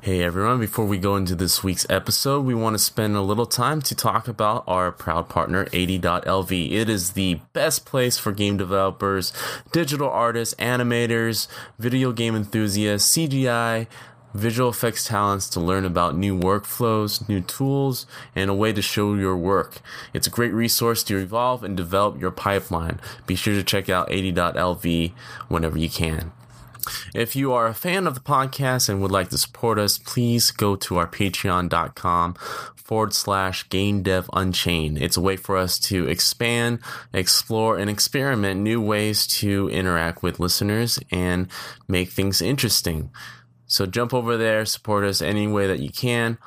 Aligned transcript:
Hey 0.00 0.22
everyone, 0.22 0.60
before 0.60 0.86
we 0.86 0.96
go 0.96 1.16
into 1.16 1.34
this 1.34 1.62
week's 1.62 1.86
episode, 1.90 2.44
we 2.44 2.54
want 2.54 2.74
to 2.74 2.78
spend 2.78 3.16
a 3.16 3.20
little 3.20 3.44
time 3.44 3.82
to 3.82 3.94
talk 3.94 4.28
about 4.28 4.64
our 4.66 4.90
proud 4.90 5.28
partner 5.28 5.66
80.lv. 5.66 6.72
It 6.72 6.88
is 6.88 7.12
the 7.12 7.40
best 7.52 7.84
place 7.84 8.16
for 8.16 8.32
game 8.32 8.56
developers, 8.56 9.32
digital 9.72 10.08
artists, 10.08 10.54
animators, 10.54 11.48
video 11.78 12.12
game 12.12 12.34
enthusiasts, 12.34 13.14
CGI, 13.14 13.86
visual 14.32 14.70
effects 14.70 15.04
talents 15.04 15.48
to 15.50 15.60
learn 15.60 15.84
about 15.84 16.16
new 16.16 16.38
workflows, 16.38 17.28
new 17.28 17.40
tools, 17.40 18.06
and 18.34 18.48
a 18.48 18.54
way 18.54 18.72
to 18.72 18.80
show 18.80 19.14
your 19.14 19.36
work. 19.36 19.80
It's 20.14 20.26
a 20.26 20.30
great 20.30 20.54
resource 20.54 21.02
to 21.04 21.18
evolve 21.18 21.62
and 21.62 21.76
develop 21.76 22.20
your 22.20 22.30
pipeline. 22.30 23.00
Be 23.26 23.34
sure 23.34 23.54
to 23.54 23.62
check 23.62 23.88
out 23.88 24.08
80.lv 24.08 25.12
whenever 25.48 25.78
you 25.78 25.90
can. 25.90 26.32
If 27.14 27.36
you 27.36 27.52
are 27.52 27.66
a 27.66 27.74
fan 27.74 28.06
of 28.06 28.14
the 28.14 28.20
podcast 28.20 28.88
and 28.88 29.00
would 29.00 29.10
like 29.10 29.30
to 29.30 29.38
support 29.38 29.78
us, 29.78 29.98
please 29.98 30.50
go 30.50 30.76
to 30.76 30.98
our 30.98 31.06
patreon.com 31.06 32.34
forward 32.76 33.14
slash 33.14 33.68
game 33.68 34.02
dev 34.02 34.28
unchained. 34.32 34.98
It's 34.98 35.16
a 35.16 35.20
way 35.20 35.36
for 35.36 35.56
us 35.56 35.78
to 35.80 36.08
expand, 36.08 36.80
explore, 37.12 37.78
and 37.78 37.88
experiment 37.88 38.60
new 38.60 38.80
ways 38.80 39.26
to 39.38 39.68
interact 39.70 40.22
with 40.22 40.40
listeners 40.40 40.98
and 41.12 41.48
make 41.86 42.10
things 42.10 42.42
interesting. 42.42 43.10
So 43.66 43.86
jump 43.86 44.12
over 44.12 44.36
there, 44.36 44.64
support 44.64 45.04
us 45.04 45.22
any 45.22 45.46
way 45.46 45.68
that 45.68 45.78
you 45.78 45.90
can. 45.90 46.38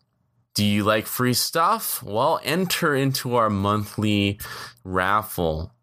Do 0.53 0.63
you 0.63 0.83
like 0.83 1.07
free 1.07 1.33
stuff? 1.33 2.03
Well, 2.03 2.39
enter 2.43 2.95
into 2.95 3.35
our 3.35 3.49
monthly 3.49 4.39
raffle 4.83 5.73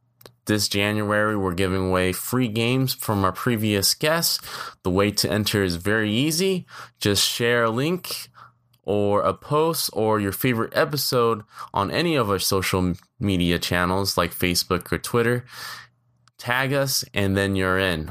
this 0.47 0.69
January, 0.69 1.36
we're 1.36 1.55
giving 1.55 1.89
away 1.89 2.12
free 2.12 2.48
games 2.48 2.94
from 2.94 3.25
our 3.25 3.33
previous 3.33 3.94
guests. 3.94 4.39
The 4.83 4.91
way 4.91 5.11
to 5.12 5.30
enter 5.30 5.62
is 5.62 5.77
very 5.77 6.11
easy. 6.11 6.66
Just 6.98 7.28
share 7.28 7.64
a 7.64 7.70
link 7.70 8.28
or 8.83 9.22
a 9.22 9.34
post 9.34 9.91
or 9.92 10.20
your 10.20 10.33
favorite 10.33 10.72
episode 10.77 11.42
on 11.75 11.91
any 11.91 12.14
of 12.14 12.30
our 12.30 12.38
social 12.38 12.94
media 13.19 13.58
channels 13.58 14.16
like 14.16 14.33
Facebook 14.34 14.91
or 14.92 14.98
Twitter. 14.98 15.44
Tag 16.38 16.72
us, 16.72 17.05
and 17.12 17.36
then 17.36 17.56
you're 17.56 17.78
in. 17.78 18.10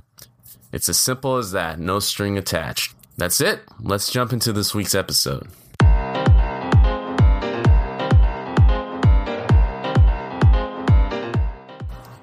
It's 0.71 0.89
as 0.89 0.97
simple 0.97 1.37
as 1.37 1.51
that, 1.51 1.79
no 1.79 1.99
string 1.99 2.37
attached. 2.37 2.93
That's 3.17 3.39
it. 3.39 3.61
Let's 3.79 4.11
jump 4.11 4.33
into 4.33 4.51
this 4.51 4.75
week's 4.75 4.95
episode. 4.95 5.47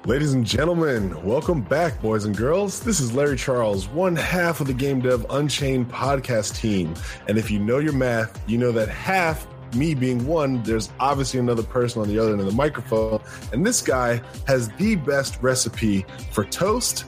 Ladies 0.05 0.33
and 0.33 0.45
gentlemen, 0.45 1.23
welcome 1.23 1.61
back, 1.61 2.01
boys 2.01 2.25
and 2.25 2.35
girls. 2.35 2.81
This 2.81 2.99
is 2.99 3.13
Larry 3.13 3.37
Charles, 3.37 3.87
one 3.87 4.17
half 4.17 4.59
of 4.59 4.67
the 4.67 4.73
Game 4.73 4.99
Dev 4.99 5.25
Unchained 5.29 5.89
podcast 5.89 6.57
team. 6.57 6.93
And 7.29 7.37
if 7.37 7.49
you 7.49 7.57
know 7.57 7.79
your 7.79 7.93
math, 7.93 8.37
you 8.45 8.57
know 8.57 8.73
that 8.73 8.89
half, 8.89 9.47
me 9.73 9.95
being 9.95 10.27
one, 10.27 10.61
there's 10.63 10.91
obviously 10.99 11.39
another 11.39 11.63
person 11.63 12.01
on 12.01 12.09
the 12.09 12.19
other 12.19 12.31
end 12.31 12.41
of 12.41 12.47
the 12.47 12.51
microphone. 12.51 13.21
And 13.53 13.65
this 13.65 13.81
guy 13.81 14.21
has 14.45 14.67
the 14.71 14.97
best 14.97 15.41
recipe 15.41 16.05
for 16.33 16.43
toast, 16.43 17.05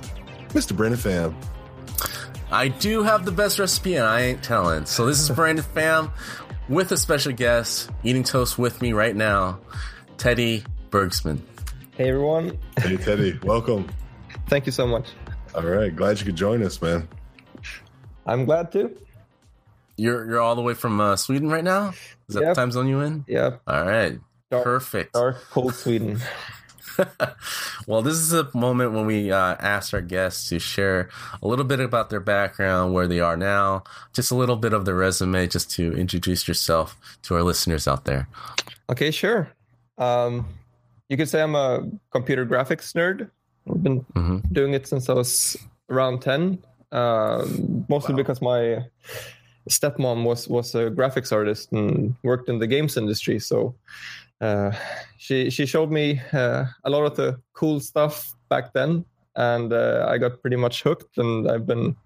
Mr. 0.52 0.74
Brandon 0.74 0.98
Pham. 0.98 1.36
I 2.50 2.70
do 2.70 3.04
have 3.04 3.26
the 3.26 3.32
best 3.34 3.60
recipe, 3.60 3.96
and 3.96 4.06
I 4.06 4.22
ain't 4.22 4.42
telling. 4.42 4.86
So 4.86 5.06
this 5.06 5.20
is 5.20 5.30
Brandon 5.36 5.66
Pham 5.66 6.12
with 6.70 6.94
a 6.94 6.98
special 6.98 7.34
guest 7.34 7.90
eating 8.04 8.24
toast 8.24 8.58
with 8.58 8.82
me 8.82 8.94
right 8.94 9.18
now, 9.18 9.60
Teddy 10.16 10.64
Bergsman. 10.92 11.42
Hey 11.98 12.10
everyone. 12.10 12.60
Hey 12.78 12.98
Teddy, 12.98 13.40
welcome. 13.42 13.88
Thank 14.50 14.66
you 14.66 14.74
so 14.74 14.86
much. 14.86 15.08
All 15.56 15.64
right, 15.64 15.96
glad 15.96 16.20
you 16.20 16.26
could 16.26 16.36
join 16.36 16.62
us, 16.62 16.82
man. 16.82 17.08
I'm 18.26 18.44
glad 18.44 18.70
to. 18.74 18.94
You're 19.96 20.26
you're 20.26 20.42
all 20.42 20.56
the 20.56 20.62
way 20.62 20.74
from 20.74 21.00
uh, 21.00 21.16
Sweden 21.16 21.50
right 21.50 21.64
now. 21.64 21.94
Is 22.28 22.36
that 22.36 22.42
yep. 22.42 22.50
the 22.50 22.56
time 22.56 22.74
zone 22.74 22.90
you 22.90 23.00
in? 23.00 23.24
Yep. 23.30 23.62
All 23.66 23.86
right. 23.86 24.20
Dark, 24.52 24.66
Perfect. 24.66 25.14
Dark, 25.14 25.42
cold 25.52 25.74
Sweden. 25.74 26.20
well, 27.88 28.02
this 28.02 28.16
is 28.16 28.34
a 28.34 28.50
moment 28.54 28.92
when 28.92 29.06
we 29.06 29.32
uh, 29.32 29.56
ask 29.60 29.94
our 29.94 30.02
guests 30.02 30.50
to 30.50 30.60
share 30.60 31.10
a 31.42 31.48
little 31.48 31.64
bit 31.64 31.80
about 31.80 32.10
their 32.10 32.20
background, 32.20 32.94
where 32.94 33.08
they 33.08 33.22
are 33.22 33.38
now, 33.38 33.86
just 34.14 34.32
a 34.32 34.36
little 34.36 34.58
bit 34.58 34.74
of 34.74 34.84
their 34.84 34.96
resume, 34.96 35.48
just 35.48 35.72
to 35.72 35.94
introduce 35.94 36.46
yourself 36.46 36.98
to 37.22 37.36
our 37.36 37.44
listeners 37.44 37.88
out 37.88 38.04
there. 38.04 38.28
Okay, 38.90 39.12
sure. 39.12 39.50
Um, 39.98 40.46
you 41.10 41.18
could 41.18 41.30
say 41.30 41.42
I'm 41.42 41.56
a 41.56 41.88
computer 42.12 42.46
graphics 42.46 42.94
nerd. 42.94 43.30
I've 43.70 43.84
been 43.84 44.02
mm-hmm. 44.16 44.38
doing 44.52 44.74
it 44.74 44.88
since 44.88 45.10
I 45.10 45.14
was 45.14 45.58
around 45.90 46.22
10, 46.22 46.64
uh, 46.92 47.46
mostly 47.90 48.14
wow. 48.14 48.18
because 48.18 48.42
my 48.42 48.86
stepmom 49.70 50.24
was, 50.24 50.48
was 50.48 50.76
a 50.76 50.90
graphics 50.92 51.32
artist 51.32 51.72
and 51.72 52.16
worked 52.24 52.50
in 52.50 52.60
the 52.60 52.68
games 52.68 52.98
industry. 52.98 53.40
So 53.40 53.76
uh, 54.42 54.72
she, 55.18 55.50
she 55.50 55.66
showed 55.66 55.92
me 55.92 56.22
uh, 56.34 56.66
a 56.84 56.90
lot 56.90 57.06
of 57.06 57.16
the 57.16 57.40
cool 57.54 57.80
stuff 57.80 58.34
back 58.50 58.74
then. 58.74 59.06
And 59.36 59.74
uh, 59.74 60.06
I 60.08 60.18
got 60.18 60.42
pretty 60.42 60.56
much 60.56 60.82
hooked, 60.82 61.18
and 61.18 61.52
I've 61.52 61.66
been 61.66 61.98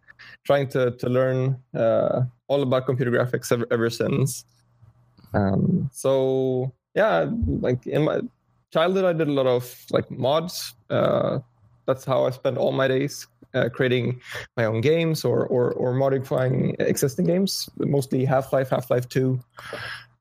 trying 0.45 0.67
to, 0.69 0.91
to 0.91 1.09
learn 1.09 1.61
uh, 1.75 2.21
all 2.47 2.63
about 2.63 2.87
computer 2.87 3.11
graphics 3.11 3.51
ever, 3.51 3.67
ever 3.69 3.89
since. 3.89 4.45
Um, 5.35 5.89
so 5.93 6.73
yeah, 6.95 7.29
like 7.47 7.85
in 7.85 8.03
my 8.03 8.21
childhood, 8.71 9.05
I 9.05 9.13
did 9.13 9.27
a 9.27 9.31
lot 9.31 9.47
of 9.47 9.85
like 9.91 10.09
mods. 10.11 10.73
Uh, 10.89 11.39
that's 11.85 12.05
how 12.05 12.25
I 12.25 12.29
spent 12.31 12.57
all 12.57 12.71
my 12.71 12.87
days 12.87 13.27
uh, 13.53 13.69
creating 13.69 14.21
my 14.57 14.65
own 14.65 14.81
games 14.81 15.25
or, 15.25 15.45
or, 15.47 15.71
or 15.73 15.93
modifying 15.93 16.75
existing 16.79 17.25
games, 17.25 17.69
mostly 17.77 18.25
Half 18.25 18.53
Life, 18.53 18.69
Half 18.69 18.89
Life 18.89 19.09
Two. 19.09 19.39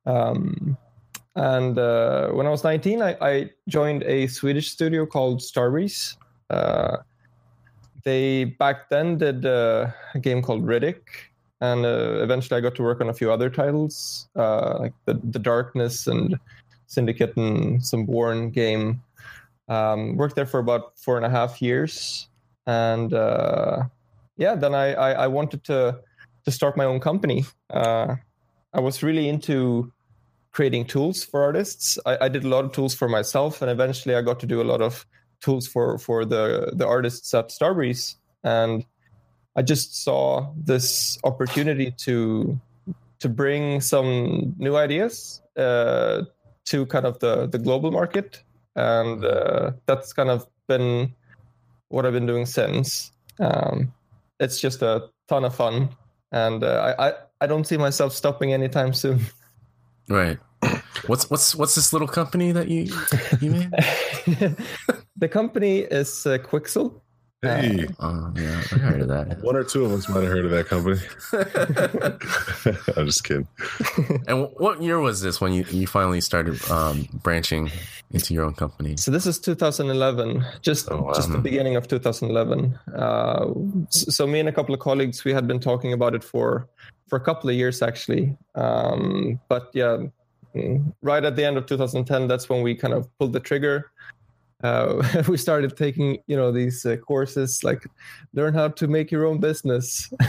Um, 0.06 0.76
and 1.36 1.78
uh, 1.78 2.30
when 2.30 2.46
I 2.46 2.50
was 2.50 2.64
19, 2.64 3.02
I, 3.02 3.16
I, 3.20 3.50
joined 3.68 4.02
a 4.04 4.26
Swedish 4.26 4.70
studio 4.70 5.06
called 5.06 5.40
Starbreeze. 5.40 6.16
Uh, 6.50 6.96
they 8.04 8.44
back 8.44 8.88
then 8.88 9.18
did 9.18 9.44
uh, 9.44 9.90
a 10.14 10.18
game 10.18 10.42
called 10.42 10.64
Riddick, 10.64 11.02
and 11.60 11.84
uh, 11.84 12.22
eventually 12.22 12.58
I 12.58 12.60
got 12.60 12.74
to 12.76 12.82
work 12.82 13.00
on 13.00 13.10
a 13.10 13.14
few 13.14 13.30
other 13.30 13.50
titles 13.50 14.28
uh, 14.34 14.78
like 14.80 14.94
the, 15.04 15.20
the 15.22 15.38
Darkness 15.38 16.06
and 16.06 16.38
Syndicate 16.88 17.36
and 17.36 17.84
some 17.84 18.04
Born 18.04 18.50
game. 18.50 19.02
Um, 19.68 20.16
worked 20.16 20.34
there 20.34 20.46
for 20.46 20.58
about 20.58 20.98
four 20.98 21.16
and 21.16 21.26
a 21.26 21.30
half 21.30 21.60
years, 21.62 22.26
and 22.66 23.12
uh, 23.12 23.84
yeah, 24.36 24.54
then 24.54 24.74
I, 24.74 24.94
I, 24.94 25.10
I 25.12 25.26
wanted 25.28 25.62
to 25.64 26.00
to 26.44 26.50
start 26.50 26.76
my 26.76 26.84
own 26.84 26.98
company. 26.98 27.44
Uh, 27.68 28.16
I 28.72 28.80
was 28.80 29.02
really 29.02 29.28
into 29.28 29.92
creating 30.52 30.86
tools 30.86 31.22
for 31.22 31.42
artists. 31.42 31.98
I, 32.06 32.16
I, 32.22 32.28
did 32.28 32.44
a 32.44 32.48
lot 32.48 32.64
of 32.64 32.72
tools 32.72 32.94
for 32.94 33.08
myself, 33.08 33.60
and 33.60 33.70
eventually 33.70 34.14
I 34.14 34.22
got 34.22 34.40
to 34.40 34.46
do 34.46 34.62
a 34.62 34.64
lot 34.64 34.80
of 34.80 35.06
tools 35.40 35.68
for 35.68 35.98
for 35.98 36.24
the 36.24 36.72
the 36.74 36.86
artists 36.86 37.34
at 37.34 37.50
Starbreeze. 37.50 38.14
And 38.42 38.86
I 39.54 39.62
just 39.62 40.02
saw 40.02 40.50
this 40.56 41.18
opportunity 41.24 41.92
to 41.98 42.58
to 43.20 43.28
bring 43.28 43.80
some 43.80 44.54
new 44.58 44.76
ideas 44.76 45.42
uh, 45.58 46.22
to 46.70 46.86
kind 46.86 47.06
of 47.06 47.18
the 47.18 47.46
the 47.46 47.58
global 47.58 47.90
market, 47.90 48.42
and 48.76 49.24
uh, 49.24 49.72
that's 49.86 50.12
kind 50.12 50.30
of 50.30 50.46
been 50.66 51.14
what 51.88 52.06
I've 52.06 52.12
been 52.12 52.26
doing 52.26 52.46
since. 52.46 53.12
Um, 53.40 53.92
it's 54.40 54.60
just 54.60 54.82
a 54.82 55.08
ton 55.28 55.44
of 55.44 55.54
fun, 55.54 55.90
and 56.32 56.64
uh, 56.64 56.94
I, 56.98 57.08
I 57.08 57.12
I 57.40 57.46
don't 57.46 57.66
see 57.66 57.76
myself 57.76 58.12
stopping 58.12 58.52
anytime 58.52 58.92
soon. 58.92 59.20
Right. 60.10 60.38
What's 61.06 61.28
what's 61.28 61.54
what's 61.54 61.74
this 61.74 61.92
little 61.92 62.08
company 62.08 62.50
that 62.52 62.68
you 62.68 62.88
you 63.40 63.50
made? 63.50 63.70
the 65.16 65.28
company 65.28 65.80
is 65.80 66.26
uh, 66.26 66.38
Quixel. 66.38 67.00
Hey, 67.42 67.86
Uh, 68.00 68.32
yeah, 68.34 68.60
I 68.72 68.78
heard 68.78 69.00
of 69.00 69.08
that. 69.08 69.40
one 69.44 69.54
or 69.54 69.62
two 69.62 69.84
of 69.84 69.92
us 69.92 70.08
might 70.08 70.24
have 70.24 70.32
heard 70.32 70.44
of 70.44 70.50
that 70.50 70.66
company. 70.66 70.98
I'm 72.96 73.06
just 73.06 73.22
kidding. 73.22 73.46
and 74.26 74.48
what 74.56 74.82
year 74.82 74.98
was 74.98 75.20
this 75.22 75.40
when 75.40 75.52
you, 75.52 75.64
you 75.70 75.86
finally 75.86 76.20
started 76.20 76.60
um, 76.68 77.06
branching 77.22 77.70
into 78.10 78.34
your 78.34 78.44
own 78.44 78.54
company? 78.54 78.96
So 78.96 79.12
this 79.12 79.24
is 79.24 79.38
2011, 79.38 80.44
just 80.62 80.90
Oh, 80.90 81.02
wow. 81.02 81.12
just 81.14 81.30
the 81.30 81.38
beginning 81.38 81.76
of 81.76 81.86
2011. 81.86 82.76
Uh, 82.96 83.46
so 83.90 84.26
me 84.26 84.40
and 84.40 84.48
a 84.48 84.52
couple 84.52 84.74
of 84.74 84.80
colleagues, 84.80 85.24
we 85.24 85.32
had 85.32 85.46
been 85.46 85.60
talking 85.60 85.92
about 85.92 86.16
it 86.16 86.24
for 86.24 86.66
for 87.08 87.16
a 87.16 87.20
couple 87.20 87.48
of 87.48 87.54
years 87.56 87.82
actually. 87.82 88.36
Um, 88.56 89.38
but 89.48 89.70
yeah, 89.74 89.98
mm, 90.56 90.92
right 91.02 91.24
at 91.24 91.36
the 91.36 91.44
end 91.44 91.56
of 91.56 91.66
2010, 91.66 92.26
that's 92.26 92.48
when 92.48 92.62
we 92.62 92.74
kind 92.74 92.94
of 92.94 93.06
pulled 93.18 93.32
the 93.32 93.40
trigger. 93.40 93.92
Uh, 94.62 95.02
we 95.28 95.36
started 95.36 95.76
taking, 95.76 96.18
you 96.26 96.36
know, 96.36 96.50
these 96.52 96.84
uh, 96.84 96.96
courses 96.96 97.62
like 97.62 97.86
learn 98.34 98.54
how 98.54 98.68
to 98.68 98.88
make 98.88 99.10
your 99.12 99.24
own 99.26 99.38
business. 99.40 100.10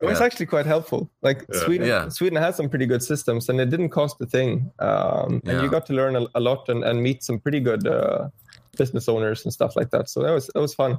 It 0.00 0.06
was 0.08 0.20
Yeah. 0.20 0.26
actually 0.26 0.46
quite 0.46 0.66
helpful. 0.66 1.10
Like 1.22 1.46
Yeah. 1.52 1.60
Sweden, 1.64 1.86
Yeah. 1.88 2.08
Sweden 2.10 2.36
has 2.38 2.56
some 2.56 2.68
pretty 2.68 2.86
good 2.86 3.02
systems, 3.02 3.48
and 3.48 3.58
it 3.60 3.70
didn't 3.70 3.88
cost 3.90 4.20
a 4.20 4.26
thing. 4.26 4.70
Um, 4.78 5.40
and 5.46 5.62
you 5.62 5.70
got 5.70 5.86
to 5.86 5.94
learn 5.94 6.14
a, 6.16 6.26
a 6.34 6.40
lot 6.40 6.68
and, 6.68 6.84
and 6.84 7.02
meet 7.02 7.22
some 7.22 7.38
pretty 7.40 7.60
good 7.60 7.86
uh, 7.86 8.28
business 8.76 9.08
owners 9.08 9.44
and 9.44 9.52
stuff 9.52 9.76
like 9.76 9.90
that. 9.90 10.10
So 10.10 10.22
that 10.22 10.30
was 10.32 10.50
that 10.54 10.60
was 10.60 10.74
fun. 10.74 10.98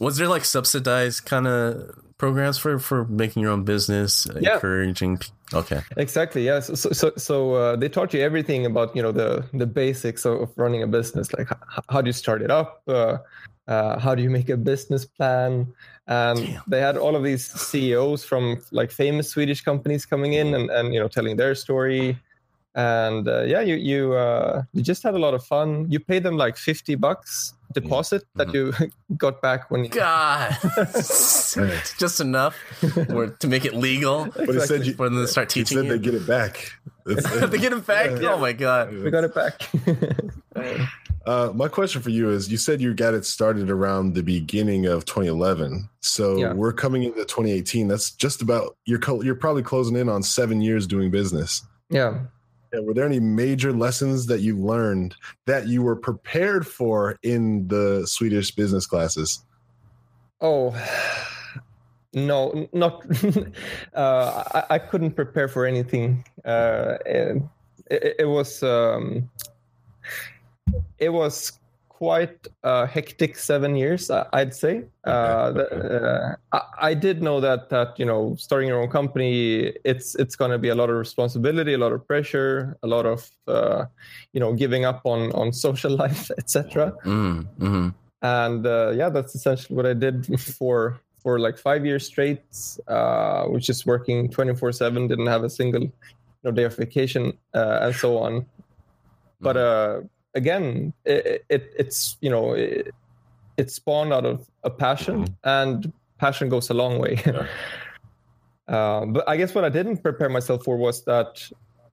Was 0.00 0.16
there 0.16 0.28
like 0.28 0.44
subsidized 0.44 1.24
kind 1.26 1.46
of 1.46 1.90
programs 2.18 2.58
for 2.58 2.78
for 2.78 3.04
making 3.06 3.42
your 3.42 3.52
own 3.52 3.64
business, 3.64 4.26
Yeah. 4.40 4.54
encouraging? 4.54 5.18
Okay, 5.52 5.80
Exactly. 5.96 6.44
Yes. 6.44 6.66
So 6.80 6.90
so 6.92 7.12
so 7.16 7.54
uh, 7.54 7.76
they 7.76 7.88
taught 7.88 8.14
you 8.14 8.20
everything 8.20 8.66
about 8.66 8.94
you 8.96 9.02
know 9.02 9.12
the 9.12 9.44
the 9.52 9.66
basics 9.66 10.24
of, 10.26 10.50
running 10.56 10.82
a 10.82 10.86
business, 10.86 11.32
like 11.32 11.48
h- 11.52 11.84
how 11.88 12.00
do 12.00 12.08
you 12.08 12.12
start 12.12 12.42
it 12.42 12.50
up, 12.50 12.82
uh, 12.88 13.18
uh, 13.68 13.98
how 13.98 14.14
do 14.14 14.22
you 14.22 14.30
make 14.30 14.48
a 14.48 14.56
business 14.56 15.04
plan. 15.04 15.66
And 16.06 16.38
Damn. 16.38 16.62
they 16.68 16.80
had 16.80 16.96
all 16.96 17.16
of 17.16 17.22
these 17.24 17.44
CEOs 17.50 18.24
from 18.24 18.60
like 18.72 18.90
famous 18.90 19.30
Swedish 19.30 19.62
companies 19.62 20.04
coming 20.06 20.34
in 20.34 20.54
and, 20.54 20.70
and 20.70 20.92
you 20.94 21.00
know 21.00 21.08
telling 21.08 21.36
their 21.36 21.54
story. 21.54 22.18
And 22.76 23.28
uh, 23.28 23.42
yeah, 23.42 23.60
you 23.60 23.76
you 23.76 24.14
uh, 24.14 24.62
you 24.72 24.82
just 24.82 25.02
had 25.04 25.14
a 25.14 25.18
lot 25.18 25.32
of 25.34 25.44
fun. 25.44 25.86
You 25.90 26.00
paid 26.00 26.22
them 26.24 26.36
like 26.36 26.56
fifty 26.56 26.96
bucks 26.96 27.54
deposit 27.72 28.22
that 28.34 28.52
you 28.54 28.72
got 29.16 29.40
back 29.42 29.70
when 29.70 29.84
you 29.84 29.90
God, 29.90 30.56
just 31.98 32.20
enough 32.20 32.56
or 33.10 33.28
to 33.28 33.46
make 33.48 33.64
it 33.64 33.74
legal 33.74 34.26
But 34.36 34.48
he 34.54 34.60
said 34.60 34.86
you, 34.86 34.94
for 34.94 35.08
them 35.08 35.18
to 35.18 35.26
start 35.28 35.52
he 35.52 35.60
teaching 35.62 35.78
said 35.78 35.86
you. 35.86 35.92
they 35.92 35.98
get 35.98 36.14
it 36.14 36.26
back. 36.26 36.72
They 37.06 37.58
get 37.58 37.72
it 37.74 37.86
back. 37.86 38.18
Yeah. 38.20 38.32
Oh 38.32 38.38
my 38.38 38.52
god. 38.52 38.90
we 38.92 39.10
got 39.10 39.24
it 39.24 39.34
back. 39.34 39.68
Uh, 41.26 41.50
my 41.54 41.68
question 41.68 42.02
for 42.02 42.10
you 42.10 42.30
is: 42.30 42.50
You 42.50 42.56
said 42.58 42.80
you 42.80 42.92
got 42.94 43.14
it 43.14 43.24
started 43.24 43.70
around 43.70 44.14
the 44.14 44.22
beginning 44.22 44.86
of 44.86 45.04
2011, 45.06 45.88
so 46.00 46.36
Yeah. 46.36 46.52
we're 46.52 46.72
coming 46.72 47.02
into 47.02 47.24
2018. 47.24 47.88
That's 47.88 48.10
just 48.10 48.42
about 48.42 48.76
you're 48.84 48.98
co- 48.98 49.22
you're 49.22 49.34
probably 49.34 49.62
closing 49.62 49.96
in 49.96 50.08
on 50.08 50.22
seven 50.22 50.60
years 50.60 50.86
doing 50.86 51.10
business. 51.10 51.62
yeah. 51.90 52.18
Were 52.80 52.94
there 52.94 53.06
any 53.06 53.20
major 53.20 53.72
lessons 53.72 54.26
that 54.26 54.40
you 54.40 54.56
learned 54.56 55.14
that 55.46 55.68
you 55.68 55.82
were 55.82 55.96
prepared 55.96 56.66
for 56.66 57.18
in 57.22 57.68
the 57.68 58.06
Swedish 58.06 58.50
business 58.50 58.86
classes? 58.86 59.44
Oh 60.40 60.74
no, 62.14 62.68
not. 62.72 63.04
uh, 63.94 64.44
I, 64.54 64.64
I 64.70 64.78
couldn't 64.78 65.12
prepare 65.12 65.48
for 65.48 65.66
anything. 65.66 66.24
Uh, 66.44 66.96
it, 67.06 67.42
it 67.90 68.28
was 68.28 68.62
um, 68.62 69.30
it 70.98 71.10
was 71.10 71.58
quite 72.04 72.38
a 72.62 72.86
hectic 72.86 73.32
seven 73.50 73.72
years, 73.82 74.02
I- 74.10 74.26
I'd 74.38 74.54
say. 74.54 74.74
Uh, 75.12 75.46
the, 75.56 75.64
uh, 75.72 76.56
I, 76.58 76.90
I 76.90 76.94
did 76.94 77.16
know 77.26 77.38
that 77.40 77.60
that 77.74 77.88
you 78.00 78.06
know 78.10 78.20
starting 78.46 78.68
your 78.72 78.80
own 78.82 78.90
company, 78.98 79.72
it's 79.84 80.08
it's 80.22 80.36
going 80.40 80.50
to 80.56 80.58
be 80.66 80.70
a 80.70 80.74
lot 80.80 80.88
of 80.92 80.96
responsibility, 81.06 81.72
a 81.74 81.78
lot 81.86 81.92
of 81.96 82.00
pressure, 82.12 82.76
a 82.82 82.88
lot 82.94 83.06
of 83.14 83.20
uh, 83.56 83.80
you 84.34 84.40
know 84.42 84.52
giving 84.62 84.84
up 84.90 85.00
on 85.04 85.20
on 85.32 85.52
social 85.52 85.92
life, 86.04 86.24
etc 86.40 86.92
Mm, 87.04 87.38
hmm 87.58 87.88
and 88.22 88.66
uh, 88.66 88.90
yeah 89.00 89.10
that's 89.16 89.34
essentially 89.34 89.76
what 89.76 89.84
i 89.84 89.92
did 90.06 90.16
for 90.58 90.98
for 91.22 91.32
like 91.46 91.56
five 91.68 91.82
years 91.84 92.06
straight 92.12 92.40
uh 92.88 93.42
which 93.54 93.68
is 93.68 93.84
working 93.92 94.18
24 94.30 94.72
7 94.72 95.08
didn't 95.08 95.26
have 95.34 95.44
a 95.44 95.50
single 95.50 95.82
you 95.82 95.92
know, 96.44 96.50
day 96.58 96.64
of 96.64 96.74
vacation 96.76 97.22
uh, 97.54 97.78
and 97.84 97.94
so 97.94 98.16
on. 98.26 98.32
But 99.40 99.56
uh 99.56 99.94
again 100.34 100.92
it, 101.04 101.44
it 101.48 101.72
it's 101.78 102.16
you 102.20 102.30
know 102.30 102.52
it, 102.52 102.92
spawned 103.66 104.12
out 104.12 104.26
of 104.26 104.48
a 104.64 104.70
passion 104.70 105.24
and 105.44 105.92
passion 106.18 106.48
goes 106.48 106.70
a 106.70 106.74
long 106.74 106.98
way. 106.98 107.18
Uh, 108.66 109.04
but 109.04 109.28
i 109.28 109.36
guess 109.36 109.54
what 109.54 109.62
i 109.62 109.68
didn't 109.68 109.98
prepare 109.98 110.30
myself 110.30 110.64
for 110.64 110.78
was 110.78 111.04
that 111.04 111.46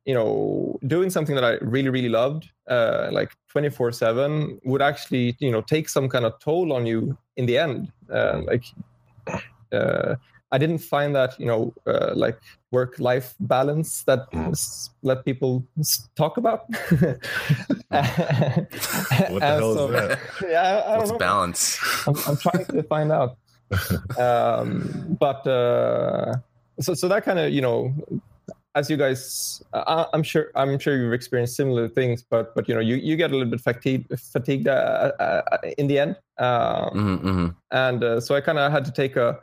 you 0.06 0.14
know 0.14 0.80
doing 0.88 1.10
something 1.10 1.36
that 1.36 1.44
i 1.44 1.56
really 1.56 1.90
really 1.90 2.08
loved 2.08 2.50
uh, 2.70 3.10
like 3.12 3.30
24 3.50 3.92
7 3.92 4.58
would 4.64 4.82
actually 4.82 5.36
you 5.40 5.52
know 5.52 5.60
take 5.60 5.90
some 5.90 6.08
kind 6.08 6.24
of 6.24 6.40
toll 6.40 6.72
on 6.72 6.86
you 6.86 7.18
in 7.36 7.46
the 7.46 7.58
end. 7.58 7.92
Uh, 8.10 8.42
like 8.46 8.64
uh, 9.74 10.16
i 10.54 10.58
didn't 10.58 10.78
find 10.78 11.14
that 11.14 11.38
you 11.38 11.46
know 11.46 11.74
uh, 11.86 12.14
like 12.16 12.40
work 12.72 13.00
life 13.00 13.36
balance 13.40 14.04
that 14.04 14.28
let 15.04 15.26
people 15.26 15.66
talk 16.16 16.38
about 16.38 16.70
what 16.70 16.90
the 17.90 19.40
hell 19.42 19.72
is 19.72 19.92
that? 19.92 20.20
yeah 20.50 20.62
I, 20.62 20.94
I 20.94 20.98
What's 20.98 21.12
know 21.12 21.18
balance? 21.18 21.80
I'm, 22.08 22.16
I'm 22.28 22.38
trying 22.38 22.66
to 22.66 22.84
find 22.84 23.12
out. 23.12 23.38
Um, 24.18 25.16
but 25.18 25.48
uh, 25.48 26.34
so 26.82 26.94
so 26.94 27.08
that 27.08 27.24
kind 27.24 27.40
of 27.40 27.52
you 27.52 27.62
know, 27.62 27.94
as 28.76 28.90
you 28.90 28.98
guys, 28.98 29.64
I, 29.74 30.06
I'm 30.14 30.24
sure 30.24 30.52
I'm 30.56 30.78
sure 30.78 30.98
you've 30.98 31.14
experienced 31.14 31.56
similar 31.56 31.88
things, 31.88 32.22
but 32.22 32.54
but 32.54 32.68
you 32.68 32.76
know 32.76 32.82
you, 32.82 32.96
you 32.96 33.16
get 33.16 33.32
a 33.32 33.34
little 33.34 33.50
bit 33.50 33.62
fatigued 33.62 34.20
fatigued 34.20 34.68
uh, 34.68 35.12
uh, 35.20 35.58
in 35.78 35.88
the 35.88 36.00
end, 36.00 36.18
um, 36.38 36.90
hmm 36.92 37.16
hmm 37.16 37.48
and 37.72 38.04
uh, 38.04 38.20
so 38.20 38.36
I 38.36 38.42
kind 38.42 38.60
of 38.60 38.72
had 38.72 38.84
to 38.86 38.92
take 38.92 39.16
a 39.16 39.40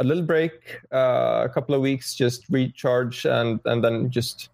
a 0.00 0.04
little 0.04 0.24
break, 0.24 0.80
uh, 0.92 1.42
a 1.44 1.48
couple 1.48 1.74
of 1.74 1.80
weeks, 1.80 2.14
just 2.14 2.44
recharge 2.50 3.26
and 3.26 3.60
and 3.66 3.84
then 3.84 4.10
just 4.10 4.48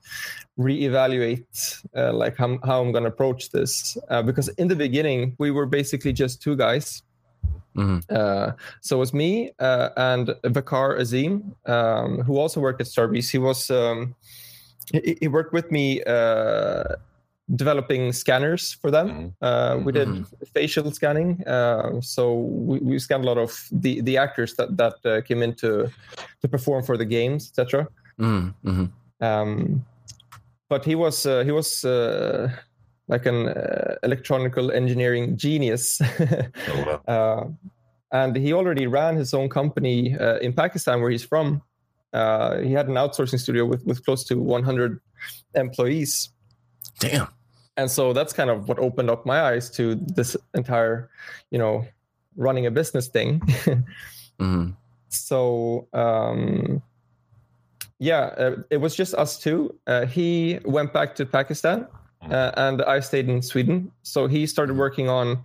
reevaluate 0.58 1.84
uh, 1.96 2.12
like 2.12 2.36
how, 2.36 2.58
how 2.64 2.82
I'm 2.82 2.90
going 2.92 3.04
to 3.04 3.10
approach 3.10 3.50
this. 3.50 3.96
Uh, 4.10 4.22
because 4.22 4.48
in 4.58 4.68
the 4.68 4.76
beginning 4.76 5.36
we 5.38 5.50
were 5.50 5.66
basically 5.66 6.12
just 6.12 6.42
two 6.42 6.56
guys. 6.56 7.02
Hmm 7.74 7.98
uh, 8.10 8.52
so 8.80 8.96
it 8.96 9.00
was 9.00 9.12
me 9.12 9.52
uh, 9.58 9.90
and 9.96 10.28
Waqar 10.44 10.98
Azim, 10.98 11.54
um, 11.66 12.22
who 12.22 12.38
also 12.38 12.60
worked 12.60 12.80
at 12.80 12.86
Starbreeze. 12.86 13.30
He 13.30 13.38
was 13.38 13.70
um, 13.70 14.14
he, 14.92 15.16
he 15.20 15.28
worked 15.28 15.52
with 15.52 15.70
me 15.70 16.02
uh, 16.04 16.84
developing 17.54 18.12
scanners 18.12 18.72
for 18.72 18.90
them. 18.90 19.34
Uh, 19.40 19.78
we 19.84 19.92
did 19.92 20.26
facial 20.52 20.90
scanning, 20.90 21.46
uh, 21.46 22.00
so 22.00 22.34
we, 22.34 22.78
we 22.80 22.98
scanned 22.98 23.24
a 23.24 23.26
lot 23.26 23.38
of 23.38 23.68
the, 23.70 24.00
the 24.00 24.16
actors 24.16 24.54
that 24.54 24.76
that 24.76 24.94
uh, 25.04 25.20
came 25.22 25.42
in 25.42 25.54
to 25.54 25.90
to 26.40 26.48
perform 26.48 26.82
for 26.82 26.96
the 26.96 27.04
games, 27.04 27.48
etc. 27.48 27.86
hmm 28.18 28.48
hmm 28.64 28.86
Um, 29.20 29.84
but 30.68 30.84
he 30.84 30.94
was 30.94 31.26
uh, 31.26 31.44
he 31.44 31.52
was 31.52 31.84
uh, 31.84 32.50
like 33.08 33.26
an 33.26 33.48
uh, 33.48 33.96
electronical 34.02 34.72
engineering 34.72 35.36
genius. 35.36 36.00
Oh, 36.68 36.84
wow. 36.86 37.14
uh, 37.14 37.48
and 38.12 38.36
he 38.36 38.52
already 38.52 38.86
ran 38.86 39.16
his 39.16 39.34
own 39.34 39.48
company 39.48 40.16
uh, 40.18 40.38
in 40.38 40.52
Pakistan, 40.52 41.00
where 41.00 41.10
he's 41.10 41.24
from. 41.24 41.62
Uh, 42.12 42.58
he 42.58 42.72
had 42.72 42.88
an 42.88 42.94
outsourcing 42.94 43.38
studio 43.38 43.64
with, 43.64 43.84
with 43.84 44.04
close 44.04 44.24
to 44.24 44.38
100 44.38 45.00
employees. 45.54 46.30
Damn. 47.00 47.28
And 47.76 47.90
so 47.90 48.12
that's 48.12 48.32
kind 48.32 48.50
of 48.50 48.68
what 48.68 48.78
opened 48.78 49.10
up 49.10 49.26
my 49.26 49.40
eyes 49.42 49.70
to 49.72 49.94
this 49.94 50.36
entire, 50.54 51.10
you 51.50 51.58
know, 51.58 51.86
running 52.36 52.66
a 52.66 52.70
business 52.70 53.08
thing. 53.08 53.42
hmm 54.38 54.70
so 55.08 55.88
um, 55.92 56.82
yeah, 57.98 58.34
uh, 58.38 58.56
it 58.70 58.78
was 58.78 58.94
just 58.94 59.14
us 59.14 59.38
two. 59.38 59.74
Uh, 59.86 60.06
he 60.06 60.58
went 60.64 60.92
back 60.92 61.14
to 61.16 61.26
Pakistan, 61.26 61.86
uh, 62.30 62.52
and 62.56 62.82
I 62.82 63.00
stayed 63.00 63.28
in 63.28 63.42
Sweden. 63.42 63.90
So 64.02 64.26
he 64.26 64.46
started 64.46 64.76
working 64.76 65.08
on 65.08 65.42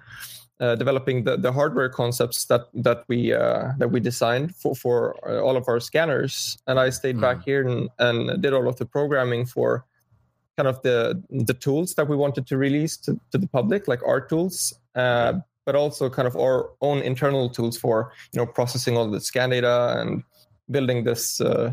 uh, 0.59 0.75
developing 0.75 1.23
the, 1.23 1.37
the 1.37 1.51
hardware 1.51 1.89
concepts 1.89 2.45
that 2.45 2.67
that 2.73 3.05
we 3.07 3.33
uh, 3.33 3.71
that 3.77 3.91
we 3.91 3.99
designed 3.99 4.55
for 4.55 4.75
for 4.75 5.15
uh, 5.27 5.39
all 5.41 5.55
of 5.55 5.67
our 5.67 5.79
scanners, 5.79 6.57
and 6.67 6.79
I 6.79 6.89
stayed 6.89 7.19
back 7.21 7.43
here 7.43 7.67
and, 7.67 7.89
and 7.99 8.41
did 8.41 8.53
all 8.53 8.67
of 8.67 8.75
the 8.77 8.85
programming 8.85 9.45
for 9.45 9.85
kind 10.57 10.67
of 10.67 10.81
the 10.81 11.21
the 11.29 11.53
tools 11.53 11.95
that 11.95 12.07
we 12.07 12.15
wanted 12.15 12.47
to 12.47 12.57
release 12.57 12.97
to, 12.97 13.19
to 13.31 13.37
the 13.37 13.47
public, 13.47 13.87
like 13.87 14.01
our 14.05 14.21
tools. 14.21 14.73
Uh, 14.95 15.33
but 15.63 15.75
also 15.75 16.09
kind 16.09 16.27
of 16.27 16.35
our 16.35 16.71
own 16.81 17.03
internal 17.03 17.47
tools 17.47 17.77
for 17.77 18.11
you 18.33 18.39
know 18.39 18.47
processing 18.47 18.97
all 18.97 19.09
the 19.09 19.21
scan 19.21 19.51
data 19.51 19.95
and 19.99 20.23
building 20.71 21.03
this 21.03 21.39
uh, 21.39 21.71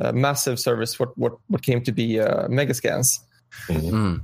uh, 0.00 0.12
massive 0.12 0.60
service 0.60 0.98
what 1.00 1.16
what 1.16 1.32
what 1.48 1.62
came 1.62 1.82
to 1.82 1.90
be 1.90 2.20
uh, 2.20 2.46
megascans 2.48 3.20
Mhm. 3.68 3.90
Mm. 3.90 4.20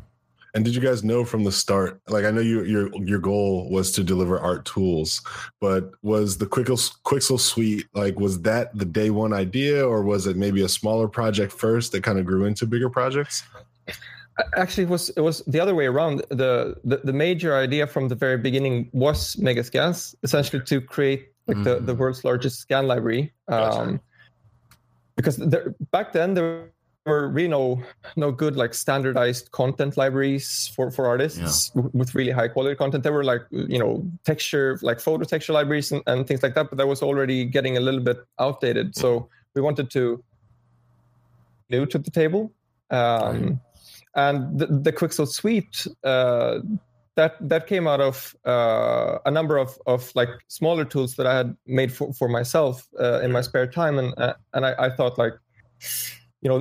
And 0.53 0.65
did 0.65 0.75
you 0.75 0.81
guys 0.81 1.05
know 1.05 1.25
from 1.25 1.45
the 1.45 1.53
start? 1.53 2.01
Like, 2.09 2.25
I 2.25 2.33
know 2.33 2.41
you, 2.41 2.65
your 2.65 2.91
your 3.05 3.21
goal 3.21 3.71
was 3.71 3.93
to 3.93 4.03
deliver 4.03 4.39
art 4.41 4.65
tools, 4.65 5.23
but 5.61 5.93
was 6.03 6.39
the 6.39 6.47
Quixel 6.47 6.93
Quixel 7.05 7.39
Suite 7.39 7.87
like 7.95 8.19
was 8.19 8.43
that 8.43 8.77
the 8.77 8.85
day 8.85 9.11
one 9.11 9.33
idea, 9.33 9.87
or 9.87 10.03
was 10.03 10.27
it 10.27 10.37
maybe 10.37 10.63
a 10.63 10.69
smaller 10.69 11.07
project 11.07 11.53
first 11.53 11.93
that 11.93 12.03
kind 12.03 12.19
of 12.19 12.27
grew 12.27 12.47
into 12.47 12.67
bigger 12.67 12.91
projects? 12.91 13.45
Actually, 14.57 14.85
it 14.85 14.91
was 14.91 15.11
it 15.11 15.21
was 15.21 15.43
the 15.47 15.61
other 15.61 15.75
way 15.75 15.87
around. 15.87 16.23
The, 16.31 16.77
the 16.85 16.99
the 17.05 17.13
major 17.13 17.55
idea 17.57 17.87
from 17.87 18.09
the 18.09 18.15
very 18.15 18.39
beginning 18.39 18.89
was 18.93 19.37
Megascans, 19.37 20.15
essentially 20.23 20.63
to 20.65 20.81
create 20.81 21.29
like 21.47 21.59
mm. 21.59 21.65
the, 21.65 21.81
the 21.81 21.95
world's 21.95 22.25
largest 22.25 22.61
scan 22.61 22.87
library. 22.87 23.33
Um, 23.49 24.01
because 25.17 25.37
there, 25.37 25.75
back 25.91 26.13
then 26.13 26.35
there 26.35 26.71
were 27.07 27.29
really 27.29 27.49
no 27.49 27.83
no 28.17 28.31
good 28.31 28.57
like 28.57 28.75
standardized 28.75 29.51
content 29.53 29.97
libraries 29.97 30.71
for 30.75 30.91
for 30.91 31.07
artists 31.07 31.71
yeah. 31.75 31.83
with 31.93 32.15
really 32.15 32.31
high 32.31 32.49
quality 32.49 32.77
content 32.77 33.03
there 33.03 33.13
were 33.13 33.25
like 33.25 33.43
you 33.51 33.79
know 33.79 34.05
texture 34.25 34.79
like 34.83 35.01
photo 35.01 35.25
texture 35.25 35.53
libraries 35.53 35.93
and, 35.93 36.03
and 36.07 36.27
things 36.27 36.43
like 36.43 36.55
that 36.55 36.69
but 36.69 36.77
that 36.77 36.87
was 36.87 37.03
already 37.03 37.45
getting 37.45 37.77
a 37.77 37.81
little 37.81 38.01
bit 38.01 38.19
outdated 38.39 38.95
so 38.95 39.29
we 39.55 39.63
wanted 39.63 39.91
to 39.91 40.23
new 41.71 41.87
to 41.87 41.99
the 41.99 42.11
table 42.11 42.53
um, 42.91 43.61
and 44.15 44.59
the, 44.59 44.67
the 44.67 44.93
Quixel 44.93 45.27
suite 45.27 45.87
uh, 46.05 46.61
that 47.17 47.37
that 47.41 47.67
came 47.67 47.87
out 47.87 48.01
of 48.01 48.35
uh, 48.45 49.19
a 49.25 49.31
number 49.31 49.57
of 49.57 49.79
of 49.87 50.11
like 50.15 50.31
smaller 50.49 50.85
tools 50.85 51.17
that 51.17 51.27
I 51.27 51.37
had 51.37 51.57
made 51.67 51.93
for, 51.93 52.13
for 52.13 52.29
myself 52.29 52.89
uh, 52.99 53.21
in 53.21 53.33
my 53.33 53.41
spare 53.41 53.67
time, 53.67 53.99
and 53.99 54.15
uh, 54.19 54.35
and 54.55 54.65
I, 54.65 54.75
I, 54.79 54.91
thought 54.91 55.19
like, 55.19 55.35
you 56.43 56.49
know, 56.49 56.59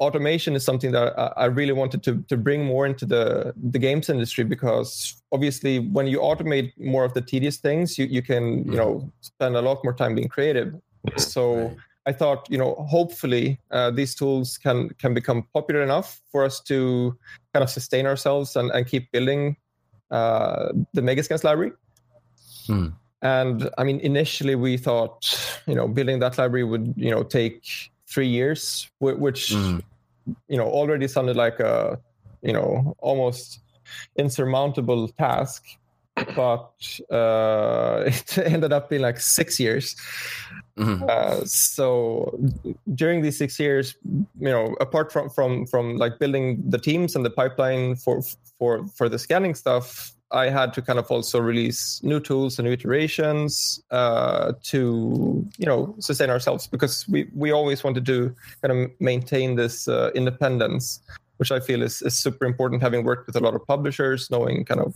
automation 0.00 0.54
is 0.54 0.64
something 0.64 0.92
that 0.92 1.18
I, 1.18 1.32
I, 1.36 1.44
really 1.46 1.72
wanted 1.72 2.02
to 2.04 2.24
to 2.28 2.36
bring 2.36 2.64
more 2.64 2.86
into 2.86 3.04
the 3.06 3.52
the 3.56 3.78
games 3.78 4.08
industry 4.08 4.44
because 4.44 5.20
obviously 5.32 5.80
when 5.80 6.06
you 6.06 6.20
automate 6.20 6.72
more 6.78 7.04
of 7.04 7.12
the 7.14 7.20
tedious 7.20 7.58
things, 7.58 7.98
you 7.98 8.06
you 8.06 8.22
can 8.22 8.64
you 8.64 8.76
know 8.76 9.12
spend 9.20 9.56
a 9.56 9.62
lot 9.62 9.82
more 9.84 9.94
time 9.94 10.14
being 10.14 10.28
creative. 10.28 10.74
So. 11.16 11.74
I 12.08 12.12
thought, 12.12 12.46
you 12.48 12.56
know, 12.56 12.74
hopefully 12.88 13.60
uh, 13.70 13.90
these 13.90 14.14
tools 14.14 14.56
can 14.56 14.88
can 14.98 15.12
become 15.12 15.42
popular 15.52 15.82
enough 15.82 16.20
for 16.32 16.42
us 16.42 16.60
to 16.60 17.16
kind 17.52 17.62
of 17.62 17.68
sustain 17.68 18.06
ourselves 18.06 18.56
and, 18.56 18.70
and 18.70 18.86
keep 18.86 19.12
building 19.12 19.56
uh, 20.10 20.72
the 20.94 21.02
Megascans 21.02 21.44
library. 21.44 21.72
Hmm. 22.66 22.88
And 23.20 23.68
I 23.76 23.84
mean, 23.84 24.00
initially 24.00 24.54
we 24.54 24.78
thought, 24.78 25.20
you 25.66 25.74
know, 25.74 25.86
building 25.86 26.20
that 26.20 26.38
library 26.38 26.64
would, 26.64 26.94
you 26.96 27.10
know, 27.10 27.22
take 27.24 27.90
three 28.06 28.28
years, 28.28 28.88
which, 29.00 29.50
mm. 29.50 29.82
you 30.48 30.56
know, 30.56 30.68
already 30.68 31.08
sounded 31.08 31.36
like 31.36 31.60
a, 31.60 31.98
you 32.42 32.54
know, 32.54 32.96
almost 33.00 33.60
insurmountable 34.16 35.08
task. 35.08 35.64
But 36.34 36.72
uh, 37.10 38.04
it 38.06 38.38
ended 38.38 38.72
up 38.72 38.88
being 38.88 39.02
like 39.02 39.20
six 39.20 39.60
years. 39.60 39.96
Mm-hmm. 40.78 41.04
Uh, 41.08 41.44
so 41.44 42.38
during 42.94 43.22
these 43.22 43.36
six 43.36 43.58
years, 43.58 43.96
you 44.04 44.48
know, 44.48 44.76
apart 44.80 45.12
from 45.12 45.28
from 45.28 45.66
from 45.66 45.96
like 45.96 46.18
building 46.18 46.62
the 46.68 46.78
teams 46.78 47.16
and 47.16 47.24
the 47.24 47.30
pipeline 47.30 47.96
for 47.96 48.22
for 48.58 48.86
for 48.96 49.08
the 49.08 49.18
scanning 49.18 49.54
stuff, 49.54 50.12
I 50.30 50.50
had 50.50 50.72
to 50.74 50.82
kind 50.82 50.98
of 50.98 51.10
also 51.10 51.40
release 51.40 52.00
new 52.02 52.20
tools 52.20 52.58
and 52.58 52.66
new 52.66 52.72
iterations 52.72 53.82
uh, 53.90 54.52
to 54.64 55.46
you 55.58 55.66
know 55.66 55.94
sustain 55.98 56.30
ourselves 56.30 56.66
because 56.66 57.08
we 57.08 57.28
we 57.34 57.50
always 57.50 57.82
wanted 57.82 58.06
to 58.06 58.34
kind 58.62 58.72
of 58.72 58.90
maintain 59.00 59.56
this 59.56 59.88
uh, 59.88 60.10
independence, 60.14 61.00
which 61.38 61.50
I 61.50 61.58
feel 61.60 61.82
is, 61.82 62.02
is 62.02 62.16
super 62.16 62.44
important. 62.44 62.82
Having 62.82 63.04
worked 63.04 63.26
with 63.26 63.36
a 63.36 63.40
lot 63.40 63.54
of 63.54 63.66
publishers, 63.66 64.30
knowing 64.30 64.64
kind 64.64 64.80
of 64.80 64.94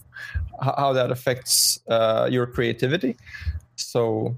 how 0.60 0.92
that 0.92 1.10
affects 1.10 1.80
uh, 1.88 2.28
your 2.30 2.46
creativity. 2.46 3.16
So 3.74 4.36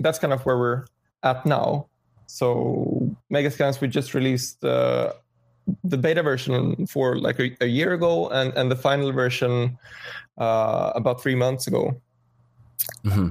that's 0.00 0.18
kind 0.18 0.32
of 0.32 0.44
where 0.46 0.58
we're 0.58 0.84
at 1.22 1.44
now. 1.46 1.86
So 2.26 3.16
Megascans, 3.32 3.80
we 3.80 3.88
just 3.88 4.14
released 4.14 4.64
uh, 4.64 5.12
the 5.84 5.98
beta 5.98 6.22
version 6.22 6.86
for 6.86 7.16
like 7.16 7.38
a, 7.38 7.56
a, 7.60 7.66
year 7.66 7.92
ago, 7.92 8.28
and 8.30 8.52
and 8.54 8.70
the 8.70 8.76
final 8.76 9.12
version 9.12 9.78
uh, 10.38 10.92
about 10.94 11.22
three 11.22 11.34
months 11.34 11.66
ago. 11.66 12.00
Mm-hmm. 13.04 13.28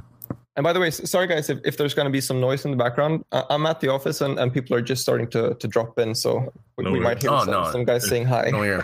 And 0.60 0.66
by 0.66 0.74
the 0.74 0.80
way, 0.82 0.92
sorry 0.92 1.26
guys, 1.26 1.50
if, 1.50 1.60
if 1.64 1.78
there's 1.78 1.94
going 1.94 2.08
to 2.08 2.12
be 2.12 2.20
some 2.20 2.42
noise 2.42 2.66
in 2.66 2.72
the 2.72 2.76
background, 2.76 3.24
I'm 3.32 3.66
at 3.66 3.80
the 3.80 3.88
office 3.88 4.20
and, 4.20 4.38
and 4.38 4.54
people 4.54 4.76
are 4.76 4.82
just 4.82 5.02
starting 5.02 5.30
to, 5.30 5.54
to 5.54 5.68
drop 5.70 5.98
in, 5.98 6.14
so 6.14 6.52
we, 6.76 6.84
no 6.84 6.92
we 6.92 7.00
might 7.00 7.22
hear 7.22 7.32
oh, 7.32 7.46
some, 7.46 7.52
no. 7.52 7.72
some, 7.72 7.86
guys 7.86 8.06
saying 8.10 8.26
hi. 8.26 8.50
No, 8.52 8.60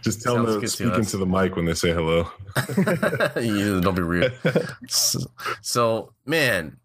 just 0.00 0.22
tell 0.22 0.36
Sounds 0.36 0.52
them 0.52 0.60
to 0.60 0.68
speak 0.68 0.94
into 0.94 1.16
the 1.16 1.26
mic 1.26 1.56
when 1.56 1.64
they 1.64 1.74
say 1.74 1.92
hello. 1.92 2.30
don't 3.80 3.96
be 3.96 4.02
rude. 4.02 4.32
So, 4.88 5.18
so, 5.60 6.12
man, 6.24 6.76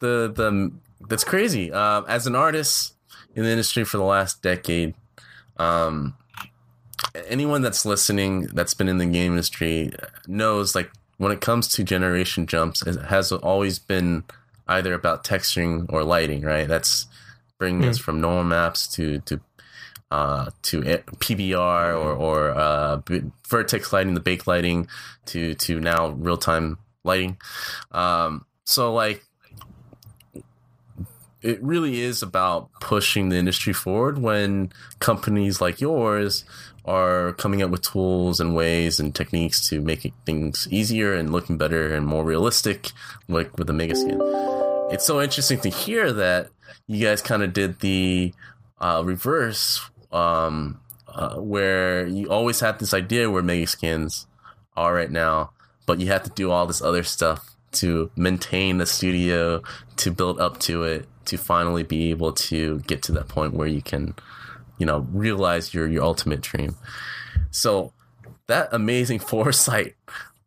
the 0.00 0.32
the 0.34 0.72
that's 1.08 1.22
crazy. 1.22 1.70
Uh, 1.70 2.02
as 2.08 2.26
an 2.26 2.34
artist 2.34 2.94
in 3.36 3.44
the 3.44 3.50
industry 3.50 3.84
for 3.84 3.96
the 3.96 4.02
last 4.02 4.42
decade, 4.42 4.92
um, 5.58 6.16
anyone 7.28 7.62
that's 7.62 7.86
listening 7.86 8.48
that's 8.54 8.74
been 8.74 8.88
in 8.88 8.98
the 8.98 9.06
game 9.06 9.30
industry 9.30 9.92
knows 10.26 10.74
like 10.74 10.90
when 11.18 11.32
it 11.32 11.40
comes 11.40 11.68
to 11.68 11.84
generation 11.84 12.46
jumps, 12.46 12.82
it 12.82 13.00
has 13.06 13.32
always 13.32 13.78
been 13.78 14.24
either 14.66 14.94
about 14.94 15.24
texturing 15.24 15.86
or 15.92 16.04
lighting, 16.04 16.42
right? 16.42 16.66
That's 16.66 17.06
bringing 17.58 17.82
mm. 17.82 17.90
us 17.90 17.98
from 17.98 18.20
normal 18.20 18.44
maps 18.44 18.86
to 18.94 19.20
to 19.20 19.40
uh, 20.10 20.50
to 20.62 20.80
PBR 20.82 21.94
or 21.94 22.12
or 22.12 22.50
uh, 22.50 23.00
vertex 23.48 23.92
lighting, 23.92 24.14
the 24.14 24.20
bake 24.20 24.46
lighting, 24.46 24.88
to 25.26 25.54
to 25.54 25.80
now 25.80 26.10
real 26.10 26.36
time 26.36 26.78
lighting. 27.04 27.36
Um, 27.92 28.46
so 28.64 28.92
like, 28.92 29.24
it 31.42 31.62
really 31.62 32.00
is 32.00 32.22
about 32.22 32.70
pushing 32.80 33.28
the 33.28 33.36
industry 33.36 33.72
forward 33.72 34.18
when 34.18 34.72
companies 34.98 35.60
like 35.60 35.80
yours 35.80 36.44
are 36.84 37.32
coming 37.34 37.62
up 37.62 37.70
with 37.70 37.82
tools 37.82 38.40
and 38.40 38.54
ways 38.54 39.00
and 39.00 39.14
techniques 39.14 39.68
to 39.68 39.80
make 39.80 40.12
things 40.26 40.68
easier 40.70 41.14
and 41.14 41.32
looking 41.32 41.56
better 41.56 41.94
and 41.94 42.06
more 42.06 42.24
realistic, 42.24 42.90
like 43.28 43.56
with 43.56 43.66
the 43.66 43.72
Megascan. 43.72 44.92
It's 44.92 45.06
so 45.06 45.20
interesting 45.20 45.60
to 45.60 45.70
hear 45.70 46.12
that 46.12 46.50
you 46.86 47.04
guys 47.06 47.22
kind 47.22 47.42
of 47.42 47.52
did 47.52 47.80
the 47.80 48.34
uh, 48.80 49.02
reverse, 49.04 49.80
um, 50.12 50.80
uh, 51.08 51.36
where 51.36 52.06
you 52.06 52.28
always 52.28 52.60
had 52.60 52.78
this 52.78 52.92
idea 52.92 53.30
where 53.30 53.42
Megascans 53.42 54.26
are 54.76 54.94
right 54.94 55.10
now, 55.10 55.52
but 55.86 56.00
you 56.00 56.08
had 56.08 56.24
to 56.24 56.30
do 56.30 56.50
all 56.50 56.66
this 56.66 56.82
other 56.82 57.02
stuff 57.02 57.56
to 57.72 58.10
maintain 58.14 58.78
the 58.78 58.86
studio, 58.86 59.62
to 59.96 60.10
build 60.10 60.38
up 60.38 60.60
to 60.60 60.82
it, 60.82 61.08
to 61.24 61.38
finally 61.38 61.82
be 61.82 62.10
able 62.10 62.32
to 62.32 62.80
get 62.80 63.02
to 63.02 63.12
that 63.12 63.28
point 63.28 63.54
where 63.54 63.66
you 63.66 63.82
can 63.82 64.14
you 64.78 64.86
know 64.86 65.06
realize 65.12 65.72
your 65.74 65.86
your 65.86 66.02
ultimate 66.02 66.40
dream 66.40 66.74
so 67.50 67.92
that 68.46 68.68
amazing 68.72 69.18
foresight 69.30 69.94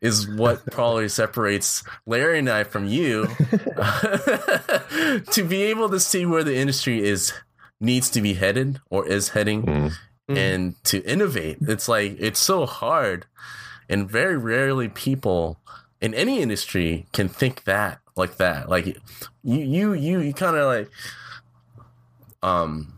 is 0.01 0.29
what 0.29 0.65
probably 0.71 1.09
separates 1.09 1.83
Larry 2.05 2.39
and 2.39 2.49
I 2.49 2.63
from 2.63 2.87
you 2.87 3.25
to 5.31 5.45
be 5.47 5.63
able 5.63 5.89
to 5.89 5.99
see 5.99 6.25
where 6.25 6.43
the 6.43 6.55
industry 6.55 7.03
is 7.03 7.33
needs 7.79 8.09
to 8.11 8.21
be 8.21 8.33
headed 8.33 8.79
or 8.89 9.07
is 9.07 9.29
heading 9.29 9.63
mm. 9.63 9.91
and 10.29 10.83
to 10.83 11.03
innovate. 11.03 11.57
It's 11.61 11.87
like 11.87 12.17
it's 12.19 12.39
so 12.39 12.65
hard 12.65 13.25
and 13.89 14.09
very 14.09 14.37
rarely 14.37 14.89
people 14.89 15.59
in 16.01 16.13
any 16.13 16.41
industry 16.41 17.05
can 17.13 17.27
think 17.27 17.63
that 17.63 17.99
like 18.15 18.37
that. 18.37 18.69
Like 18.69 18.85
you 18.85 18.97
you 19.43 19.93
you, 19.93 20.19
you 20.19 20.33
kind 20.33 20.55
of 20.55 20.65
like 20.65 20.89
um 22.43 22.96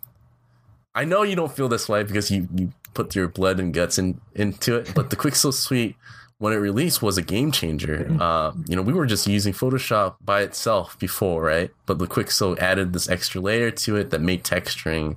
I 0.99 1.05
know 1.05 1.23
you 1.23 1.37
don't 1.37 1.55
feel 1.55 1.69
this 1.69 1.87
way 1.87 2.03
because 2.03 2.29
you, 2.29 2.49
you 2.53 2.73
put 2.93 3.15
your 3.15 3.29
blood 3.29 3.57
and 3.57 3.73
guts 3.73 3.97
in, 3.97 4.19
into 4.35 4.75
it, 4.75 4.91
but 4.93 5.09
the 5.09 5.15
Quixel 5.23 5.53
Suite, 5.53 5.95
when 6.39 6.51
it 6.51 6.57
released, 6.57 7.01
was 7.01 7.17
a 7.17 7.21
game 7.21 7.53
changer. 7.53 8.13
Uh, 8.19 8.51
you 8.67 8.75
know, 8.75 8.81
we 8.81 8.91
were 8.91 9.05
just 9.05 9.25
using 9.25 9.53
Photoshop 9.53 10.15
by 10.19 10.41
itself 10.41 10.99
before, 10.99 11.41
right? 11.41 11.71
But 11.85 11.99
the 11.99 12.05
Quixel 12.05 12.59
added 12.59 12.91
this 12.91 13.07
extra 13.07 13.39
layer 13.39 13.71
to 13.71 13.95
it 13.95 14.09
that 14.09 14.19
made 14.19 14.43
texturing, 14.43 15.15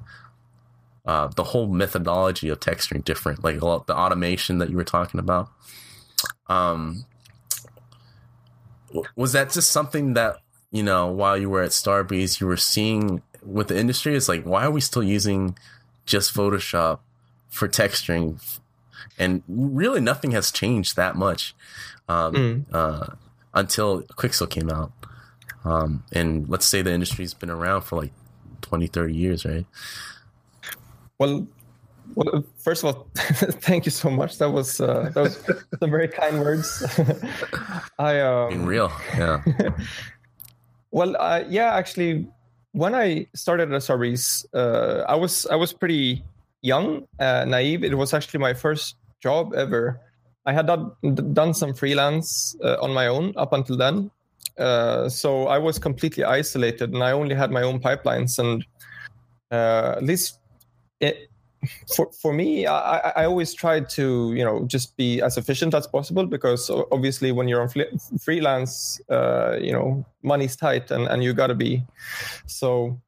uh, 1.04 1.26
the 1.34 1.42
whole 1.42 1.66
methodology 1.66 2.48
of 2.48 2.60
texturing 2.60 3.02
different, 3.02 3.42
like 3.42 3.58
the 3.58 3.66
automation 3.66 4.58
that 4.58 4.70
you 4.70 4.76
were 4.76 4.84
talking 4.84 5.18
about. 5.18 5.50
Um, 6.46 7.06
was 9.16 9.32
that 9.32 9.50
just 9.50 9.72
something 9.72 10.14
that 10.14 10.36
you 10.70 10.84
know 10.84 11.08
while 11.08 11.36
you 11.36 11.50
were 11.50 11.62
at 11.62 11.70
Starbreeze 11.70 12.40
you 12.40 12.46
were 12.46 12.58
seeing 12.58 13.22
with 13.44 13.68
the 13.68 13.78
industry 13.78 14.14
is 14.14 14.28
like, 14.28 14.44
why 14.44 14.64
are 14.64 14.70
we 14.70 14.80
still 14.80 15.02
using 15.02 15.56
just 16.06 16.34
Photoshop 16.34 17.00
for 17.48 17.68
texturing? 17.68 18.40
And 19.18 19.42
really, 19.48 20.00
nothing 20.00 20.30
has 20.32 20.50
changed 20.50 20.96
that 20.96 21.16
much 21.16 21.54
um, 22.08 22.34
mm. 22.34 22.64
uh, 22.72 23.14
until 23.54 24.02
Quixel 24.02 24.48
came 24.48 24.70
out. 24.70 24.92
Um, 25.64 26.04
and 26.12 26.48
let's 26.48 26.66
say 26.66 26.82
the 26.82 26.92
industry's 26.92 27.34
been 27.34 27.50
around 27.50 27.82
for 27.82 28.02
like 28.02 28.12
20, 28.62 28.86
30 28.88 29.14
years, 29.14 29.44
right? 29.44 29.66
Well, 31.18 31.46
well, 32.14 32.44
first 32.58 32.84
of 32.84 32.94
all, 32.94 33.06
thank 33.14 33.84
you 33.86 33.90
so 33.90 34.10
much. 34.10 34.38
That 34.38 34.50
was 34.50 34.80
uh, 34.80 35.10
that 35.14 35.20
was 35.20 35.44
some 35.80 35.90
very 35.90 36.08
kind 36.08 36.40
words. 36.40 36.82
I 37.98 38.20
um, 38.20 38.48
Being 38.48 38.66
real, 38.66 38.92
yeah. 39.16 39.42
well, 40.90 41.16
uh, 41.18 41.44
yeah, 41.48 41.74
actually, 41.74 42.28
when 42.72 42.94
I 42.94 43.26
started 43.34 43.72
at 43.72 43.82
Starbreeze, 43.82 44.46
uh, 44.54 45.04
I 45.08 45.14
was 45.14 45.46
I 45.46 45.56
was 45.56 45.72
pretty 45.72 46.24
young, 46.62 47.06
uh, 47.20 47.44
naive. 47.44 47.84
It 47.84 47.96
was 47.96 48.12
actually 48.14 48.40
my 48.40 48.54
first 48.54 48.96
job 49.20 49.54
ever. 49.54 50.00
I 50.44 50.52
had 50.52 50.66
done, 50.66 50.90
done 51.32 51.54
some 51.54 51.72
freelance 51.72 52.56
uh, 52.64 52.76
on 52.82 52.92
my 52.92 53.06
own 53.06 53.32
up 53.36 53.52
until 53.52 53.76
then, 53.76 54.10
uh, 54.58 55.08
so 55.08 55.46
I 55.46 55.58
was 55.58 55.78
completely 55.78 56.24
isolated, 56.24 56.92
and 56.92 57.02
I 57.02 57.12
only 57.12 57.34
had 57.34 57.50
my 57.50 57.62
own 57.62 57.78
pipelines. 57.78 58.38
And 58.38 58.64
uh, 59.52 59.94
at 59.98 60.02
least 60.02 60.40
it, 61.00 61.30
for 61.94 62.10
for 62.12 62.32
me, 62.32 62.66
I, 62.66 62.98
I 63.10 63.24
always 63.24 63.54
try 63.54 63.80
to 63.80 64.32
you 64.34 64.44
know 64.44 64.64
just 64.66 64.96
be 64.96 65.20
as 65.20 65.36
efficient 65.36 65.74
as 65.74 65.86
possible 65.86 66.26
because 66.26 66.70
obviously 66.90 67.32
when 67.32 67.48
you're 67.48 67.62
on 67.62 67.68
freelance, 68.20 69.00
uh, 69.08 69.56
you 69.60 69.72
know 69.72 70.04
money's 70.22 70.56
tight 70.56 70.90
and 70.90 71.06
and 71.08 71.22
you 71.22 71.32
got 71.32 71.48
to 71.48 71.54
be. 71.54 71.82
So 72.46 73.00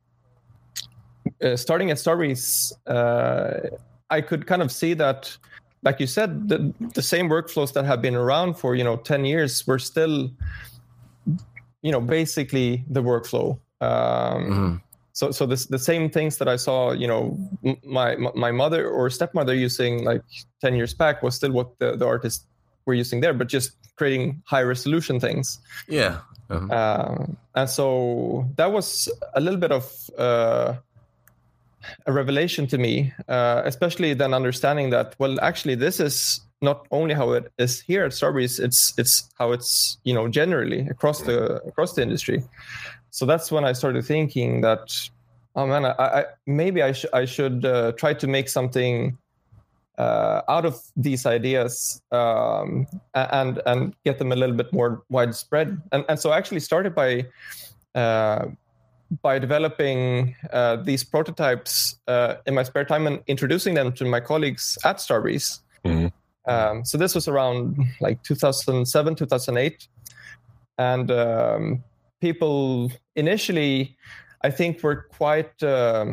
uh, 1.42 1.56
starting 1.56 1.90
at 1.90 1.96
Starbreeze, 1.96 2.72
uh, 2.86 3.76
I 4.10 4.20
could 4.20 4.46
kind 4.46 4.62
of 4.62 4.70
see 4.70 4.94
that, 4.94 5.36
like 5.82 5.98
you 5.98 6.06
said, 6.06 6.48
the 6.48 6.72
the 6.94 7.02
same 7.02 7.28
workflows 7.28 7.72
that 7.72 7.84
have 7.84 8.00
been 8.00 8.14
around 8.14 8.54
for 8.54 8.74
you 8.74 8.84
know 8.84 8.96
ten 8.96 9.24
years 9.24 9.66
were 9.66 9.80
still, 9.80 10.30
you 11.82 11.92
know, 11.92 12.00
basically 12.00 12.84
the 12.88 13.02
workflow. 13.02 13.58
Um, 13.80 13.90
mm-hmm 13.90 14.76
so 15.14 15.30
so 15.30 15.46
this, 15.46 15.66
the 15.66 15.78
same 15.78 16.10
things 16.10 16.38
that 16.38 16.48
I 16.48 16.56
saw, 16.56 16.90
you 16.90 17.06
know, 17.06 17.38
my 17.84 18.16
my 18.16 18.50
mother 18.50 18.90
or 18.90 19.08
stepmother 19.10 19.54
using 19.54 20.04
like 20.04 20.22
ten 20.60 20.74
years 20.74 20.92
back 20.92 21.22
was 21.22 21.36
still 21.36 21.52
what 21.52 21.78
the, 21.78 21.96
the 21.96 22.04
artists 22.04 22.44
were 22.84 22.94
using 22.94 23.20
there, 23.20 23.32
but 23.32 23.46
just 23.46 23.76
creating 23.96 24.42
high 24.44 24.62
resolution 24.62 25.20
things. 25.20 25.60
Yeah. 25.88 26.18
Uh-huh. 26.50 26.66
Uh, 26.66 27.26
and 27.54 27.70
so 27.70 28.50
that 28.56 28.72
was 28.72 29.08
a 29.34 29.40
little 29.40 29.58
bit 29.58 29.70
of 29.70 30.10
uh, 30.18 30.74
a 32.06 32.12
revelation 32.12 32.66
to 32.66 32.76
me, 32.76 33.12
uh, 33.28 33.62
especially 33.64 34.14
then 34.14 34.34
understanding 34.34 34.90
that 34.90 35.14
well, 35.20 35.40
actually, 35.40 35.76
this 35.76 36.00
is 36.00 36.40
not 36.60 36.88
only 36.90 37.14
how 37.14 37.30
it 37.32 37.52
is 37.58 37.80
here 37.80 38.04
at 38.04 38.10
Starbreeze, 38.10 38.58
it's 38.58 38.92
it's 38.98 39.30
how 39.38 39.52
it's 39.52 39.96
you 40.02 40.12
know 40.12 40.26
generally 40.26 40.80
across 40.88 41.22
the 41.22 41.62
across 41.62 41.92
the 41.92 42.02
industry 42.02 42.42
so 43.14 43.26
that's 43.26 43.52
when 43.52 43.64
I 43.64 43.74
started 43.74 44.04
thinking 44.04 44.60
that, 44.62 44.92
oh 45.54 45.68
man, 45.68 45.84
I, 45.84 45.92
I 45.98 46.24
maybe 46.48 46.82
I, 46.82 46.90
sh- 46.90 47.12
I 47.12 47.26
should 47.26 47.64
uh, 47.64 47.92
try 47.92 48.12
to 48.12 48.26
make 48.26 48.48
something 48.48 49.16
uh, 49.98 50.42
out 50.48 50.64
of 50.64 50.82
these 50.96 51.24
ideas 51.24 52.02
um, 52.10 52.88
and 53.14 53.62
and 53.66 53.94
get 54.04 54.18
them 54.18 54.32
a 54.32 54.34
little 54.34 54.56
bit 54.56 54.72
more 54.72 55.04
widespread. 55.10 55.80
And 55.92 56.04
and 56.08 56.18
so 56.18 56.30
I 56.30 56.38
actually 56.38 56.58
started 56.58 56.92
by 56.92 57.26
uh, 57.94 58.46
by 59.22 59.38
developing 59.38 60.34
uh, 60.52 60.82
these 60.82 61.04
prototypes 61.04 62.00
uh, 62.08 62.34
in 62.46 62.54
my 62.56 62.64
spare 62.64 62.84
time 62.84 63.06
and 63.06 63.22
introducing 63.28 63.74
them 63.74 63.92
to 63.92 64.04
my 64.04 64.18
colleagues 64.18 64.76
at 64.84 64.96
Starbreeze. 64.96 65.60
Mm-hmm. 65.84 66.08
Um, 66.50 66.84
so 66.84 66.98
this 66.98 67.14
was 67.14 67.28
around 67.28 67.78
like 68.00 68.24
2007, 68.24 69.14
2008, 69.14 69.86
and 70.78 71.10
um, 71.12 71.84
people 72.24 72.90
initially, 73.14 73.96
I 74.42 74.50
think, 74.50 74.82
were 74.82 75.06
quite 75.20 75.62
uh, 75.62 76.06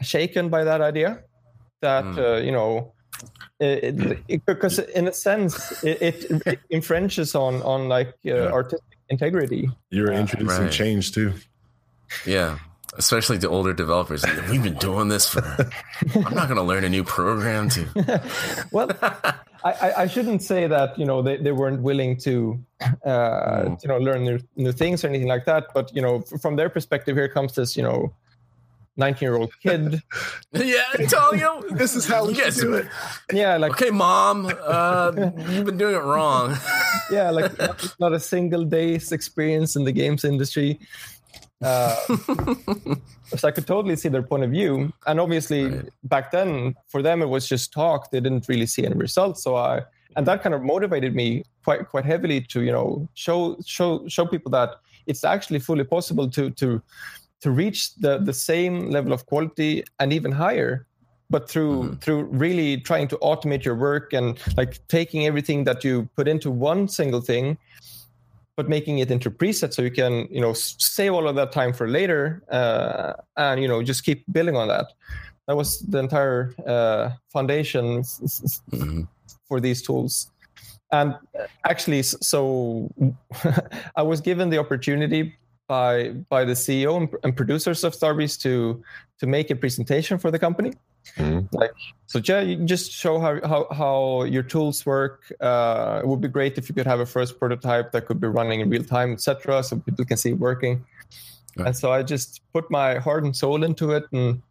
shaken 0.00 0.48
by 0.48 0.64
that 0.64 0.80
idea. 0.80 1.22
That 1.80 2.04
mm. 2.04 2.18
uh, 2.18 2.40
you 2.42 2.52
know, 2.52 2.92
it, 3.60 4.18
it, 4.28 4.44
because 4.44 4.78
in 4.78 5.06
a 5.08 5.12
sense, 5.12 5.54
it, 5.84 6.26
it 6.46 6.60
infringes 6.70 7.34
on 7.34 7.62
on 7.62 7.88
like 7.88 8.08
uh, 8.08 8.30
yeah. 8.30 8.52
artistic 8.58 8.98
integrity. 9.08 9.70
You're 9.90 10.12
introducing 10.12 10.64
right. 10.64 10.72
change 10.72 11.12
too. 11.12 11.32
Yeah, 12.26 12.58
especially 12.98 13.38
to 13.38 13.48
older 13.48 13.72
developers. 13.72 14.24
We've 14.50 14.62
been 14.62 14.78
doing 14.78 15.08
this 15.08 15.28
for. 15.28 15.42
I'm 16.14 16.34
not 16.34 16.48
going 16.48 16.60
to 16.62 16.68
learn 16.72 16.84
a 16.84 16.88
new 16.88 17.04
program 17.04 17.68
to. 17.70 17.82
well, 18.72 18.90
I, 19.64 19.92
I 20.02 20.06
shouldn't 20.06 20.42
say 20.42 20.66
that 20.66 20.98
you 20.98 21.04
know 21.04 21.22
they, 21.22 21.36
they 21.36 21.52
weren't 21.52 21.82
willing 21.82 22.16
to 22.18 22.58
uh, 23.04 23.08
mm. 23.08 23.82
you 23.82 23.88
know 23.88 23.98
learn 23.98 24.24
new, 24.24 24.40
new 24.56 24.72
things 24.72 25.04
or 25.04 25.08
anything 25.08 25.28
like 25.28 25.44
that. 25.44 25.68
But 25.74 25.94
you 25.94 26.02
know 26.02 26.20
from 26.40 26.56
their 26.56 26.68
perspective, 26.68 27.16
here 27.16 27.28
comes 27.28 27.54
this 27.54 27.76
you 27.76 27.82
know 27.82 28.12
19 28.96 29.26
year 29.26 29.36
old 29.36 29.52
kid. 29.62 30.02
yeah, 30.52 30.82
I 30.92 31.04
tell 31.04 31.34
you, 31.34 31.64
this 31.70 31.94
is 31.94 32.06
how 32.06 32.26
we 32.26 32.34
get 32.34 32.54
do 32.54 32.74
it. 32.74 32.86
Yeah, 33.32 33.56
like 33.56 33.72
okay, 33.72 33.90
mom, 33.90 34.52
uh, 34.62 35.12
you've 35.48 35.64
been 35.64 35.78
doing 35.78 35.94
it 35.94 36.02
wrong. 36.02 36.56
yeah, 37.10 37.30
like 37.30 37.56
not, 37.58 37.94
not, 37.98 38.12
a 38.12 38.20
single 38.20 38.64
day's 38.64 39.12
experience 39.12 39.76
in 39.76 39.84
the 39.84 39.92
games 39.92 40.24
industry. 40.24 40.78
Uh, 41.62 41.94
so 43.36 43.48
I 43.48 43.50
could 43.50 43.66
totally 43.66 43.96
see 43.96 44.08
their 44.08 44.22
point 44.22 44.44
of 44.44 44.50
view. 44.50 44.92
And 45.06 45.20
obviously, 45.20 45.66
right. 45.66 45.88
back 46.04 46.30
then, 46.30 46.74
for 46.88 47.02
them, 47.02 47.22
it 47.22 47.28
was 47.28 47.48
just 47.48 47.72
talk. 47.72 48.10
They 48.10 48.20
didn't 48.20 48.48
really 48.48 48.66
see 48.66 48.84
any 48.84 48.94
results. 48.94 49.42
So 49.42 49.56
I, 49.56 49.82
and 50.16 50.26
that 50.26 50.42
kind 50.42 50.54
of 50.54 50.62
motivated 50.62 51.14
me 51.14 51.44
quite 51.64 51.88
quite 51.88 52.04
heavily 52.04 52.40
to 52.40 52.62
you 52.62 52.72
know 52.72 53.08
show 53.14 53.56
show 53.64 54.06
show 54.08 54.26
people 54.26 54.50
that 54.50 54.70
it's 55.06 55.24
actually 55.24 55.58
fully 55.58 55.84
possible 55.84 56.28
to 56.30 56.50
to 56.50 56.82
to 57.40 57.50
reach 57.50 57.94
the 57.96 58.18
the 58.18 58.32
same 58.32 58.90
level 58.90 59.12
of 59.12 59.26
quality 59.26 59.84
and 59.98 60.12
even 60.12 60.32
higher 60.32 60.86
but 61.30 61.48
through 61.48 61.82
mm-hmm. 61.82 61.94
through 61.96 62.24
really 62.24 62.76
trying 62.78 63.08
to 63.08 63.16
automate 63.18 63.64
your 63.64 63.74
work 63.74 64.12
and 64.12 64.38
like 64.56 64.86
taking 64.88 65.26
everything 65.26 65.64
that 65.64 65.82
you 65.82 66.08
put 66.16 66.28
into 66.28 66.50
one 66.50 66.88
single 66.88 67.20
thing 67.20 67.56
but 68.56 68.68
making 68.68 68.98
it 68.98 69.10
into 69.10 69.30
presets 69.30 69.74
so 69.74 69.82
you 69.82 69.90
can 69.90 70.28
you 70.30 70.40
know 70.40 70.52
save 70.52 71.12
all 71.12 71.26
of 71.26 71.34
that 71.36 71.52
time 71.52 71.72
for 71.72 71.88
later 71.88 72.42
uh, 72.50 73.12
and 73.36 73.62
you 73.62 73.68
know 73.68 73.82
just 73.82 74.04
keep 74.04 74.24
building 74.32 74.56
on 74.56 74.68
that. 74.68 74.86
That 75.48 75.56
was 75.56 75.80
the 75.80 75.98
entire 75.98 76.54
uh, 76.66 77.10
foundation 77.32 78.02
mm-hmm. 78.02 79.02
for 79.48 79.60
these 79.60 79.82
tools. 79.82 80.30
And 80.92 81.14
actually 81.64 82.02
so 82.02 82.92
i 83.96 84.02
was 84.02 84.20
given 84.20 84.50
the 84.50 84.58
opportunity 84.58 85.34
by 85.66 86.10
by 86.28 86.44
the 86.44 86.52
ceo 86.52 86.96
and, 86.98 87.08
and 87.24 87.34
producers 87.34 87.82
of 87.82 87.94
starbreeze 87.94 88.38
to 88.42 88.82
to 89.18 89.26
make 89.26 89.50
a 89.50 89.56
presentation 89.56 90.18
for 90.18 90.30
the 90.30 90.38
company 90.38 90.72
Mm-hmm. 91.16 91.54
Like 91.56 91.72
so, 92.06 92.20
yeah. 92.24 92.54
just 92.64 92.92
show 92.92 93.18
how, 93.18 93.40
how 93.46 93.66
how 93.72 94.24
your 94.24 94.42
tools 94.42 94.84
work. 94.86 95.32
Uh, 95.40 96.00
it 96.02 96.06
would 96.06 96.20
be 96.20 96.28
great 96.28 96.58
if 96.58 96.68
you 96.68 96.74
could 96.74 96.86
have 96.86 97.00
a 97.00 97.06
first 97.06 97.38
prototype 97.38 97.92
that 97.92 98.06
could 98.06 98.20
be 98.20 98.28
running 98.28 98.60
in 98.60 98.70
real 98.70 98.84
time, 98.84 99.12
etc., 99.12 99.62
so 99.62 99.78
people 99.78 100.04
can 100.04 100.16
see 100.16 100.30
it 100.30 100.38
working. 100.38 100.84
Right. 101.56 101.68
And 101.68 101.76
so 101.76 101.92
I 101.92 102.02
just 102.02 102.40
put 102.52 102.70
my 102.70 102.98
heart 102.98 103.24
and 103.24 103.36
soul 103.36 103.62
into 103.64 103.92
it. 103.92 104.04
And 104.12 104.42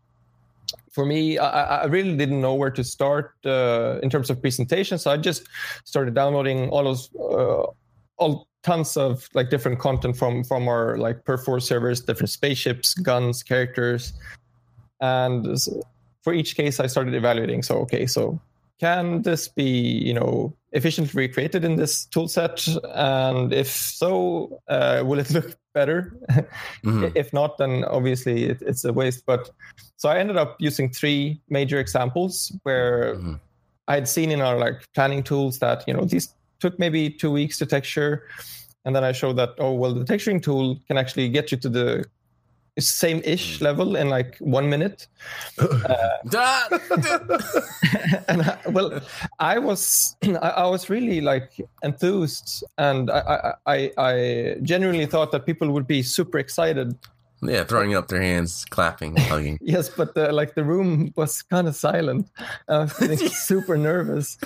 for 0.91 1.05
me, 1.05 1.37
I, 1.37 1.83
I 1.83 1.85
really 1.85 2.15
didn't 2.15 2.41
know 2.41 2.53
where 2.53 2.69
to 2.71 2.83
start 2.83 3.33
uh, 3.45 3.99
in 4.03 4.09
terms 4.09 4.29
of 4.29 4.41
presentation. 4.41 4.97
So 4.99 5.11
I 5.11 5.17
just 5.17 5.47
started 5.83 6.13
downloading 6.13 6.69
all 6.69 6.83
those 6.83 7.09
uh, 7.15 7.63
all 8.17 8.47
tons 8.63 8.97
of 8.97 9.27
like 9.33 9.49
different 9.49 9.79
content 9.79 10.15
from 10.15 10.43
from 10.43 10.67
our 10.67 10.97
like 10.97 11.25
Perforce 11.25 11.67
servers, 11.67 12.01
different 12.01 12.29
spaceships, 12.29 12.93
guns, 12.93 13.41
characters, 13.41 14.13
and 14.99 15.45
for 16.23 16.33
each 16.33 16.55
case, 16.55 16.79
I 16.79 16.87
started 16.87 17.13
evaluating. 17.13 17.63
So, 17.63 17.77
okay, 17.79 18.05
so 18.05 18.39
can 18.79 19.21
this 19.21 19.47
be, 19.47 19.63
you 19.63 20.13
know, 20.13 20.55
efficiently 20.71 21.27
recreated 21.27 21.63
in 21.63 21.75
this 21.75 22.05
tool 22.05 22.27
set? 22.27 22.67
And 22.95 23.53
if 23.53 23.67
so, 23.67 24.59
uh, 24.67 25.03
will 25.05 25.19
it 25.19 25.29
look 25.31 25.55
better? 25.73 26.17
Mm-hmm. 26.83 27.09
if 27.15 27.31
not, 27.31 27.57
then 27.57 27.85
obviously 27.85 28.45
it, 28.45 28.61
it's 28.61 28.83
a 28.83 28.91
waste. 28.91 29.23
But 29.27 29.51
so 29.97 30.09
I 30.09 30.17
ended 30.17 30.37
up 30.37 30.55
using 30.59 30.89
three 30.89 31.41
major 31.49 31.79
examples 31.79 32.51
where 32.63 33.15
mm-hmm. 33.15 33.33
I'd 33.87 34.07
seen 34.07 34.31
in 34.31 34.41
our 34.41 34.57
like 34.57 34.83
planning 34.95 35.21
tools 35.21 35.59
that, 35.59 35.83
you 35.87 35.93
know, 35.93 36.05
these 36.05 36.33
took 36.59 36.79
maybe 36.79 37.09
two 37.09 37.31
weeks 37.31 37.57
to 37.59 37.65
texture. 37.65 38.27
And 38.85 38.95
then 38.95 39.03
I 39.03 39.11
showed 39.11 39.35
that, 39.37 39.49
oh, 39.59 39.73
well, 39.73 39.93
the 39.93 40.05
texturing 40.05 40.41
tool 40.41 40.79
can 40.87 40.97
actually 40.97 41.29
get 41.29 41.51
you 41.51 41.57
to 41.59 41.69
the 41.69 42.05
same 42.79 43.21
ish 43.25 43.59
mm. 43.59 43.61
level 43.61 43.95
in 43.95 44.09
like 44.09 44.37
one 44.39 44.69
minute. 44.69 45.07
Uh, 45.61 46.79
and 48.27 48.41
I, 48.43 48.57
well, 48.69 49.01
I 49.39 49.59
was 49.59 50.15
I, 50.23 50.49
I, 50.49 50.67
was 50.67 50.89
really 50.89 51.19
like 51.19 51.59
enthused, 51.83 52.63
and 52.77 53.09
I, 53.11 53.53
I 53.65 53.91
I 53.97 54.55
genuinely 54.61 55.05
thought 55.07 55.31
that 55.31 55.45
people 55.45 55.71
would 55.71 55.87
be 55.87 56.03
super 56.03 56.37
excited. 56.37 56.95
Yeah, 57.41 57.63
throwing 57.63 57.95
up 57.95 58.07
their 58.07 58.21
hands, 58.21 58.65
clapping, 58.65 59.15
hugging. 59.17 59.57
yes, 59.61 59.89
but 59.89 60.13
the, 60.13 60.31
like 60.31 60.53
the 60.53 60.63
room 60.63 61.11
was 61.15 61.41
kind 61.41 61.67
of 61.67 61.75
silent. 61.75 62.29
I 62.69 62.79
was 62.79 62.93
getting 62.93 63.17
super 63.17 63.77
nervous. 63.77 64.37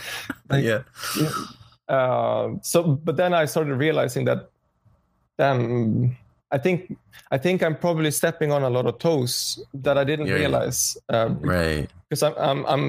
Like, 0.50 0.64
yeah. 0.64 0.84
Uh, 1.90 2.56
so, 2.62 2.84
but 2.84 3.18
then 3.18 3.34
I 3.34 3.46
started 3.46 3.76
realizing 3.76 4.26
that, 4.26 4.50
damn 5.38 6.18
I 6.56 6.58
think 6.58 6.98
I 7.36 7.38
think 7.38 7.62
I'm 7.62 7.76
probably 7.76 8.12
stepping 8.12 8.52
on 8.54 8.64
a 8.64 8.70
lot 8.70 8.86
of 8.86 8.98
toes 8.98 9.60
that 9.84 9.98
I 9.98 10.04
didn't 10.06 10.28
Yeah, 10.28 10.36
realize. 10.42 10.98
Um, 11.10 11.40
Right. 11.42 11.90
because 12.10 12.24
I'm, 12.24 12.36
I'm 12.38 12.66
I'm 12.74 12.86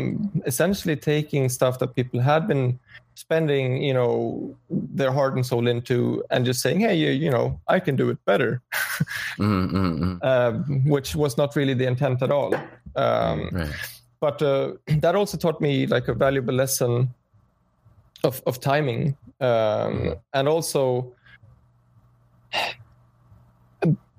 essentially 0.46 0.96
taking 0.96 1.48
stuff 1.48 1.78
that 1.80 1.94
people 1.96 2.20
had 2.20 2.46
been 2.46 2.78
spending, 3.14 3.82
you 3.82 3.94
know, 3.94 4.54
their 4.70 5.10
heart 5.10 5.34
and 5.34 5.44
soul 5.44 5.66
into, 5.68 6.22
and 6.30 6.46
just 6.46 6.60
saying, 6.60 6.80
hey, 6.80 6.94
you, 6.94 7.10
you 7.10 7.30
know, 7.30 7.58
I 7.66 7.80
can 7.80 7.96
do 7.96 8.10
it 8.10 8.18
better, 8.24 8.60
Mm, 9.38 9.70
mm, 9.72 9.98
mm. 10.00 10.16
um, 10.24 10.84
which 10.94 11.16
was 11.16 11.36
not 11.36 11.56
really 11.56 11.74
the 11.74 11.86
intent 11.86 12.22
at 12.22 12.30
all. 12.30 12.54
Um, 12.94 13.48
Right. 13.52 13.74
but 14.20 14.40
uh, 14.42 14.72
that 15.02 15.14
also 15.16 15.36
taught 15.38 15.60
me 15.60 15.86
like 15.86 16.08
a 16.08 16.14
valuable 16.14 16.54
lesson 16.54 17.08
of 18.22 18.42
of 18.46 18.60
timing, 18.60 19.16
um, 19.40 20.14
and 20.32 20.46
also 20.48 21.12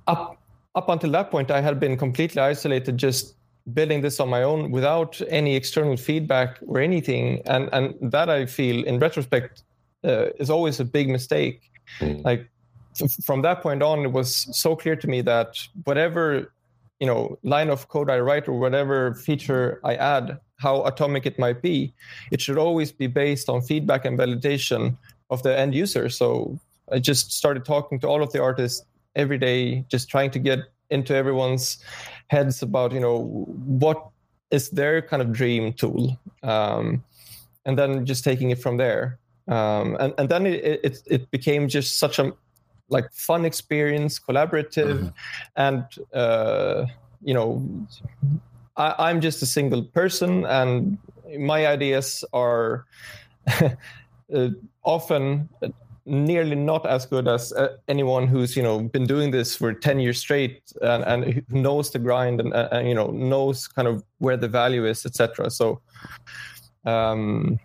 up 0.08 0.38
up 0.76 0.90
until 0.90 1.12
that 1.12 1.32
point, 1.32 1.50
I 1.50 1.60
had 1.60 1.80
been 1.80 1.98
completely 1.98 2.42
isolated, 2.42 2.98
just 2.98 3.36
building 3.74 4.02
this 4.02 4.20
on 4.20 4.30
my 4.30 4.44
own 4.44 4.72
without 4.72 5.20
any 5.28 5.56
external 5.56 5.98
feedback 5.98 6.60
or 6.68 6.80
anything, 6.80 7.42
and 7.46 7.70
and 7.74 7.96
that 8.12 8.30
I 8.30 8.46
feel 8.46 8.84
in 8.86 9.00
retrospect 9.00 9.64
uh, 10.04 10.28
is 10.40 10.50
always 10.50 10.80
a 10.80 10.86
big 10.86 11.10
mistake. 11.10 11.72
Mm. 12.00 12.24
Like 12.24 12.50
from 13.24 13.42
that 13.42 13.62
point 13.62 13.82
on, 13.82 14.06
it 14.06 14.12
was 14.12 14.48
so 14.52 14.76
clear 14.76 14.96
to 14.96 15.08
me 15.08 15.22
that 15.22 15.58
whatever 15.84 16.52
you 17.00 17.08
know 17.08 17.38
line 17.44 17.70
of 17.70 17.88
code 17.88 18.10
I 18.10 18.20
write 18.20 18.48
or 18.48 18.60
whatever 18.60 19.16
feature 19.16 19.80
I 19.84 19.96
add, 19.96 20.40
how 20.58 20.84
atomic 20.84 21.26
it 21.26 21.40
might 21.40 21.62
be, 21.62 21.94
it 22.32 22.40
should 22.42 22.58
always 22.58 22.92
be 22.92 23.08
based 23.08 23.50
on 23.50 23.62
feedback 23.62 24.06
and 24.06 24.18
validation 24.18 24.98
of 25.30 25.44
the 25.44 25.58
end 25.58 25.76
user. 25.76 26.10
So 26.10 26.60
I 26.92 27.00
just 27.00 27.32
started 27.32 27.66
talking 27.66 28.00
to 28.00 28.08
all 28.08 28.24
of 28.24 28.32
the 28.32 28.42
artists 28.42 28.86
every 29.18 29.38
day, 29.38 29.84
just 29.90 30.10
trying 30.10 30.32
to 30.32 30.40
get 30.40 30.60
into 30.90 31.14
everyone's 31.14 31.80
heads 32.28 32.62
about 32.62 32.94
you 32.94 33.00
know 33.00 33.24
what 33.66 34.08
is 34.52 34.70
their 34.70 35.02
kind 35.02 35.22
of 35.22 35.34
dream 35.34 35.74
tool, 35.74 36.18
um, 36.44 37.04
and 37.66 37.78
then 37.78 38.06
just 38.06 38.24
taking 38.24 38.52
it 38.52 38.62
from 38.62 38.78
there. 38.78 39.20
Um, 39.48 39.98
and 40.00 40.14
and 40.18 40.30
then 40.30 40.46
it, 40.46 40.80
it 40.84 41.02
it 41.08 41.32
became 41.32 41.68
just 41.68 42.00
such 42.00 42.20
a 42.20 42.34
like 42.90 43.12
fun 43.12 43.44
experience, 43.44 44.20
collaborative, 44.20 45.12
and 45.56 45.84
uh, 46.14 46.86
you 47.22 47.34
know, 47.34 47.62
I, 48.78 49.10
I'm 49.10 49.20
just 49.20 49.42
a 49.42 49.46
single 49.46 49.84
person, 49.84 50.46
and 50.46 50.98
my 51.38 51.68
ideas 51.68 52.24
are 52.32 52.86
uh, 54.34 54.50
often 54.84 55.50
nearly 56.08 56.56
not 56.56 56.86
as 56.86 57.06
good 57.06 57.28
as 57.28 57.52
uh, 57.54 57.76
anyone 57.90 58.28
who's 58.28 58.56
you 58.56 58.64
know 58.64 58.80
been 58.80 59.06
doing 59.06 59.30
this 59.30 59.56
for 59.56 59.74
10 59.74 60.00
years 60.00 60.18
straight 60.18 60.62
and, 60.82 61.04
and 61.04 61.44
knows 61.50 61.92
the 61.92 62.00
grind 62.00 62.40
and, 62.40 62.54
uh, 62.54 62.70
and 62.72 62.88
you 62.88 62.96
know 62.96 63.08
knows 63.08 63.68
kind 63.68 63.88
of 63.88 64.04
where 64.20 64.38
the 64.38 64.48
value 64.48 64.86
is 64.86 65.06
etc 65.06 65.50
so 65.50 65.82
um 66.86 67.60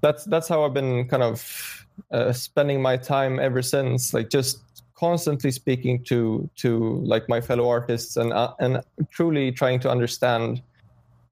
that's 0.00 0.24
that's 0.24 0.48
how 0.48 0.64
i've 0.64 0.74
been 0.74 1.08
kind 1.08 1.22
of 1.22 1.86
uh, 2.10 2.32
spending 2.32 2.82
my 2.82 2.96
time 2.96 3.38
ever 3.38 3.62
since 3.62 4.12
like 4.12 4.28
just 4.28 4.62
constantly 4.96 5.52
speaking 5.52 6.02
to 6.02 6.50
to 6.56 7.00
like 7.04 7.28
my 7.28 7.40
fellow 7.40 7.68
artists 7.68 8.16
and 8.16 8.32
uh, 8.32 8.52
and 8.58 8.80
truly 9.10 9.52
trying 9.52 9.78
to 9.78 9.88
understand 9.88 10.60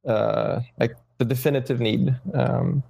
uh 0.06 0.60
like 0.78 0.94
the 1.18 1.24
definitive 1.24 1.80
need 1.80 2.14
um 2.34 2.82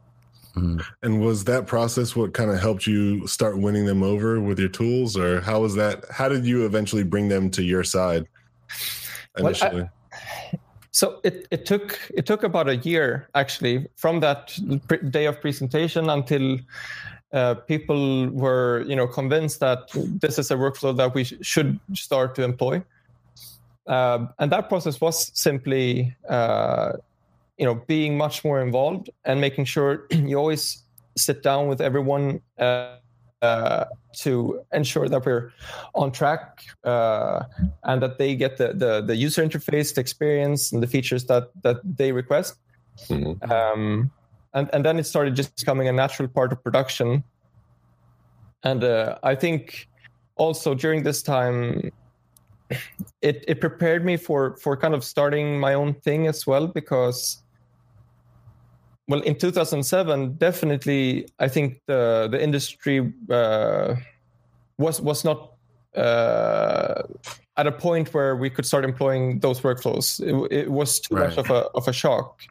And 0.57 1.21
was 1.21 1.45
that 1.45 1.67
process 1.67 2.15
what 2.15 2.33
kind 2.33 2.51
of 2.51 2.61
helped 2.61 2.87
you 2.87 3.27
start 3.27 3.59
winning 3.59 3.87
them 3.87 4.03
over 4.03 4.41
with 4.41 4.59
your 4.59 4.69
tools, 4.69 5.17
or 5.17 5.41
how 5.41 5.61
was 5.61 5.75
that? 5.75 6.05
How 6.11 6.29
did 6.29 6.45
you 6.47 6.65
eventually 6.65 7.03
bring 7.03 7.29
them 7.29 7.51
to 7.51 7.63
your 7.63 7.83
side 7.85 8.27
Well, 9.37 9.47
I- 9.47 9.49
initially? 9.49 9.89
So 10.93 11.19
it, 11.25 11.49
it 11.51 11.67
took 11.67 11.99
it 12.15 12.25
took 12.25 12.45
about 12.45 12.69
a 12.69 12.77
year 12.77 13.29
actually 13.35 13.89
from 13.97 14.21
that 14.21 14.57
pre- 14.87 15.03
day 15.11 15.27
of 15.27 15.41
presentation 15.41 16.09
until 16.09 16.59
uh, 17.33 17.55
people 17.55 18.31
were 18.31 18.85
you 18.87 18.95
know 18.95 19.09
convinced 19.09 19.59
that 19.59 19.91
this 20.21 20.39
is 20.39 20.53
a 20.53 20.55
workflow 20.55 20.97
that 20.97 21.13
we 21.13 21.25
sh- 21.25 21.35
should 21.43 21.81
start 21.95 22.37
to 22.37 22.45
employ. 22.45 22.81
Um, 23.89 24.29
and 24.39 24.53
that 24.53 24.69
process 24.69 25.01
was 25.01 25.33
simply 25.35 26.15
uh, 26.29 26.93
you 27.59 27.65
know 27.65 27.77
being 27.87 28.17
much 28.17 28.45
more 28.45 28.61
involved 28.61 29.11
and 29.25 29.41
making 29.41 29.65
sure 29.65 30.07
you 30.11 30.37
always 30.37 30.83
sit 31.17 31.43
down 31.43 31.69
with 31.69 31.81
everyone 31.81 32.41
uh, 32.59 32.97
uh, 33.43 33.85
to 34.15 34.61
ensure 34.73 35.09
that 35.09 35.25
we're 35.27 35.53
on 35.95 36.11
track 36.11 36.65
uh, 36.85 37.43
and 37.83 38.03
that 38.03 38.19
they 38.19 38.35
get 38.35 38.57
the, 38.57 38.73
the 38.73 39.03
the 39.03 39.15
user 39.15 39.47
interface, 39.47 39.95
the 39.95 40.01
experience, 40.01 40.73
and 40.73 40.83
the 40.83 40.87
features 40.87 41.27
that 41.27 41.51
that 41.63 41.77
they 41.85 42.11
request. 42.13 42.57
Mhm. 43.09 43.51
Um, 43.51 44.11
and 44.55 44.71
and 44.73 44.85
then 44.85 44.99
it 44.99 45.05
started 45.05 45.37
just 45.37 45.57
becoming 45.57 45.89
a 45.89 45.93
natural 45.93 46.29
part 46.29 46.53
of 46.53 46.63
production. 46.65 47.23
And 48.63 48.83
uh, 48.83 49.19
I 49.23 49.35
think 49.35 49.89
also 50.37 50.75
during 50.75 51.03
this 51.03 51.23
time, 51.23 51.91
it 53.21 53.45
it 53.47 53.61
prepared 53.61 54.05
me 54.07 54.17
for 54.17 54.57
for 54.57 54.75
kind 54.77 54.95
of 54.95 55.05
starting 55.05 55.61
my 55.61 55.75
own 55.75 55.93
thing 56.01 56.27
as 56.29 56.47
well 56.47 56.67
because 56.67 57.44
well 59.09 59.21
in 59.23 59.35
2007 59.35 60.35
definitely 60.37 61.27
i 61.39 61.49
think 61.49 61.81
the 61.87 62.29
the 62.31 62.43
industry 62.43 63.13
uh, 63.31 63.95
was 64.79 65.01
was 65.01 65.25
not 65.25 65.55
uh, 65.97 67.03
at 67.57 67.67
a 67.67 67.73
point 67.73 68.13
where 68.13 68.37
we 68.37 68.51
could 68.51 68.67
start 68.67 68.85
employing 68.85 69.39
those 69.41 69.61
workflows. 69.61 70.21
It, 70.21 70.53
it 70.53 70.71
was 70.71 71.01
too 71.01 71.15
much 71.15 71.37
of 71.37 71.51
a 71.51 71.67
of 71.75 71.87
a 71.89 71.93
shock. 71.93 72.43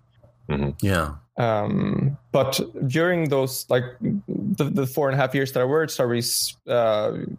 Yeah. 0.82 1.16
um, 1.38 2.18
but 2.32 2.60
during 2.88 3.30
those 3.30 3.66
like 3.70 3.84
the, 4.28 4.66
the 4.66 4.86
four 4.86 5.10
and 5.10 5.18
a 5.18 5.22
half 5.22 5.34
years 5.34 5.52
that 5.54 5.62
I 5.62 5.66
worked 5.66 5.92
at 5.92 5.98
Starbreeze, 5.98 6.56
uh, 6.68 7.32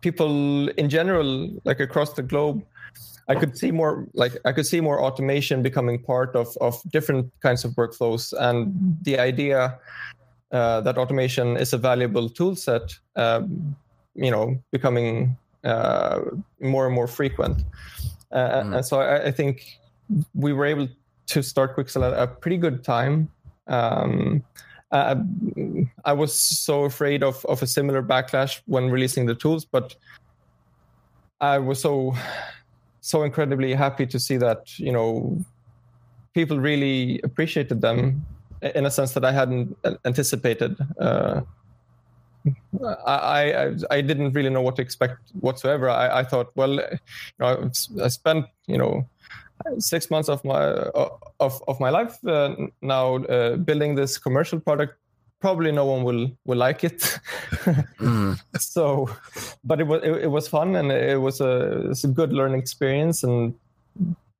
people 0.00 0.68
in 0.70 0.88
general, 0.88 1.50
like 1.64 1.80
across 1.80 2.12
the 2.12 2.22
globe, 2.22 2.64
I 3.28 3.34
could 3.34 3.56
see 3.56 3.70
more 3.70 4.06
like 4.12 4.36
I 4.44 4.52
could 4.52 4.66
see 4.66 4.80
more 4.80 5.00
automation 5.00 5.62
becoming 5.62 6.02
part 6.02 6.36
of 6.36 6.56
of 6.60 6.80
different 6.92 7.32
kinds 7.40 7.64
of 7.64 7.72
workflows, 7.72 8.34
and 8.38 8.98
the 9.02 9.18
idea 9.18 9.78
uh, 10.52 10.80
that 10.82 10.98
automation 10.98 11.56
is 11.56 11.72
a 11.72 11.78
valuable 11.78 12.28
tool 12.28 12.54
set, 12.54 12.98
um, 13.16 13.74
you 14.14 14.30
know, 14.30 14.62
becoming 14.70 15.36
uh, 15.64 16.20
more 16.60 16.86
and 16.86 16.94
more 16.94 17.08
frequent. 17.08 17.64
Uh, 18.30 18.62
Mm. 18.62 18.76
And 18.76 18.86
so 18.86 19.00
I, 19.00 19.26
I 19.26 19.30
think 19.30 19.78
we 20.34 20.52
were 20.52 20.66
able 20.66 20.88
to 21.26 21.42
start 21.42 21.76
Quixel 21.76 22.02
at 22.02 22.18
a 22.18 22.26
pretty 22.26 22.56
good 22.56 22.84
time. 22.84 23.28
Um, 23.68 24.44
I, 24.92 25.16
I 26.04 26.12
was 26.12 26.34
so 26.34 26.84
afraid 26.84 27.22
of, 27.22 27.44
of 27.46 27.62
a 27.62 27.66
similar 27.66 28.02
backlash 28.02 28.60
when 28.66 28.90
releasing 28.90 29.26
the 29.26 29.34
tools, 29.34 29.64
but 29.64 29.96
I 31.40 31.58
was 31.58 31.80
so 31.80 32.14
so 33.04 33.22
incredibly 33.22 33.74
happy 33.74 34.06
to 34.06 34.18
see 34.18 34.38
that 34.38 34.78
you 34.78 34.90
know 34.90 35.38
people 36.32 36.58
really 36.58 37.20
appreciated 37.22 37.82
them 37.82 38.24
in 38.74 38.86
a 38.86 38.90
sense 38.90 39.12
that 39.12 39.24
I 39.26 39.30
hadn't 39.30 39.76
anticipated. 40.06 40.74
Uh, 40.98 41.42
I, 43.06 43.52
I 43.52 43.74
I 43.90 44.00
didn't 44.00 44.32
really 44.32 44.48
know 44.48 44.62
what 44.62 44.76
to 44.76 44.82
expect 44.82 45.18
whatsoever. 45.40 45.90
I, 45.90 46.20
I 46.20 46.24
thought, 46.24 46.50
well, 46.56 46.74
you 46.76 47.38
know, 47.38 47.70
I 48.02 48.08
spent 48.08 48.46
you 48.66 48.78
know 48.78 49.06
six 49.78 50.10
months 50.10 50.30
of 50.30 50.42
my 50.42 50.62
of 51.40 51.62
of 51.68 51.78
my 51.80 51.90
life 51.90 52.16
uh, 52.26 52.56
now 52.80 53.16
uh, 53.16 53.56
building 53.56 53.96
this 53.96 54.16
commercial 54.16 54.60
product. 54.60 54.94
Probably 55.44 55.72
no 55.72 55.84
one 55.84 56.04
will 56.04 56.30
will 56.46 56.56
like 56.56 56.84
it. 56.84 57.20
Mm. 58.00 58.40
so, 58.58 59.10
but 59.62 59.78
it 59.78 59.86
was 59.86 60.00
it, 60.02 60.24
it 60.24 60.30
was 60.30 60.48
fun 60.48 60.74
and 60.76 60.90
it 60.90 61.20
was 61.20 61.42
a 61.42 61.90
it's 61.90 62.04
a 62.04 62.08
good 62.08 62.32
learning 62.32 62.60
experience 62.60 63.22
and 63.22 63.52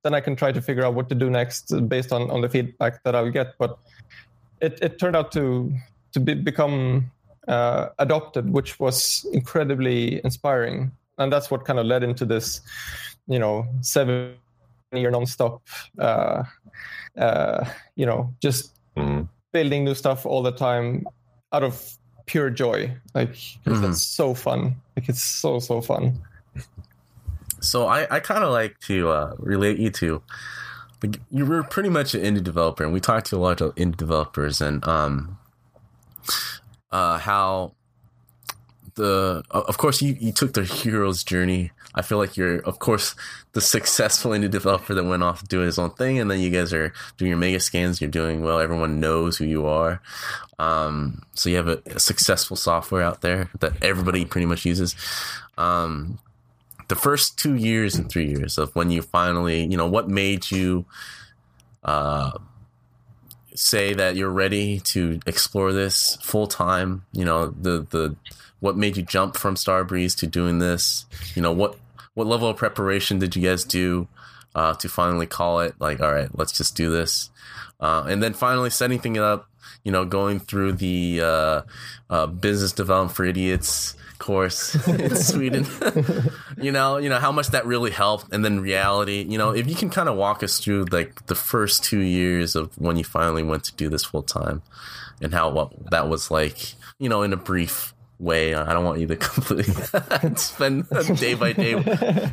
then 0.01 0.15
I 0.15 0.19
can 0.19 0.35
try 0.35 0.51
to 0.51 0.61
figure 0.61 0.83
out 0.83 0.95
what 0.95 1.07
to 1.09 1.15
do 1.15 1.29
next 1.29 1.73
based 1.87 2.11
on 2.11 2.31
on 2.31 2.41
the 2.41 2.49
feedback 2.49 3.03
that 3.03 3.13
I'll 3.13 3.29
get. 3.29 3.53
But 3.59 3.77
it 4.61 4.79
it 4.81 4.97
turned 4.97 5.15
out 5.15 5.31
to 5.33 5.71
to 6.13 6.19
be, 6.19 6.33
become 6.33 7.11
uh, 7.47 7.89
adopted, 7.99 8.49
which 8.49 8.79
was 8.79 9.27
incredibly 9.31 10.21
inspiring, 10.23 10.91
and 11.19 11.31
that's 11.31 11.51
what 11.51 11.65
kind 11.65 11.77
of 11.77 11.85
led 11.85 12.01
into 12.01 12.25
this, 12.25 12.61
you 13.27 13.37
know, 13.37 13.67
seven 13.81 14.33
year 14.91 15.11
nonstop, 15.11 15.61
uh, 15.99 16.43
uh, 17.15 17.65
you 17.95 18.07
know, 18.07 18.33
just 18.41 18.71
Mhm. 18.97 19.27
Building 19.55 19.85
new 19.85 19.95
stuff 19.95 20.25
all 20.25 20.43
the 20.43 20.51
time 20.51 21.05
out 21.53 21.63
of 21.63 21.73
pure 22.25 22.49
joy. 22.49 22.91
Like 23.13 23.35
Mhm. 23.65 23.89
it's 23.89 24.03
so 24.03 24.33
fun. 24.33 24.75
Like 24.95 25.07
it's 25.09 25.23
so 25.23 25.59
so 25.59 25.81
fun. 25.81 26.19
So 27.61 27.87
I, 27.87 28.05
I 28.11 28.19
kind 28.19 28.43
of 28.43 28.51
like 28.51 28.79
to 28.91 29.09
uh, 29.09 29.33
relate 29.39 29.79
you 29.79 29.89
to. 30.01 30.21
Like, 31.03 31.19
you 31.31 31.45
were 31.45 31.63
pretty 31.63 31.89
much 31.89 32.15
an 32.15 32.21
indie 32.21 32.43
developer, 32.43 32.83
and 32.83 32.93
we 32.93 32.99
talked 32.99 33.27
to 33.27 33.35
a 33.37 33.43
lot 33.47 33.61
of 33.61 33.75
indie 33.75 33.97
developers, 33.97 34.61
and 34.61 34.85
um, 34.87 35.37
uh, 36.91 37.17
how 37.19 37.74
the 38.95 39.43
of 39.51 39.77
course 39.77 40.01
you, 40.01 40.15
you 40.19 40.31
took 40.31 40.53
the 40.53 40.63
hero's 40.63 41.23
journey. 41.23 41.71
I 41.93 42.01
feel 42.01 42.17
like 42.17 42.35
you're 42.35 42.59
of 42.59 42.79
course 42.79 43.15
the 43.53 43.61
successful 43.61 44.31
indie 44.31 44.49
developer 44.49 44.93
that 44.93 45.03
went 45.03 45.23
off 45.23 45.47
doing 45.47 45.65
his 45.65 45.77
own 45.77 45.91
thing, 45.91 46.19
and 46.19 46.29
then 46.29 46.39
you 46.39 46.49
guys 46.49 46.73
are 46.73 46.93
doing 47.17 47.29
your 47.29 47.37
mega 47.37 47.59
scans. 47.59 48.01
You're 48.01 48.09
doing 48.09 48.41
well. 48.41 48.59
Everyone 48.59 48.99
knows 48.99 49.37
who 49.37 49.45
you 49.45 49.65
are. 49.65 50.01
Um, 50.57 51.23
so 51.33 51.49
you 51.49 51.57
have 51.57 51.67
a, 51.67 51.81
a, 51.87 51.99
successful 51.99 52.55
software 52.55 53.01
out 53.01 53.21
there 53.21 53.49
that 53.59 53.83
everybody 53.83 54.23
pretty 54.23 54.45
much 54.45 54.63
uses. 54.63 54.95
Um, 55.57 56.19
the 56.87 56.95
first 56.95 57.37
two 57.37 57.55
years 57.55 57.95
and 57.95 58.09
three 58.09 58.27
years 58.27 58.57
of 58.57 58.73
when 58.75 58.89
you 58.89 59.01
finally, 59.01 59.65
you 59.65 59.75
know, 59.75 59.87
what 59.87 60.07
made 60.07 60.49
you 60.51 60.85
uh, 61.83 62.31
say 63.53 63.93
that 63.93 64.15
you're 64.15 64.29
ready 64.29 64.79
to 64.79 65.19
explore 65.25 65.73
this 65.73 66.17
full 66.21 66.47
time? 66.47 67.05
You 67.11 67.25
know, 67.25 67.47
the 67.47 67.85
the 67.89 68.15
what 68.65 68.75
made 68.75 68.97
you 68.97 69.03
jump 69.03 69.37
from 69.37 69.53
Starbreeze 69.53 70.17
to 70.17 70.27
doing 70.27 70.57
this? 70.57 71.05
You 71.35 71.41
know, 71.43 71.51
what 71.51 71.77
what 72.15 72.25
level 72.25 72.49
of 72.49 72.57
preparation 72.57 73.19
did 73.19 73.35
you 73.35 73.47
guys 73.47 73.63
do 73.63 74.07
uh, 74.55 74.73
to 74.73 74.89
finally 74.89 75.27
call 75.27 75.59
it 75.59 75.75
like, 75.79 76.01
all 76.01 76.11
right, 76.11 76.29
let's 76.33 76.51
just 76.51 76.75
do 76.75 76.89
this, 76.89 77.29
uh, 77.79 78.05
and 78.07 78.23
then 78.23 78.33
finally 78.33 78.71
setting 78.71 78.99
things 78.99 79.19
up. 79.19 79.47
You 79.83 79.91
know, 79.91 80.03
going 80.03 80.39
through 80.39 80.73
the 80.73 81.21
uh, 81.21 81.61
uh 82.09 82.25
business 82.25 82.71
development 82.71 83.15
for 83.15 83.23
idiots 83.23 83.95
course 84.17 84.73
in 84.87 85.15
Sweden. 85.15 85.67
you 86.59 86.71
know, 86.71 86.97
you 86.97 87.07
know 87.07 87.19
how 87.19 87.31
much 87.31 87.49
that 87.49 87.67
really 87.67 87.91
helped, 87.91 88.33
and 88.33 88.43
then 88.43 88.61
reality. 88.61 89.23
You 89.29 89.37
know, 89.37 89.51
if 89.51 89.69
you 89.69 89.75
can 89.75 89.91
kind 89.91 90.09
of 90.09 90.15
walk 90.15 90.41
us 90.41 90.59
through 90.59 90.85
like 90.85 91.27
the 91.27 91.35
first 91.35 91.83
two 91.83 91.99
years 91.99 92.55
of 92.55 92.75
when 92.79 92.97
you 92.97 93.03
finally 93.03 93.43
went 93.43 93.63
to 93.65 93.75
do 93.75 93.89
this 93.89 94.03
full 94.03 94.23
time, 94.23 94.63
and 95.21 95.35
how 95.35 95.51
what 95.51 95.91
that 95.91 96.09
was 96.09 96.31
like. 96.31 96.73
You 96.97 97.09
know, 97.09 97.23
in 97.23 97.33
a 97.33 97.37
brief 97.37 97.93
way. 98.19 98.53
I 98.53 98.73
don't 98.73 98.85
want 98.85 98.99
you 98.99 99.07
to 99.07 99.15
completely 99.33 99.73
spend 100.35 100.89
day 101.17 101.33
by 101.33 101.53
day. 101.53 101.75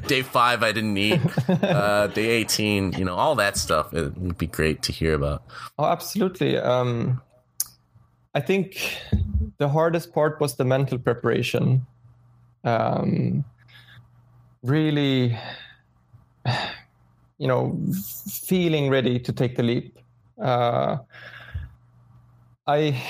Day 0.06 0.22
five, 0.22 0.62
I 0.62 0.72
didn't 0.72 0.96
eat. 0.96 1.20
Uh, 1.48 2.06
day 2.08 2.28
eighteen, 2.28 2.92
you 2.92 3.04
know, 3.04 3.14
all 3.14 3.34
that 3.36 3.56
stuff. 3.56 3.92
It 3.92 4.16
would 4.16 4.38
be 4.38 4.46
great 4.46 4.82
to 4.82 4.92
hear 4.92 5.14
about. 5.14 5.42
Oh, 5.78 5.84
absolutely. 5.84 6.58
Um, 6.58 7.20
I 8.34 8.40
think 8.40 8.98
the 9.58 9.68
hardest 9.68 10.12
part 10.12 10.40
was 10.40 10.56
the 10.56 10.64
mental 10.64 10.98
preparation. 10.98 11.86
Um, 12.64 13.44
really, 14.62 15.36
you 17.38 17.48
know, 17.48 17.78
feeling 18.28 18.88
ready 18.88 19.18
to 19.18 19.32
take 19.32 19.56
the 19.56 19.62
leap. 19.62 19.98
Uh, 20.40 20.98
I 22.72 23.02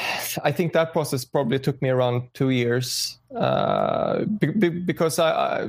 I 0.43 0.53
think 0.53 0.73
that 0.73 0.93
process 0.93 1.25
probably 1.25 1.59
took 1.59 1.81
me 1.83 1.89
around 1.91 2.29
two 2.35 2.51
years 2.51 3.19
uh, 3.37 4.25
be, 4.25 4.69
because 4.69 5.19
I, 5.19 5.69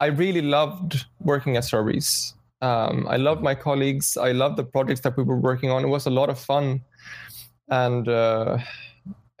I, 0.00 0.06
really 0.06 0.42
loved 0.42 1.06
working 1.20 1.56
at 1.56 1.64
Starbreeze. 1.64 2.34
Um, 2.60 3.06
I 3.08 3.16
loved 3.16 3.42
my 3.42 3.54
colleagues. 3.54 4.16
I 4.16 4.32
loved 4.32 4.56
the 4.56 4.64
projects 4.64 5.00
that 5.00 5.16
we 5.16 5.24
were 5.24 5.36
working 5.36 5.70
on. 5.70 5.84
It 5.84 5.88
was 5.88 6.06
a 6.06 6.10
lot 6.10 6.30
of 6.30 6.38
fun, 6.38 6.82
and 7.68 8.08
uh, 8.08 8.58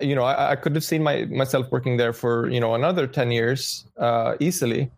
you 0.00 0.14
know 0.14 0.24
I, 0.24 0.52
I, 0.52 0.56
could 0.56 0.74
have 0.74 0.84
seen 0.84 1.02
my 1.02 1.26
myself 1.26 1.70
working 1.70 1.96
there 1.96 2.12
for 2.12 2.48
you 2.50 2.60
know 2.60 2.74
another 2.74 3.06
ten 3.06 3.30
years 3.30 3.86
uh, 3.98 4.34
easily. 4.40 4.90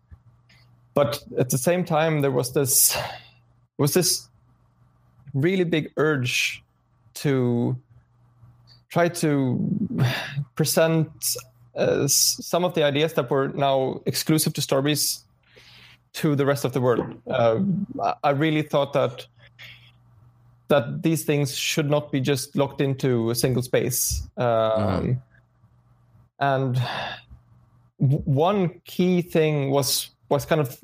But 0.95 1.23
at 1.37 1.49
the 1.49 1.57
same 1.57 1.83
time, 1.83 2.21
there 2.21 2.31
was 2.31 2.53
this 2.53 2.97
was 3.77 3.93
this 3.93 4.29
really 5.33 5.65
big 5.65 5.91
urge 5.97 6.63
to 7.15 7.75
try 8.95 9.09
to 9.09 9.59
present 10.55 11.35
uh, 11.75 12.07
some 12.07 12.63
of 12.63 12.73
the 12.75 12.83
ideas 12.83 13.11
that 13.13 13.29
were 13.29 13.49
now 13.49 13.99
exclusive 14.05 14.53
to 14.53 14.61
Starbreeze 14.61 15.23
to 16.13 16.33
the 16.33 16.45
rest 16.45 16.63
of 16.63 16.71
the 16.71 16.79
world. 16.79 17.03
Uh, 17.27 17.59
I 18.23 18.29
really 18.29 18.61
thought 18.61 18.93
that 18.93 19.27
that 20.69 21.03
these 21.03 21.25
things 21.25 21.53
should 21.53 21.89
not 21.89 22.09
be 22.09 22.21
just 22.21 22.55
locked 22.55 22.79
into 22.79 23.29
a 23.31 23.35
single 23.35 23.61
space. 23.61 24.23
Um, 24.37 24.47
mm. 24.47 25.21
And 26.39 26.81
one 27.99 28.81
key 28.85 29.21
thing 29.21 29.71
was 29.71 30.09
was 30.29 30.45
kind 30.45 30.61
of 30.61 30.79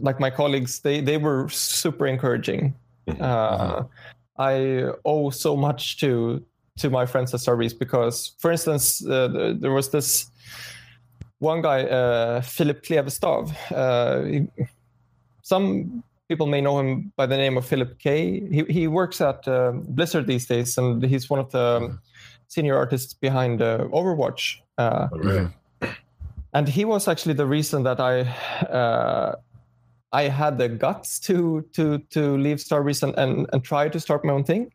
like 0.00 0.18
my 0.18 0.30
colleagues; 0.30 0.80
they 0.80 1.00
they 1.00 1.18
were 1.18 1.48
super 1.50 2.06
encouraging. 2.08 2.74
Mm-hmm. 3.06 3.22
Uh, 3.22 3.84
I 4.38 4.90
owe 5.04 5.30
so 5.30 5.56
much 5.56 6.00
to 6.00 6.42
to 6.80 6.90
my 6.90 7.06
friends 7.06 7.34
at 7.34 7.40
Starbreeze 7.40 7.78
because, 7.78 8.32
for 8.38 8.50
instance, 8.50 9.04
uh, 9.06 9.54
there 9.58 9.72
was 9.72 9.90
this 9.90 10.30
one 11.38 11.62
guy, 11.62 11.84
uh, 11.84 12.40
Philip 12.42 12.82
Klevestav. 12.82 13.50
Uh, 13.72 14.46
some 15.42 16.02
people 16.28 16.46
may 16.46 16.60
know 16.60 16.78
him 16.78 17.12
by 17.16 17.26
the 17.26 17.36
name 17.36 17.56
of 17.56 17.64
Philip 17.66 17.98
K. 17.98 18.40
He, 18.50 18.64
he 18.68 18.88
works 18.88 19.20
at 19.20 19.46
uh, 19.48 19.72
Blizzard 19.72 20.26
these 20.26 20.46
days, 20.46 20.78
and 20.78 21.02
he's 21.02 21.30
one 21.30 21.40
of 21.40 21.50
the 21.50 21.98
senior 22.48 22.76
artists 22.76 23.14
behind 23.14 23.62
uh, 23.62 23.86
Overwatch. 23.92 24.60
Uh, 24.78 25.08
And 26.52 26.68
he 26.68 26.84
was 26.84 27.06
actually 27.06 27.34
the 27.34 27.46
reason 27.46 27.84
that 27.84 28.00
I 28.00 28.22
uh, 28.66 29.36
I 30.12 30.22
had 30.28 30.58
the 30.58 30.68
guts 30.68 31.20
to 31.20 31.62
to 31.72 31.98
to 32.10 32.36
leave 32.36 32.56
Starbreeze 32.56 33.02
and, 33.04 33.14
and, 33.16 33.46
and 33.52 33.62
try 33.62 33.88
to 33.88 34.00
start 34.00 34.24
my 34.24 34.32
own 34.32 34.44
thing. 34.44 34.72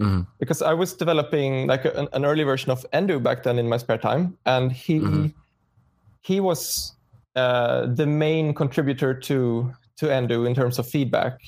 Mm-hmm. 0.00 0.22
Because 0.38 0.62
I 0.62 0.74
was 0.74 0.94
developing 0.94 1.66
like 1.66 1.84
a, 1.84 2.08
an 2.12 2.24
early 2.24 2.44
version 2.44 2.70
of 2.70 2.86
nDo 2.92 3.20
back 3.22 3.42
then 3.42 3.58
in 3.58 3.68
my 3.68 3.78
spare 3.78 3.98
time, 3.98 4.38
and 4.46 4.70
he 4.70 5.00
mm-hmm. 5.00 5.26
he 6.20 6.38
was 6.40 6.92
uh, 7.34 7.86
the 7.86 8.06
main 8.06 8.54
contributor 8.54 9.12
to 9.12 9.72
to 9.96 10.06
nDo 10.06 10.46
in 10.46 10.54
terms 10.54 10.78
of 10.78 10.86
feedback. 10.88 11.40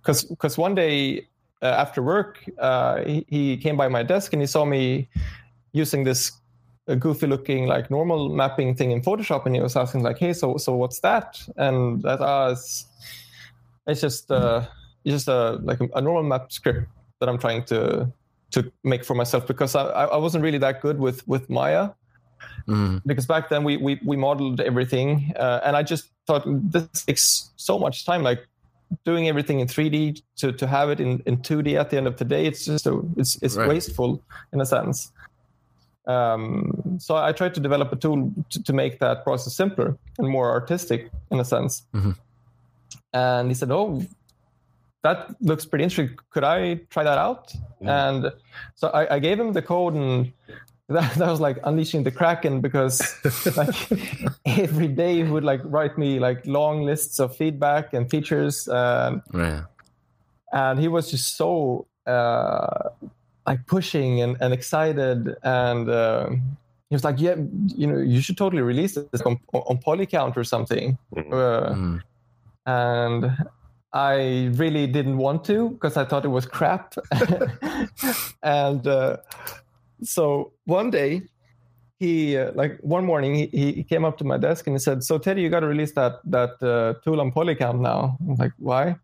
Because 0.00 0.24
because 0.24 0.56
one 0.56 0.74
day 0.74 1.28
uh, 1.62 1.66
after 1.66 2.02
work, 2.02 2.42
uh, 2.58 3.04
he, 3.04 3.26
he, 3.28 3.56
came 3.58 3.76
by 3.76 3.88
my 3.88 4.02
desk 4.02 4.32
and 4.32 4.40
he 4.40 4.46
saw 4.46 4.64
me 4.64 5.10
using 5.72 6.04
this 6.04 6.32
uh, 6.88 6.94
goofy 6.94 7.26
looking 7.26 7.66
like 7.66 7.90
normal 7.90 8.30
mapping 8.30 8.74
thing 8.74 8.90
in 8.90 9.02
Photoshop, 9.02 9.44
and 9.44 9.54
he 9.54 9.60
was 9.60 9.76
asking 9.76 10.02
like, 10.02 10.16
"Hey, 10.16 10.32
so 10.32 10.56
so 10.56 10.74
what's 10.74 11.00
that?" 11.00 11.38
And 11.58 12.02
that 12.04 12.22
uh, 12.22 12.52
it's, 12.52 12.86
it's 13.86 14.00
just 14.00 14.30
uh, 14.30 14.66
it's 15.04 15.12
just 15.12 15.28
a 15.28 15.60
like 15.62 15.82
a, 15.82 15.88
a 15.94 16.00
normal 16.00 16.22
map 16.22 16.50
script 16.50 16.88
that 17.20 17.28
I'm 17.28 17.38
trying 17.38 17.64
to 17.64 18.12
to 18.52 18.72
make 18.82 19.04
for 19.04 19.14
myself 19.14 19.46
because 19.46 19.76
I, 19.76 19.84
I 19.84 20.16
wasn't 20.16 20.42
really 20.42 20.58
that 20.58 20.80
good 20.80 20.98
with 20.98 21.26
with 21.28 21.48
Maya. 21.48 21.90
Mm. 22.66 23.02
Because 23.06 23.26
back 23.26 23.48
then 23.48 23.64
we 23.64 23.76
we, 23.76 24.00
we 24.04 24.16
modeled 24.16 24.60
everything, 24.60 25.32
uh, 25.36 25.60
and 25.64 25.76
I 25.76 25.82
just 25.82 26.10
thought 26.26 26.42
this 26.46 27.04
takes 27.04 27.50
so 27.56 27.78
much 27.78 28.04
time. 28.04 28.22
Like 28.22 28.46
doing 29.04 29.28
everything 29.28 29.60
in 29.60 29.66
3D 29.66 30.22
to, 30.36 30.52
to 30.52 30.66
have 30.66 30.90
it 30.90 31.00
in, 31.00 31.22
in 31.26 31.36
2D 31.38 31.78
at 31.78 31.90
the 31.90 31.96
end 31.96 32.06
of 32.06 32.16
the 32.16 32.24
day, 32.24 32.46
it's 32.46 32.64
just 32.64 32.86
a, 32.86 33.00
it's 33.16 33.40
it's 33.42 33.56
right. 33.56 33.68
wasteful 33.68 34.22
in 34.52 34.60
a 34.60 34.66
sense. 34.66 35.12
Um, 36.06 36.98
so 36.98 37.14
I 37.14 37.32
tried 37.32 37.54
to 37.54 37.60
develop 37.60 37.92
a 37.92 37.96
tool 37.96 38.32
to, 38.50 38.62
to, 38.64 38.72
make 38.72 38.98
that 38.98 39.22
process 39.22 39.54
simpler 39.54 39.96
and 40.18 40.28
more 40.28 40.50
artistic 40.50 41.10
in 41.30 41.38
a 41.38 41.44
sense. 41.44 41.86
Mm-hmm. 41.94 42.12
And 43.12 43.48
he 43.48 43.54
said, 43.54 43.70
"Oh, 43.70 44.02
that 45.02 45.34
looks 45.40 45.64
pretty 45.64 45.84
interesting. 45.84 46.16
Could 46.30 46.44
I 46.44 46.76
try 46.90 47.04
that 47.04 47.18
out? 47.18 47.52
Yeah. 47.80 48.08
And 48.08 48.32
so 48.74 48.88
I, 48.88 49.16
I, 49.16 49.18
gave 49.18 49.40
him 49.40 49.52
the 49.52 49.62
code, 49.62 49.94
and 49.94 50.32
that, 50.88 51.14
that 51.14 51.30
was 51.30 51.40
like 51.40 51.58
unleashing 51.64 52.02
the 52.02 52.10
kraken 52.10 52.60
because 52.60 53.00
like 53.56 53.74
every 54.44 54.88
day 54.88 55.16
he 55.16 55.22
would 55.22 55.44
like 55.44 55.60
write 55.64 55.96
me 55.96 56.18
like 56.18 56.46
long 56.46 56.82
lists 56.82 57.18
of 57.18 57.34
feedback 57.36 57.94
and 57.94 58.10
features. 58.10 58.68
Um, 58.68 59.22
yeah. 59.32 59.64
And 60.52 60.78
he 60.78 60.88
was 60.88 61.10
just 61.10 61.36
so 61.36 61.86
uh, 62.06 62.90
like 63.46 63.66
pushing 63.66 64.20
and, 64.20 64.36
and 64.40 64.52
excited, 64.52 65.34
and 65.42 65.88
uh, 65.88 66.28
he 66.28 66.94
was 66.94 67.04
like, 67.04 67.20
"Yeah, 67.20 67.36
you 67.68 67.86
know, 67.86 67.98
you 67.98 68.20
should 68.20 68.36
totally 68.36 68.62
release 68.62 68.94
this 68.94 69.20
on, 69.22 69.38
on 69.52 69.78
Polycount 69.78 70.36
or 70.36 70.44
something." 70.44 70.98
Mm-hmm. 71.14 71.32
Uh, 71.32 71.74
mm. 71.74 72.02
And 72.66 73.36
I 73.92 74.50
really 74.54 74.86
didn't 74.86 75.18
want 75.18 75.44
to 75.46 75.70
because 75.70 75.96
I 75.96 76.04
thought 76.04 76.24
it 76.24 76.28
was 76.28 76.46
crap. 76.46 76.94
and 78.42 78.86
uh, 78.86 79.16
so 80.02 80.52
one 80.64 80.90
day, 80.90 81.22
he 81.98 82.38
uh, 82.38 82.52
like 82.54 82.78
one 82.80 83.04
morning 83.04 83.34
he, 83.34 83.46
he 83.46 83.82
came 83.84 84.04
up 84.04 84.16
to 84.18 84.24
my 84.24 84.38
desk 84.38 84.66
and 84.66 84.74
he 84.74 84.80
said, 84.80 85.02
"So 85.04 85.18
Teddy, 85.18 85.42
you 85.42 85.50
got 85.50 85.60
to 85.60 85.66
release 85.66 85.92
that 85.92 86.20
that 86.24 86.62
uh, 86.62 87.00
tool 87.04 87.20
on 87.20 87.32
Polycount 87.32 87.80
now." 87.80 88.16
I'm 88.26 88.36
like, 88.36 88.52
"Why?" 88.58 88.96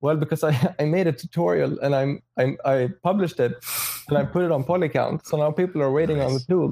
Well, 0.00 0.16
because 0.16 0.44
I, 0.44 0.74
I 0.78 0.84
made 0.84 1.06
a 1.06 1.12
tutorial 1.12 1.78
and 1.80 1.94
I'm, 1.94 2.22
I'm 2.36 2.58
I 2.64 2.90
published 3.02 3.40
it 3.40 3.54
and 4.08 4.18
I 4.18 4.24
put 4.24 4.44
it 4.44 4.52
on 4.52 4.64
Polycount. 4.64 5.26
So 5.26 5.36
now 5.36 5.50
people 5.50 5.82
are 5.82 5.90
waiting 5.90 6.18
nice. 6.18 6.26
on 6.26 6.34
the 6.34 6.40
tool. 6.40 6.70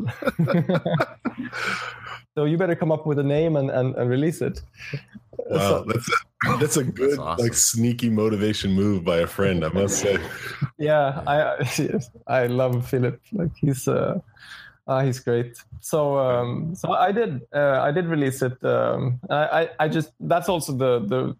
so 2.34 2.44
you 2.44 2.56
better 2.56 2.74
come 2.74 2.92
up 2.92 3.06
with 3.06 3.18
a 3.18 3.22
name 3.22 3.56
and, 3.56 3.70
and, 3.70 3.94
and 3.96 4.10
release 4.10 4.40
it. 4.40 4.62
Wow, 5.50 5.58
so, 5.58 5.84
that's 5.86 6.08
a, 6.08 6.56
that's 6.58 6.76
a 6.76 6.84
good 6.84 7.10
that's 7.10 7.20
awesome. 7.20 7.44
like 7.44 7.54
sneaky 7.54 8.10
motivation 8.10 8.72
move 8.72 9.04
by 9.04 9.18
a 9.18 9.26
friend, 9.26 9.64
I 9.64 9.68
must 9.68 9.98
say. 9.98 10.18
Yeah, 10.78 11.22
I 11.26 12.06
I 12.26 12.46
love 12.60 12.86
Philip. 12.88 13.20
Like 13.32 13.50
he's 13.60 13.88
uh, 13.88 14.20
Uh, 14.86 15.00
he's 15.00 15.18
great. 15.18 15.56
So, 15.80 16.18
um, 16.18 16.74
so 16.74 16.92
I 16.92 17.10
did, 17.10 17.40
uh, 17.54 17.80
I 17.80 17.90
did 17.90 18.06
release 18.06 18.42
it. 18.42 18.62
Um, 18.64 19.18
I, 19.30 19.70
I 19.78 19.88
just 19.88 20.12
that's 20.20 20.48
also 20.48 20.72
the 20.72 21.00
the 21.00 21.36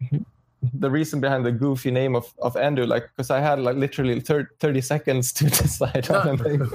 the 0.73 0.91
reason 0.91 1.21
behind 1.21 1.45
the 1.45 1.53
goofy 1.53 1.91
name 1.91 2.17
of 2.17 2.33
of 2.41 2.55
nDo, 2.55 2.89
like 2.89 3.11
because 3.15 3.31
I 3.31 3.41
had 3.41 3.61
like 3.61 3.77
literally 3.77 4.21
30, 4.21 4.49
30 4.61 4.81
seconds 4.81 5.33
to 5.35 5.45
decide 5.63 6.09
on 6.11 6.29
a 6.29 6.37
name. 6.49 6.71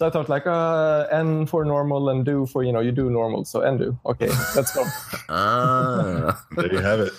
So 0.00 0.06
I 0.06 0.10
thought 0.10 0.30
like 0.30 0.46
uh, 0.46 1.06
N 1.12 1.44
for 1.44 1.62
normal 1.62 2.08
and 2.08 2.24
do 2.24 2.46
for 2.46 2.64
you 2.64 2.72
know 2.72 2.80
you 2.80 2.90
do 2.90 3.10
normal. 3.10 3.44
So 3.44 3.60
nDo, 3.60 3.98
okay, 4.06 4.28
let's 4.56 4.74
go. 4.74 4.82
Ah, 5.28 6.42
There 6.56 6.72
you 6.72 6.78
have 6.78 7.00
it. 7.00 7.12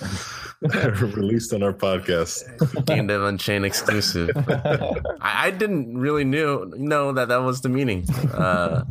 Released 1.16 1.54
on 1.54 1.64
our 1.64 1.74
podcast. 1.74 2.44
Game 2.86 3.08
Dev 3.08 3.24
Unchained 3.24 3.66
exclusive. 3.66 4.30
I, 5.22 5.48
I 5.48 5.52
didn't 5.52 5.98
really 5.98 6.24
knew 6.24 6.72
know 6.76 7.12
that 7.14 7.30
that 7.30 7.42
was 7.42 7.62
the 7.62 7.70
meaning 7.70 8.06
uh, 8.34 8.84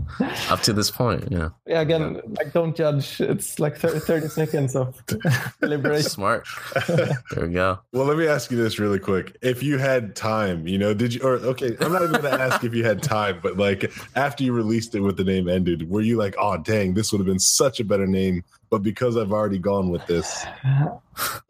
up 0.48 0.60
to 0.62 0.72
this 0.72 0.90
point. 0.90 1.28
Yeah, 1.30 1.50
yeah, 1.66 1.80
again, 1.80 2.20
like 2.38 2.52
don't 2.52 2.74
judge. 2.74 3.20
It's 3.20 3.60
like 3.60 3.76
30, 3.76 4.00
30 4.00 4.28
seconds 4.28 4.74
of 4.74 5.00
deliberation. 5.60 6.10
smart. 6.10 6.46
There 6.88 7.46
we 7.46 7.52
go. 7.52 7.78
Well, 7.92 8.06
let 8.06 8.16
me 8.16 8.26
ask 8.26 8.50
you 8.50 8.56
this 8.56 8.78
really 8.78 8.98
quick. 8.98 9.36
If 9.42 9.62
you 9.62 9.78
had 9.78 10.16
time, 10.16 10.66
you 10.66 10.78
know, 10.78 10.94
did 10.94 11.14
you, 11.14 11.20
or 11.22 11.34
okay, 11.34 11.76
I'm 11.80 11.92
not 11.92 12.02
even 12.02 12.20
going 12.20 12.34
to 12.36 12.40
ask 12.40 12.64
if 12.64 12.74
you 12.74 12.84
had 12.84 13.00
time, 13.02 13.38
but 13.42 13.56
like 13.58 13.79
after 14.16 14.44
you 14.44 14.52
released 14.52 14.94
it 14.94 15.00
with 15.00 15.16
the 15.16 15.24
name 15.24 15.44
nDo, 15.46 15.86
were 15.88 16.00
you 16.00 16.16
like, 16.16 16.34
oh, 16.38 16.56
dang, 16.58 16.94
this 16.94 17.12
would 17.12 17.18
have 17.18 17.26
been 17.26 17.38
such 17.38 17.80
a 17.80 17.84
better 17.84 18.06
name, 18.06 18.42
but 18.70 18.82
because 18.82 19.16
I've 19.16 19.32
already 19.32 19.58
gone 19.58 19.90
with 19.90 20.06
this? 20.06 20.44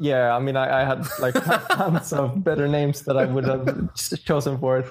Yeah, 0.00 0.34
I 0.34 0.40
mean, 0.40 0.56
I, 0.56 0.80
I 0.80 0.84
had 0.84 1.06
like 1.20 1.34
tons 1.70 2.12
of 2.12 2.42
better 2.42 2.66
names 2.66 3.02
that 3.02 3.16
I 3.16 3.24
would 3.26 3.44
have 3.44 3.94
chosen 4.24 4.58
for 4.58 4.78
it. 4.78 4.86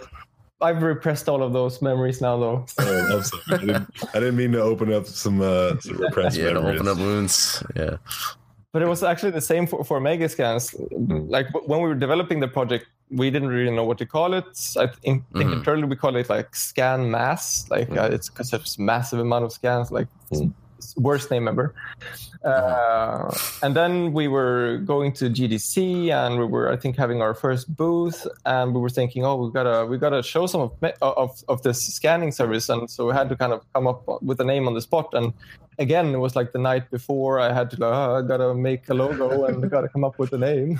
I've 0.61 0.81
repressed 0.83 1.27
all 1.27 1.43
of 1.43 1.51
those 1.51 1.81
memories 1.81 2.21
now, 2.21 2.37
though. 2.37 2.65
Oh, 2.79 3.15
I'm 3.17 3.23
sorry. 3.23 3.43
I, 3.49 3.57
didn't, 3.57 3.87
I 4.13 4.19
didn't 4.19 4.37
mean 4.37 4.51
to 4.53 4.61
open 4.61 4.93
up 4.93 5.05
some, 5.05 5.41
uh, 5.41 5.79
some 5.79 5.97
repressed 5.97 6.37
Yeah, 6.37 6.53
memories. 6.53 6.79
open 6.79 6.87
up 6.87 6.97
wounds. 6.97 7.61
Yeah. 7.75 7.97
But 8.71 8.83
it 8.83 8.87
was 8.87 9.03
actually 9.03 9.31
the 9.31 9.41
same 9.41 9.65
for, 9.67 9.83
for 9.83 9.99
Megascans. 9.99 10.75
Like 11.29 11.47
when 11.67 11.81
we 11.81 11.87
were 11.87 11.95
developing 11.95 12.39
the 12.39 12.47
project, 12.47 12.85
we 13.11 13.29
didn't 13.31 13.49
really 13.49 13.71
know 13.75 13.83
what 13.83 13.97
to 13.97 14.05
call 14.05 14.33
it. 14.33 14.45
I 14.77 14.87
think, 14.87 15.23
Mhm. 15.33 15.53
internally 15.53 15.87
we 15.87 15.95
call 15.95 16.15
it 16.15 16.29
like 16.29 16.55
scan 16.55 17.09
mass. 17.09 17.65
Like 17.69 17.89
uh, 17.97 18.09
it's 18.11 18.29
because 18.29 18.51
there's 18.51 18.77
massive 18.77 19.19
amount 19.19 19.45
of 19.45 19.51
scans. 19.51 19.91
Like 19.91 20.07
the 20.29 20.51
worst 20.97 21.31
name 21.31 21.47
ever. 21.47 21.73
Uh, 22.43 23.33
and 23.61 23.75
then 23.75 24.13
we 24.13 24.27
were 24.27 24.77
going 24.85 25.11
to 25.13 25.29
GDC, 25.29 26.09
and 26.11 26.39
we 26.39 26.45
were 26.45 26.71
I 26.71 26.77
think 26.77 26.95
having 26.97 27.21
our 27.21 27.33
first 27.33 27.75
booth, 27.75 28.25
and 28.45 28.73
we 28.73 28.79
were 28.79 28.89
thinking, 28.89 29.25
oh, 29.25 29.35
we 29.35 29.51
gotta 29.51 29.85
we 29.85 29.97
gotta 29.97 30.23
show 30.23 30.47
some 30.47 30.61
of 30.61 30.71
of 31.01 31.43
of 31.47 31.61
this 31.63 31.85
scanning 31.93 32.31
service, 32.31 32.69
and 32.69 32.89
so 32.89 33.07
we 33.07 33.13
had 33.13 33.29
to 33.29 33.35
kind 33.35 33.53
of 33.53 33.61
come 33.73 33.87
up 33.87 34.03
with 34.21 34.39
a 34.39 34.45
name 34.45 34.67
on 34.67 34.73
the 34.73 34.81
spot. 34.81 35.13
And 35.13 35.33
again, 35.79 36.13
it 36.13 36.17
was 36.19 36.35
like 36.35 36.51
the 36.51 36.59
night 36.59 36.89
before. 36.91 37.39
I 37.39 37.51
had 37.51 37.69
to 37.71 37.77
go, 37.77 37.89
oh, 37.89 38.17
I 38.17 38.21
gotta 38.21 38.53
make 38.53 38.87
a 38.89 38.93
logo 38.93 39.45
and 39.45 39.69
gotta 39.71 39.89
come 39.89 40.03
up 40.03 40.19
with 40.19 40.31
a 40.33 40.37
name. 40.37 40.79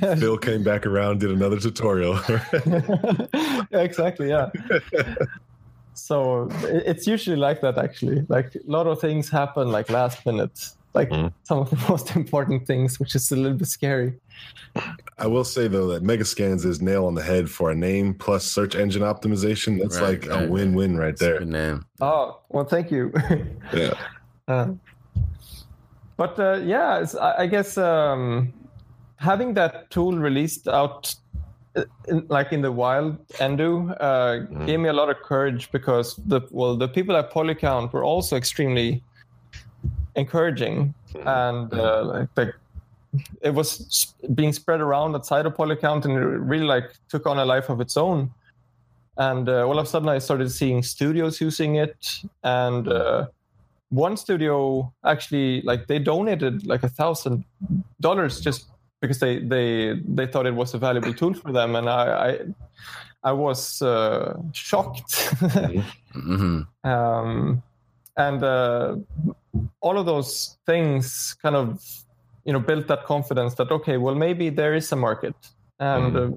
Bill 0.20 0.36
came 0.36 0.62
back 0.62 0.86
around, 0.86 1.20
did 1.20 1.30
another 1.30 1.58
tutorial. 1.58 2.20
yeah, 3.72 3.80
exactly. 3.80 4.28
Yeah. 4.28 4.50
So 5.98 6.48
it's 6.64 7.06
usually 7.06 7.36
like 7.36 7.60
that, 7.62 7.76
actually. 7.78 8.24
Like 8.28 8.54
a 8.54 8.60
lot 8.70 8.86
of 8.86 9.00
things 9.00 9.28
happen 9.28 9.70
like 9.72 9.90
last 9.90 10.24
minute. 10.26 10.58
Like 10.94 11.10
Mhm. 11.10 11.32
some 11.44 11.58
of 11.58 11.70
the 11.70 11.76
most 11.90 12.16
important 12.16 12.66
things, 12.66 12.98
which 13.00 13.14
is 13.14 13.30
a 13.30 13.36
little 13.36 13.58
bit 13.58 13.68
scary. 13.68 14.14
I 15.18 15.26
will 15.26 15.44
say 15.44 15.68
though 15.68 15.88
that 15.88 16.02
Megascans 16.02 16.64
is 16.64 16.80
nail 16.80 17.06
on 17.06 17.14
the 17.14 17.22
head 17.22 17.50
for 17.50 17.70
a 17.70 17.74
name 17.74 18.14
plus 18.14 18.44
search 18.44 18.74
engine 18.74 19.02
optimization. 19.02 19.78
That's 19.80 19.98
Right, 20.00 20.22
like 20.22 20.30
right, 20.30 20.48
a 20.48 20.50
win-win 20.50 20.96
right 20.96 21.10
It's 21.12 21.20
a 21.22 21.24
there. 21.24 21.38
Good 21.40 21.48
name. 21.48 21.84
Oh 22.00 22.40
well, 22.48 22.64
thank 22.64 22.90
you. 22.90 23.12
Yeah. 23.74 23.94
Uh, 24.48 24.68
but 26.16 26.38
uh, 26.38 26.60
yeah, 26.64 27.00
it's, 27.02 27.14
I, 27.14 27.30
I 27.42 27.46
guess 27.46 27.76
um, 27.78 28.52
having 29.16 29.54
that 29.54 29.90
tool 29.90 30.12
released 30.18 30.66
out, 30.68 31.02
in, 31.04 31.18
like 32.28 32.52
in 32.52 32.62
the 32.62 32.72
wild, 32.72 33.26
nDo, 33.36 33.96
uh, 34.00 34.38
gave 34.66 34.80
me 34.80 34.88
a 34.88 34.92
lot 34.92 35.10
of 35.10 35.16
courage 35.22 35.70
because 35.70 36.16
the 36.26 36.40
well, 36.50 36.76
the 36.76 36.88
people 36.88 37.16
at 37.16 37.32
Polycount 37.32 37.92
were 37.92 38.04
also 38.04 38.36
extremely 38.36 39.02
encouraging, 40.14 40.94
and 41.24 41.72
uh, 41.72 42.04
like, 42.04 42.28
like 42.36 42.54
it 43.40 43.54
was 43.54 44.14
being 44.34 44.52
spread 44.52 44.80
around 44.80 45.14
outside 45.14 45.46
of 45.46 45.54
Polycount, 45.54 46.04
and 46.04 46.14
it 46.14 46.20
really 46.20 46.66
like 46.66 46.92
took 47.08 47.26
on 47.26 47.38
a 47.38 47.44
life 47.44 47.68
of 47.68 47.80
its 47.80 47.96
own. 47.96 48.30
And 49.16 49.48
uh, 49.48 49.66
all 49.66 49.78
of 49.78 49.86
a 49.86 49.88
sudden, 49.88 50.08
I 50.08 50.18
started 50.18 50.50
seeing 50.50 50.82
studios 50.82 51.40
using 51.40 51.76
it, 51.76 52.20
and 52.44 52.88
uh, 52.88 53.26
one 53.90 54.16
studio 54.16 54.92
actually 55.04 55.62
like 55.62 55.86
they 55.86 55.98
donated 55.98 56.66
like 56.66 56.82
a 56.82 56.88
thousand 56.88 57.44
dollars 58.00 58.40
just 58.40 58.68
because 59.00 59.18
they 59.20 59.38
they 59.38 60.00
they 60.06 60.26
thought 60.26 60.46
it 60.46 60.54
was 60.54 60.74
a 60.74 60.78
valuable 60.78 61.14
tool 61.14 61.34
for 61.34 61.52
them, 61.52 61.76
and 61.76 61.88
I 61.88 62.28
I, 62.28 63.30
I 63.30 63.32
was 63.32 63.82
uh, 63.82 64.36
shocked. 64.52 65.14
hmm 66.12 66.62
um, 66.84 67.62
and 68.16 68.42
uh, 68.42 68.96
all 69.80 69.98
of 69.98 70.06
those 70.06 70.58
things 70.66 71.34
kind 71.42 71.54
of 71.54 71.84
you 72.44 72.52
know 72.52 72.60
built 72.60 72.88
that 72.88 73.04
confidence 73.04 73.54
that 73.54 73.70
okay 73.70 73.96
well 73.96 74.14
maybe 74.14 74.50
there 74.50 74.74
is 74.74 74.90
a 74.92 74.96
market. 74.96 75.34
And 75.80 76.16
uh, 76.16 76.30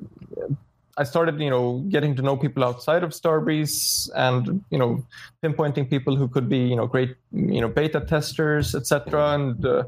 i 0.97 1.03
started 1.03 1.39
you 1.39 1.49
know 1.49 1.79
getting 1.89 2.15
to 2.15 2.21
know 2.21 2.35
people 2.37 2.63
outside 2.63 3.03
of 3.03 3.11
starbreeze 3.11 4.09
and 4.15 4.63
you 4.69 4.77
know 4.77 5.03
pinpointing 5.43 5.89
people 5.89 6.15
who 6.15 6.27
could 6.27 6.49
be 6.49 6.59
you 6.59 6.75
know 6.75 6.87
great 6.87 7.15
you 7.31 7.61
know 7.61 7.67
beta 7.67 8.01
testers 8.01 8.75
etc 8.75 9.33
and 9.35 9.65
uh, 9.65 9.83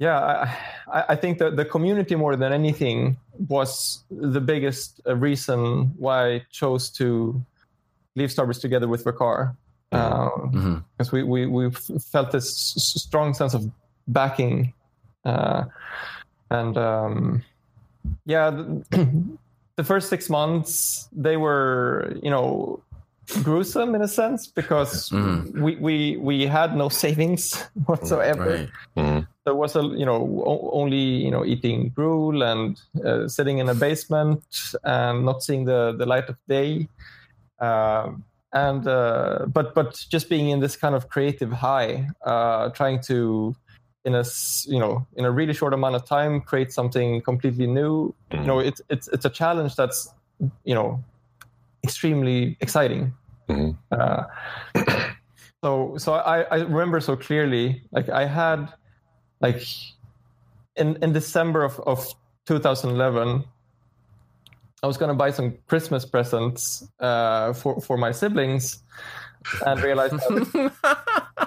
yeah 0.00 0.52
I, 0.92 1.04
I 1.10 1.16
think 1.16 1.38
that 1.38 1.56
the 1.56 1.64
community 1.64 2.16
more 2.16 2.34
than 2.34 2.52
anything 2.52 3.16
was 3.48 4.02
the 4.10 4.40
biggest 4.40 5.00
uh, 5.06 5.14
reason 5.14 5.92
why 5.98 6.18
i 6.34 6.46
chose 6.50 6.90
to 6.98 7.40
leave 8.16 8.30
Starbreeze 8.30 8.60
together 8.60 8.88
with 8.88 9.04
Waqar. 9.04 9.54
Because 9.90 11.08
hmm 11.10 11.16
we, 11.16 11.22
we, 11.22 11.46
we 11.46 11.70
felt 12.12 12.32
this 12.32 12.50
strong 13.06 13.34
sense 13.34 13.54
of 13.54 13.62
backing. 14.08 14.72
Uh, 15.24 15.64
and 16.50 16.76
um, 16.76 17.42
yeah, 18.26 18.50
the, 18.50 18.84
the 19.76 19.84
first 19.84 20.08
six 20.08 20.28
months, 20.28 21.08
they 21.12 21.36
were, 21.36 22.12
you 22.22 22.30
know, 22.30 22.82
gruesome 23.42 23.94
in 23.94 24.02
a 24.02 24.08
sense 24.08 24.46
because 24.48 25.10
Mhm. 25.10 25.54
we, 25.54 25.76
we, 25.76 26.16
we 26.18 26.46
had 26.46 26.76
no 26.76 26.88
savings 27.04 27.54
whatsoever 27.86 28.68
Right. 28.96 29.24
There 29.44 29.54
was 29.54 29.76
a 29.76 29.82
you 29.82 30.04
know 30.04 30.42
o- 30.46 30.70
only 30.72 30.96
you 31.24 31.30
know 31.30 31.44
eating 31.44 31.90
gruel 31.90 32.42
and 32.42 32.80
uh, 33.04 33.26
sitting 33.28 33.58
in 33.58 33.68
a 33.68 33.74
basement 33.74 34.42
and 34.84 35.24
not 35.24 35.42
seeing 35.42 35.64
the 35.64 35.92
the 35.96 36.06
light 36.06 36.28
of 36.28 36.36
day. 36.48 36.88
Um, 37.60 38.24
and 38.52 38.86
uh, 38.86 39.46
but 39.46 39.74
but 39.74 40.04
just 40.10 40.28
being 40.28 40.50
in 40.50 40.60
this 40.60 40.76
kind 40.76 40.94
of 40.94 41.08
creative 41.08 41.52
high 41.52 42.08
uh, 42.24 42.70
trying 42.70 43.00
to 43.02 43.54
in 44.04 44.14
a 44.14 44.24
you 44.66 44.78
know 44.78 45.06
in 45.16 45.24
a 45.24 45.30
really 45.30 45.52
short 45.52 45.72
amount 45.74 45.94
of 45.94 46.04
time 46.04 46.40
create 46.40 46.72
something 46.72 47.20
completely 47.22 47.66
new 47.66 48.14
you 48.32 48.40
know 48.46 48.58
it's 48.58 48.80
it's 48.88 49.08
it's 49.08 49.24
a 49.24 49.30
challenge 49.30 49.76
that's 49.76 50.12
you 50.64 50.74
know 50.74 51.02
extremely 51.84 52.56
exciting. 52.60 53.12
Mhm. 53.48 53.76
uh, 53.92 54.24
so 55.64 55.96
so 55.98 56.14
I, 56.14 56.42
I 56.42 56.56
remember 56.62 57.00
so 57.00 57.16
clearly 57.16 57.82
like 57.92 58.08
i 58.08 58.24
had 58.24 58.72
like 59.40 59.62
in 60.76 60.96
in 61.02 61.12
december 61.12 61.62
of, 61.64 61.78
of 61.80 62.06
2011 62.46 63.44
i 64.82 64.86
was 64.86 64.96
going 64.96 65.08
to 65.08 65.14
buy 65.14 65.30
some 65.30 65.56
christmas 65.66 66.04
presents 66.04 66.86
uh, 67.00 67.52
for 67.52 67.80
for 67.80 67.96
my 67.96 68.12
siblings 68.12 68.82
and 69.66 69.80
realized 69.82 70.14
that, 70.14 70.72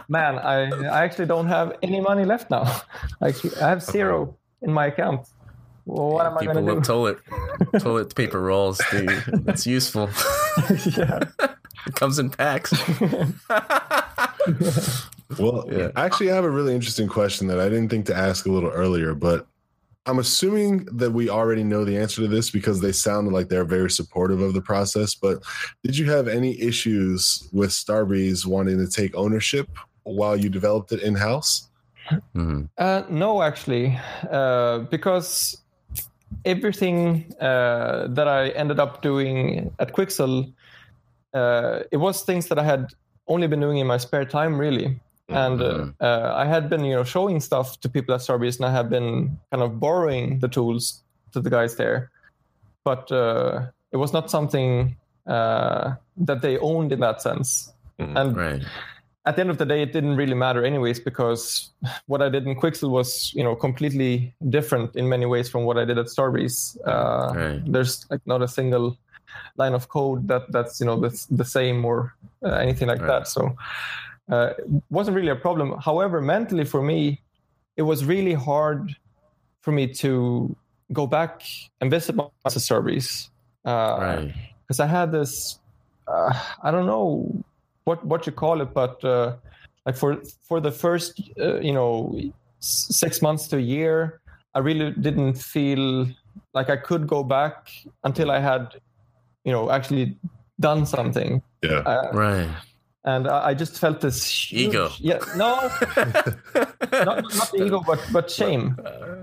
man 0.09 0.39
i 0.39 0.69
i 0.87 1.03
actually 1.03 1.25
don't 1.25 1.47
have 1.47 1.75
any 1.83 2.01
money 2.01 2.25
left 2.25 2.49
now 2.49 2.63
like 3.21 3.35
i 3.61 3.69
have 3.69 3.81
zero 3.83 4.35
in 4.61 4.71
my 4.71 4.87
account 4.87 5.27
well, 5.85 6.11
what 6.11 6.25
am 6.25 6.37
i 6.37 6.39
People 6.39 6.53
going 6.53 6.65
to 6.65 6.73
love 6.73 6.83
do 6.83 6.87
toilet 6.87 7.19
toilet 7.79 8.15
paper 8.15 8.39
rolls. 8.41 8.79
Dude. 8.89 9.09
That's 9.43 9.67
useful. 9.67 10.09
yeah 10.97 11.19
It 11.85 11.95
comes 11.95 12.19
in 12.19 12.29
packs. 12.29 12.71
Well, 15.39 15.65
Yeah. 15.71 15.91
actually, 15.95 16.31
I 16.31 16.35
have 16.35 16.43
a 16.45 16.49
really 16.49 16.75
interesting 16.75 17.07
question 17.07 17.47
that 17.47 17.59
I 17.59 17.69
didn't 17.69 17.89
think 17.89 18.05
to 18.07 18.15
ask 18.15 18.45
a 18.45 18.51
little 18.51 18.69
earlier, 18.69 19.13
but 19.13 19.47
I'm 20.05 20.19
assuming 20.19 20.85
that 20.91 21.11
we 21.11 21.29
already 21.29 21.63
know 21.63 21.85
the 21.85 21.97
answer 21.97 22.21
to 22.21 22.27
this 22.27 22.49
because 22.49 22.81
they 22.81 22.91
sounded 22.91 23.31
like 23.31 23.47
they're 23.47 23.63
very 23.63 23.89
supportive 23.89 24.41
of 24.41 24.53
the 24.53 24.61
process. 24.61 25.15
But 25.15 25.43
did 25.83 25.97
you 25.97 26.11
have 26.11 26.27
any 26.27 26.59
issues 26.61 27.47
with 27.53 27.69
Starbreeze 27.71 28.45
wanting 28.45 28.77
to 28.79 28.87
take 28.87 29.15
ownership 29.15 29.69
while 30.03 30.35
you 30.35 30.49
developed 30.49 30.91
it 30.91 31.01
in 31.01 31.15
house? 31.15 31.69
Mhm. 32.35 32.67
Uh, 32.77 33.03
no, 33.09 33.41
actually, 33.41 33.97
uh, 34.29 34.79
because 34.91 35.57
everything 36.43 37.33
uh, 37.39 38.07
that 38.09 38.27
I 38.27 38.49
ended 38.49 38.79
up 38.79 39.01
doing 39.01 39.73
at 39.79 39.93
Quixel 39.93 40.53
uh, 41.33 41.79
it 41.91 41.97
was 41.97 42.21
things 42.21 42.47
that 42.47 42.59
I 42.59 42.63
had 42.63 42.93
only 43.27 43.47
been 43.47 43.59
doing 43.59 43.77
in 43.77 43.87
my 43.87 43.97
spare 43.97 44.25
time, 44.25 44.59
really. 44.59 44.99
And 45.35 45.61
uh, 45.61 45.65
Mhm. 45.73 45.93
uh, 46.01 46.33
I 46.35 46.45
had 46.45 46.69
been, 46.69 46.83
you 46.85 46.95
know, 46.95 47.03
showing 47.03 47.39
stuff 47.39 47.79
to 47.81 47.89
people 47.89 48.13
at 48.15 48.21
Starbreeze, 48.21 48.57
and 48.57 48.65
I 48.65 48.71
have 48.71 48.89
been 48.89 49.37
kind 49.51 49.63
of 49.63 49.79
borrowing 49.79 50.39
the 50.39 50.47
tools 50.47 51.03
to 51.33 51.39
the 51.41 51.49
guys 51.49 51.75
there. 51.75 52.11
But 52.83 53.11
uh, 53.11 53.67
it 53.91 53.97
was 53.97 54.13
not 54.13 54.29
something 54.29 54.95
uh, 55.25 55.95
that 56.17 56.41
they 56.41 56.57
owned 56.59 56.91
in 56.91 56.99
that 56.99 57.21
sense. 57.21 57.71
Mhm. 57.99 58.15
And 58.19 58.35
Right. 58.37 58.61
at 59.25 59.35
the 59.35 59.41
end 59.41 59.49
of 59.49 59.57
the 59.57 59.65
day, 59.65 59.81
it 59.81 59.93
didn't 59.93 60.17
really 60.17 60.33
matter 60.35 60.65
anyways 60.65 60.99
because 60.99 61.71
what 62.07 62.21
I 62.21 62.27
did 62.27 62.45
in 62.45 62.55
Quixel 62.59 62.89
was, 62.89 63.31
you 63.33 63.41
know, 63.43 63.55
completely 63.55 64.35
different 64.49 64.95
in 64.97 65.07
many 65.07 65.25
ways 65.25 65.49
from 65.49 65.63
what 65.63 65.77
I 65.77 65.85
did 65.85 65.97
at 65.97 66.07
Starbreeze. 66.07 66.75
Uh, 66.85 67.31
Right. 67.33 67.61
There's 67.71 68.05
like 68.11 68.19
not 68.25 68.41
a 68.41 68.47
single 68.49 68.97
line 69.55 69.73
of 69.73 69.87
code 69.87 70.27
that 70.27 70.51
that's 70.51 70.79
you 70.81 70.85
know 70.85 70.99
the, 70.99 71.09
the 71.31 71.45
same 71.45 71.85
or 71.85 72.13
uh, 72.45 72.49
anything 72.59 72.87
like 72.89 72.99
Right. 72.99 73.07
that. 73.23 73.27
So 73.27 73.55
uh, 74.33 74.53
it 74.57 74.65
wasn't 74.89 75.15
really 75.15 75.29
a 75.39 75.41
problem. 75.47 75.67
However, 75.89 76.17
mentally 76.21 76.65
for 76.73 76.81
me, 76.81 76.99
it 77.79 77.83
was 77.91 77.99
really 78.13 78.35
hard 78.49 78.95
for 79.63 79.71
me 79.71 79.85
to 80.03 80.11
go 80.91 81.05
back 81.07 81.33
and 81.79 81.91
visit 81.91 82.15
my 82.15 82.25
at 82.45 82.53
Starbreeze. 82.53 83.29
Uh, 83.65 83.97
Right. 83.99 84.33
because 84.61 84.79
I 84.79 84.87
had 84.87 85.11
this 85.11 85.59
uh, 86.07 86.33
I 86.65 86.71
don't 86.73 86.87
know 86.93 87.07
what 87.87 87.99
what 88.11 88.21
you 88.27 88.33
call 88.43 88.61
it, 88.61 88.73
but 88.73 89.03
uh, 89.03 89.35
like 89.85 89.97
for 90.01 90.11
for 90.47 90.57
the 90.67 90.71
first 90.71 91.13
uh, 91.39 91.59
you 91.67 91.73
know 91.73 91.93
six 93.01 93.21
months 93.21 93.47
to 93.49 93.55
a 93.57 93.65
year, 93.77 94.19
I 94.55 94.59
really 94.59 94.91
didn't 95.07 95.35
feel 95.55 95.83
like 96.53 96.69
I 96.69 96.77
could 96.87 97.07
go 97.07 97.23
back 97.23 97.55
until 98.03 98.31
I 98.31 98.39
had 98.39 98.61
you 99.45 99.51
know 99.55 99.69
actually 99.77 100.17
done 100.59 100.85
something, 100.85 101.41
Yeah. 101.63 101.83
uh, 101.91 102.09
Right. 102.13 102.49
And 103.05 103.27
I, 103.27 103.49
I 103.49 103.53
just 103.53 103.79
felt 103.79 104.01
this 104.01 104.25
huge- 104.51 104.69
Ego. 104.69 104.89
Yeah, 104.99 105.19
no, 105.35 105.55
not, 106.91 107.23
not 107.23 107.51
the 107.51 107.63
ego, 107.65 107.83
but 107.85 107.99
but 108.11 108.29
shame 108.31 108.77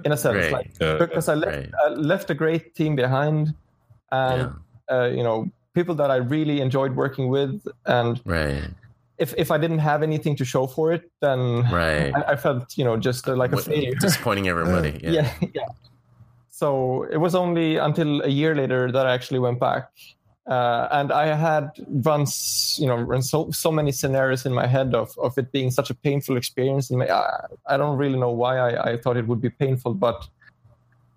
in 0.05 0.13
a 0.13 0.17
sense, 0.17 0.37
Right. 0.37 0.53
like 0.53 0.71
Yeah. 0.81 0.97
because 0.99 1.29
I 1.29 1.35
left 1.35 1.57
Right. 1.57 1.71
I 1.85 1.89
left 1.91 2.31
a 2.31 2.35
great 2.35 2.75
team 2.75 2.97
behind, 2.97 3.55
and 4.13 4.53
uh, 4.91 5.05
you 5.17 5.23
know 5.23 5.49
people 5.75 5.95
that 5.97 6.11
I 6.11 6.17
really 6.17 6.61
enjoyed 6.61 6.97
working 6.97 7.29
with, 7.29 7.61
and 7.87 8.21
Right. 8.25 8.65
if 9.19 9.35
if 9.39 9.51
I 9.51 9.59
didn't 9.59 9.79
have 9.81 10.03
anything 10.03 10.37
to 10.37 10.45
show 10.45 10.67
for 10.67 10.93
it, 10.93 11.03
then 11.21 11.63
Right. 11.73 12.13
I, 12.15 12.33
I 12.33 12.37
felt 12.37 12.77
you 12.77 12.85
know 12.85 12.97
just 12.97 13.29
uh, 13.29 13.37
like 13.37 13.53
a 13.53 13.57
What- 13.57 13.65
failure. 13.65 13.95
disappointing 14.01 14.49
everybody. 14.49 14.99
Yeah. 15.03 15.11
yeah, 15.41 15.49
yeah. 15.55 15.69
So 16.51 17.05
it 17.11 17.17
was 17.17 17.35
only 17.35 17.77
until 17.77 18.21
a 18.23 18.29
year 18.29 18.55
later 18.55 18.93
that 18.93 19.07
I 19.07 19.15
actually 19.15 19.39
went 19.39 19.59
back, 19.61 19.89
uh, 20.47 20.89
and 20.91 21.13
I 21.13 21.35
had 21.35 21.71
run, 22.05 22.23
s- 22.23 22.79
you 22.81 22.87
know, 22.87 22.97
run 22.97 23.23
so 23.23 23.51
so 23.51 23.71
many 23.71 23.93
scenarios 23.93 24.47
in 24.47 24.53
my 24.53 24.67
head 24.67 24.95
of 24.95 25.17
of 25.19 25.37
it 25.39 25.53
being 25.53 25.71
such 25.71 25.91
a 25.91 25.95
painful 25.95 26.37
experience. 26.37 26.91
And 26.91 27.03
I, 27.03 27.47
I 27.67 27.77
don't 27.77 27.97
really 27.99 28.19
know 28.19 28.31
why 28.31 28.59
I, 28.59 28.93
I 28.93 28.97
thought 28.97 29.17
it 29.17 29.27
would 29.27 29.41
be 29.41 29.51
painful, 29.51 29.95
but 29.95 30.27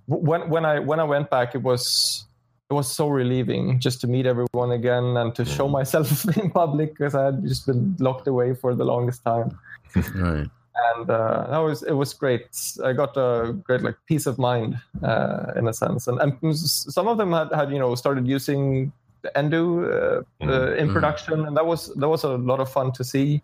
when 0.07 0.49
when 0.49 0.65
I 0.65 0.79
when 0.79 0.99
I 0.99 1.03
went 1.05 1.29
back, 1.29 1.55
it 1.55 1.61
was 1.63 2.25
it 2.69 2.73
was 2.73 2.91
so 2.91 3.07
relieving 3.07 3.79
just 3.79 4.01
to 4.01 4.07
meet 4.07 4.25
everyone 4.25 4.71
again 4.71 5.15
and 5.17 5.33
to 5.35 5.45
show 5.45 5.67
myself 5.67 6.25
in 6.37 6.49
public 6.51 6.89
because 6.97 7.15
I 7.15 7.25
had 7.25 7.43
just 7.47 7.65
been 7.65 7.95
locked 7.99 8.27
away 8.27 8.53
for 8.55 8.73
the 8.75 8.83
longest 8.85 9.23
time 9.23 9.57
Right. 10.15 10.49
and 10.95 11.09
uh, 11.09 11.47
that 11.51 11.57
was 11.59 11.83
it 11.83 11.93
was 11.93 12.13
great. 12.13 12.45
I 12.83 12.93
got 12.93 13.15
a 13.15 13.53
great 13.53 13.81
like 13.81 13.95
peace 14.07 14.25
of 14.25 14.37
mind 14.39 14.79
uh, 15.03 15.53
in 15.55 15.67
a 15.67 15.73
sense, 15.73 16.07
and, 16.07 16.19
and 16.19 16.57
some 16.57 17.07
of 17.07 17.17
them 17.17 17.31
had, 17.31 17.49
had 17.53 17.71
you 17.71 17.79
know 17.79 17.93
started 17.95 18.27
using 18.27 18.91
nDo 19.35 19.63
uh, 19.83 20.45
uh, 20.45 20.73
in 20.75 20.87
Mhm. 20.89 20.93
production, 20.93 21.45
and 21.45 21.55
that 21.57 21.65
was 21.65 21.93
that 21.95 22.09
was 22.09 22.23
a 22.23 22.37
lot 22.37 22.59
of 22.59 22.69
fun 22.71 22.91
to 22.93 23.03
see. 23.03 23.41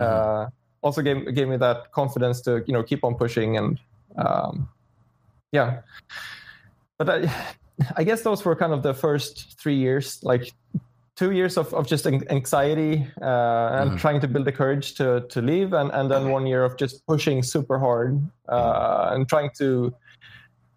Uh, 0.00 0.46
also 0.82 1.02
gave 1.02 1.34
gave 1.34 1.48
me 1.48 1.56
that 1.56 1.92
confidence 1.92 2.40
to 2.42 2.62
you 2.66 2.72
know 2.72 2.82
keep 2.82 3.04
on 3.04 3.14
pushing 3.14 3.56
and 3.56 3.78
um, 4.16 4.68
yeah. 5.52 5.80
But 6.98 7.08
I, 7.10 7.30
I 7.96 8.04
guess 8.04 8.22
those 8.22 8.44
were 8.44 8.54
kind 8.56 8.72
of 8.72 8.82
the 8.82 8.94
first 8.94 9.58
three 9.60 9.76
years, 9.76 10.22
like 10.22 10.52
two 11.16 11.30
years 11.30 11.56
of, 11.56 11.72
of 11.74 11.86
just 11.86 12.06
anxiety 12.06 13.06
uh, 13.22 13.78
and 13.80 13.92
Mhm. 13.92 13.98
trying 13.98 14.20
to 14.20 14.28
build 14.28 14.44
the 14.46 14.52
courage 14.52 14.94
to, 14.94 15.20
to 15.28 15.40
leave 15.40 15.72
and, 15.72 15.90
and 15.92 16.10
then 16.10 16.28
one 16.30 16.44
year 16.46 16.64
of 16.64 16.76
just 16.76 17.06
pushing 17.06 17.42
super 17.42 17.78
hard 17.78 18.20
uh, 18.48 19.10
and 19.12 19.28
trying 19.28 19.50
to 19.58 19.94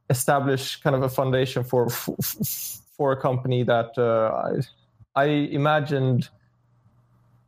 establish 0.09 0.79
kind 0.81 0.95
of 0.95 1.01
a 1.03 1.09
foundation 1.09 1.63
for 1.63 1.87
f- 1.87 2.09
f- 2.19 2.77
for 2.97 3.11
a 3.11 3.17
company 3.21 3.63
that 3.63 3.97
uh, 3.97 4.59
I, 5.15 5.21
I 5.23 5.25
imagined 5.25 6.29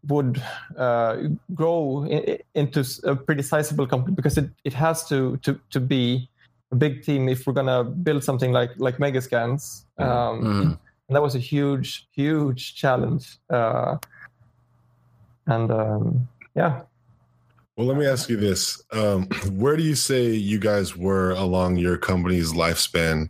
would 0.08 0.42
uh, 0.78 1.18
grow 1.54 2.08
i- 2.10 2.40
into 2.56 2.86
a 3.04 3.16
pretty 3.16 3.42
sizable 3.42 3.86
company 3.88 4.16
because 4.16 4.38
it, 4.38 4.50
it 4.64 4.74
has 4.74 5.08
to, 5.10 5.38
to 5.38 5.60
to 5.72 5.80
be 5.80 6.30
a 6.72 6.76
big 6.76 7.04
team 7.04 7.28
if 7.28 7.46
we're 7.46 7.54
gonna 7.54 7.84
build 7.84 8.24
something 8.24 8.52
like 8.54 8.72
like 8.78 8.98
Megascans. 8.98 9.84
Um, 9.98 10.08
Mm. 10.42 10.78
and 11.08 11.16
that 11.16 11.22
was 11.22 11.36
a 11.36 11.40
huge 11.40 12.08
huge 12.12 12.76
challenge 12.76 13.38
uh, 13.50 13.98
and 15.48 15.72
um, 15.72 16.28
yeah 16.56 16.82
Well, 17.80 17.88
let 17.88 17.96
me 17.96 18.06
ask 18.06 18.28
you 18.28 18.36
this: 18.36 18.84
um, 18.92 19.28
Where 19.54 19.78
do 19.78 19.84
you 19.84 19.96
say 19.96 20.32
you 20.32 20.60
guys 20.60 20.98
were 20.98 21.32
along 21.32 21.78
your 21.78 21.96
company's 21.98 22.52
lifespan 22.52 23.30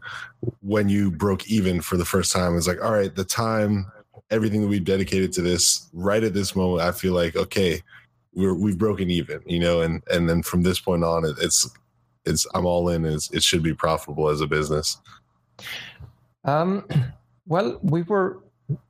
when 0.61 0.89
you 0.89 1.11
broke 1.11 1.47
even 1.47 1.81
for 1.81 1.97
the 1.97 2.05
first 2.05 2.31
time? 2.31 2.57
It's 2.57 2.65
like, 2.65 2.83
all 2.83 2.93
right, 2.93 3.15
the 3.15 3.23
time, 3.23 3.85
everything 4.31 4.61
that 4.61 4.67
we've 4.67 4.83
dedicated 4.83 5.31
to 5.33 5.43
this, 5.43 5.87
right 5.93 6.23
at 6.23 6.33
this 6.33 6.55
moment, 6.55 6.81
I 6.81 6.93
feel 6.93 7.13
like 7.13 7.35
okay, 7.35 7.83
we're 8.33 8.55
we've 8.55 8.79
broken 8.79 9.11
even, 9.11 9.39
you 9.45 9.59
know, 9.59 9.81
and 9.81 10.01
and 10.11 10.27
then 10.27 10.41
from 10.41 10.63
this 10.63 10.79
point 10.79 11.03
on, 11.03 11.25
it, 11.25 11.35
it's 11.39 11.69
it's 12.25 12.47
I'm 12.55 12.65
all 12.65 12.89
in. 12.89 13.05
It's, 13.05 13.29
it 13.29 13.43
should 13.43 13.61
be 13.61 13.75
profitable 13.75 14.29
as 14.29 14.41
a 14.41 14.47
business. 14.47 14.97
um, 16.43 16.87
well 17.45 17.77
we 17.83 18.01
were 18.01 18.41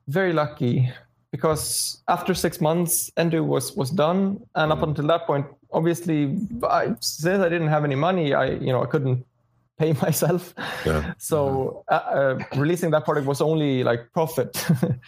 very 0.08 0.32
lucky 0.32 0.90
because 1.32 2.02
after 2.08 2.34
six 2.34 2.60
months 2.60 3.10
nDo 3.16 3.44
was 3.44 3.72
was 3.76 3.90
done 3.90 4.40
and 4.54 4.72
up 4.72 4.82
until 4.82 5.06
that 5.06 5.26
point 5.26 5.46
obviously 5.72 6.36
I, 6.68 6.94
since 7.00 7.40
i 7.42 7.48
didn't 7.48 7.68
have 7.68 7.84
any 7.84 7.94
money 7.94 8.34
i 8.34 8.46
you 8.66 8.72
know 8.72 8.82
i 8.82 8.86
couldn't 8.86 9.24
pay 9.80 9.92
myself 9.94 10.52
Yeah. 10.84 11.14
so 11.18 11.84
uh, 11.88 11.94
uh, 11.94 12.38
releasing 12.56 12.90
that 12.90 13.04
product 13.06 13.26
was 13.26 13.40
only 13.40 13.82
like 13.84 14.12
profit 14.12 14.52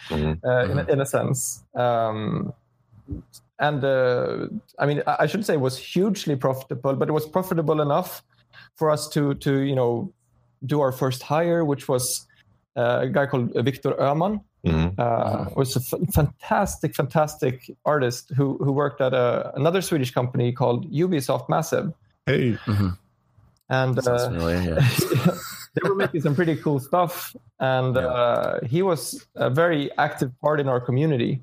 Mhm. 0.09 0.39
uh, 0.49 0.71
in, 0.71 0.79
a- 0.79 0.87
in 0.93 1.01
a 1.01 1.05
sense. 1.05 1.63
Um, 1.75 2.53
and 3.59 3.83
uh, 3.83 4.47
I 4.79 4.85
mean, 4.87 5.03
I 5.05 5.13
I 5.23 5.25
shouldn't 5.27 5.45
say 5.45 5.53
it 5.53 5.61
was 5.69 5.77
hugely 5.77 6.35
profitable, 6.35 6.95
but 6.95 7.07
it 7.07 7.11
was 7.11 7.25
profitable 7.27 7.81
enough 7.81 8.23
for 8.79 8.89
us 8.89 9.07
to 9.09 9.35
to 9.45 9.51
you 9.69 9.75
know 9.75 10.11
do 10.65 10.81
our 10.81 10.91
first 10.91 11.21
hire, 11.21 11.61
which 11.71 11.87
was 11.87 12.25
uh, 12.75 12.99
a 13.05 13.07
guy 13.17 13.25
called 13.27 13.53
Victor 13.69 13.91
Öhman. 13.99 14.41
Mhm. 14.65 14.97
Uh, 14.97 15.49
was 15.55 15.75
a 15.75 15.79
f- 15.79 16.13
fantastic, 16.13 16.95
fantastic 16.95 17.69
artist 17.85 18.31
who 18.37 18.57
who 18.63 18.71
worked 18.71 19.01
at 19.01 19.13
a, 19.13 19.51
another 19.55 19.81
Swedish 19.81 20.11
company 20.11 20.51
called 20.53 20.89
Ubisoft 20.91 21.49
Massive, 21.49 21.91
Hey, 22.25 22.57
and 23.69 23.99
uh, 23.99 24.29
familiar, 24.29 24.61
yeah. 24.79 25.35
they 25.73 25.89
were 25.89 25.95
making 25.95 26.21
some 26.21 26.35
pretty 26.35 26.55
cool 26.55 26.79
stuff 26.79 27.35
and 27.59 27.95
Yeah. 27.95 28.07
uh, 28.07 28.59
he 28.65 28.81
was 28.83 29.25
a 29.35 29.49
very 29.49 29.89
active 29.97 30.31
part 30.41 30.59
in 30.59 30.67
our 30.69 30.79
community 30.79 31.41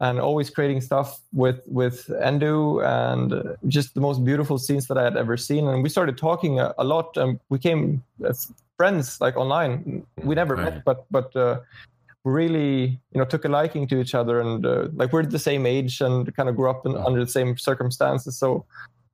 and 0.00 0.18
always 0.20 0.50
creating 0.50 0.80
stuff 0.80 1.20
with 1.32 1.60
with 1.66 2.06
nDo 2.08 2.82
and 2.84 3.32
uh, 3.32 3.42
just 3.68 3.94
the 3.94 4.00
most 4.00 4.24
beautiful 4.24 4.58
scenes 4.58 4.86
that 4.88 4.98
i 4.98 5.04
had 5.04 5.16
ever 5.16 5.36
seen 5.36 5.66
and 5.68 5.82
we 5.82 5.88
started 5.88 6.18
talking 6.18 6.58
a, 6.60 6.74
a 6.78 6.84
lot 6.84 7.16
and 7.16 7.38
we 7.48 7.58
came 7.58 8.02
uh, 8.24 8.32
friends 8.76 9.20
like 9.20 9.36
online 9.36 10.04
we 10.22 10.34
never 10.34 10.54
Right. 10.56 10.74
met 10.74 10.84
but 10.84 10.98
but 11.10 11.34
uh, 11.36 11.58
we 11.58 11.93
really 12.24 12.98
you 13.12 13.18
know 13.18 13.24
took 13.24 13.44
a 13.44 13.48
liking 13.48 13.86
to 13.86 14.00
each 14.00 14.14
other 14.14 14.40
and 14.40 14.64
uh, 14.66 14.88
like 14.94 15.12
we're 15.12 15.24
the 15.24 15.38
same 15.38 15.66
age 15.66 16.00
and 16.00 16.34
kind 16.34 16.48
of 16.48 16.56
grew 16.56 16.70
up 16.70 16.86
in, 16.86 16.96
under 16.96 17.22
the 17.24 17.30
same 17.30 17.56
circumstances. 17.56 18.36
So 18.38 18.64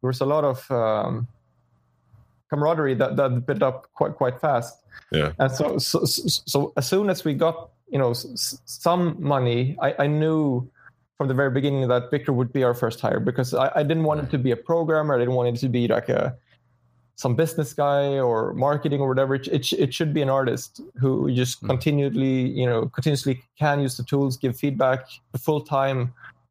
there 0.00 0.08
was 0.08 0.20
a 0.20 0.26
lot 0.26 0.44
of 0.44 0.70
um, 0.70 1.26
camaraderie 2.48 2.94
that 2.94 3.16
that 3.16 3.46
built 3.46 3.62
up 3.62 3.88
quite 3.94 4.14
quite 4.14 4.40
fast. 4.40 4.76
Yeah. 5.12 5.32
and 5.40 5.50
so 5.50 5.78
so, 5.78 6.04
so 6.04 6.42
so 6.46 6.72
as 6.76 6.86
soon 6.86 7.10
as 7.10 7.24
we 7.24 7.34
got 7.34 7.70
you 7.90 7.98
know 7.98 8.10
s- 8.10 8.26
s- 8.32 8.60
some 8.64 9.16
money 9.18 9.76
I, 9.82 10.04
I 10.04 10.06
knew 10.06 10.68
from 11.18 11.26
the 11.28 11.34
very 11.34 11.50
beginning 11.50 11.86
that 11.88 12.10
victor 12.10 12.32
would 12.32 12.52
be 12.52 12.62
our 12.62 12.74
first 12.74 13.00
hire 13.00 13.18
because 13.20 13.52
i, 13.52 13.70
I 13.74 13.82
didn't 13.82 14.04
want 14.04 14.20
him 14.20 14.28
to 14.28 14.38
be 14.38 14.52
a 14.52 14.56
programmer. 14.56 15.14
I 15.16 15.18
didn't 15.18 15.34
want 15.34 15.48
him 15.48 15.56
to 15.56 15.68
be 15.68 15.88
like 15.88 16.08
a 16.08 16.36
some 17.22 17.34
business 17.42 17.70
guy 17.84 18.04
or 18.28 18.36
marketing 18.66 19.00
or 19.04 19.08
whatever 19.12 19.32
it, 19.40 19.46
it, 19.58 19.62
it 19.84 19.90
should 19.96 20.12
be 20.18 20.22
an 20.26 20.30
artist 20.40 20.70
who 21.00 21.10
just 21.42 21.54
Mm. 21.62 21.68
continually 21.72 22.36
you 22.60 22.66
know 22.70 22.80
continuously 22.96 23.34
can 23.62 23.76
use 23.86 23.94
the 24.00 24.06
tools 24.12 24.32
give 24.42 24.54
feedback 24.64 25.00
full 25.46 25.60
time 25.76 26.00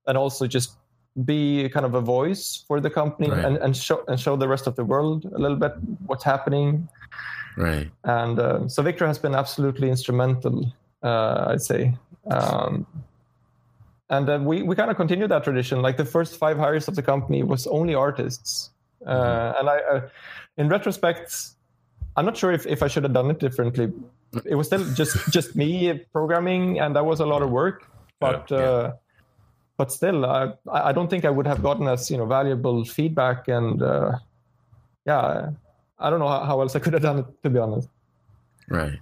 and 0.08 0.16
also 0.24 0.44
just 0.58 0.70
be 1.32 1.42
kind 1.76 1.86
of 1.90 1.94
a 2.02 2.04
voice 2.18 2.44
for 2.68 2.78
the 2.86 2.92
company 3.00 3.30
Right. 3.30 3.46
and, 3.46 3.56
and 3.64 3.72
show 3.76 3.98
and 4.10 4.18
show 4.26 4.34
the 4.44 4.50
rest 4.54 4.66
of 4.68 4.74
the 4.80 4.86
world 4.94 5.20
a 5.38 5.40
little 5.44 5.58
bit 5.66 5.74
what's 6.10 6.26
happening 6.34 6.88
Right. 7.58 7.88
and 8.04 8.36
uh, 8.40 8.68
so 8.74 8.84
Victor 8.90 9.06
has 9.12 9.20
been 9.26 9.36
absolutely 9.36 9.88
instrumental, 9.96 10.56
uh, 11.04 11.52
I'd 11.52 11.62
say. 11.72 11.82
Um, 12.38 12.86
and 14.10 14.28
then 14.30 14.46
we 14.50 14.56
we 14.64 14.74
kind 14.76 14.90
of 14.92 14.98
continued 15.04 15.30
that 15.32 15.44
tradition. 15.44 15.82
Like 15.88 15.98
the 15.98 16.06
first 16.06 16.38
five 16.44 16.58
hires 16.58 16.88
of 16.88 16.96
the 16.96 17.06
company 17.14 17.44
was 17.44 17.68
only 17.68 17.96
artists, 18.08 18.72
uh, 19.06 19.14
mm-hmm. 19.14 19.60
and 19.60 19.66
I, 19.76 19.78
uh, 19.94 20.02
in 20.60 20.68
retrospect, 20.68 21.34
I'm 22.16 22.26
not 22.26 22.38
sure 22.38 22.52
if, 22.52 22.68
if 22.68 22.84
I 22.84 22.88
should 22.88 23.04
have 23.04 23.14
done 23.14 23.32
it 23.32 23.40
differently. 23.40 23.92
It 24.46 24.56
was 24.56 24.68
still 24.68 24.86
just 24.94 25.32
just 25.32 25.56
me 25.56 25.94
programming, 26.14 26.80
and 26.80 26.96
that 26.96 27.06
was 27.06 27.20
a 27.20 27.26
lot 27.26 27.42
of 27.42 27.50
work. 27.50 27.90
But 28.20 28.52
yeah, 28.52 28.58
yeah. 28.58 28.64
Uh, 28.66 28.94
but 29.78 29.92
still, 29.92 30.26
I 30.26 30.54
I 30.70 30.92
don't 30.92 31.10
think 31.10 31.24
I 31.26 31.30
would 31.30 31.48
have 31.48 31.64
gotten 31.64 31.88
as 31.88 32.12
you 32.12 32.18
know 32.18 32.26
valuable 32.26 32.84
feedback, 32.84 33.48
and 33.48 33.82
uh, 33.82 34.20
yeah, 35.08 35.52
I 35.98 36.10
don't 36.10 36.20
know 36.20 36.28
how, 36.28 36.44
how 36.44 36.62
else 36.62 36.76
I 36.76 36.80
could 36.80 36.94
have 36.94 37.02
done 37.02 37.20
it 37.20 37.26
to 37.44 37.50
be 37.50 37.58
honest. 37.58 37.88
Right. 38.68 39.00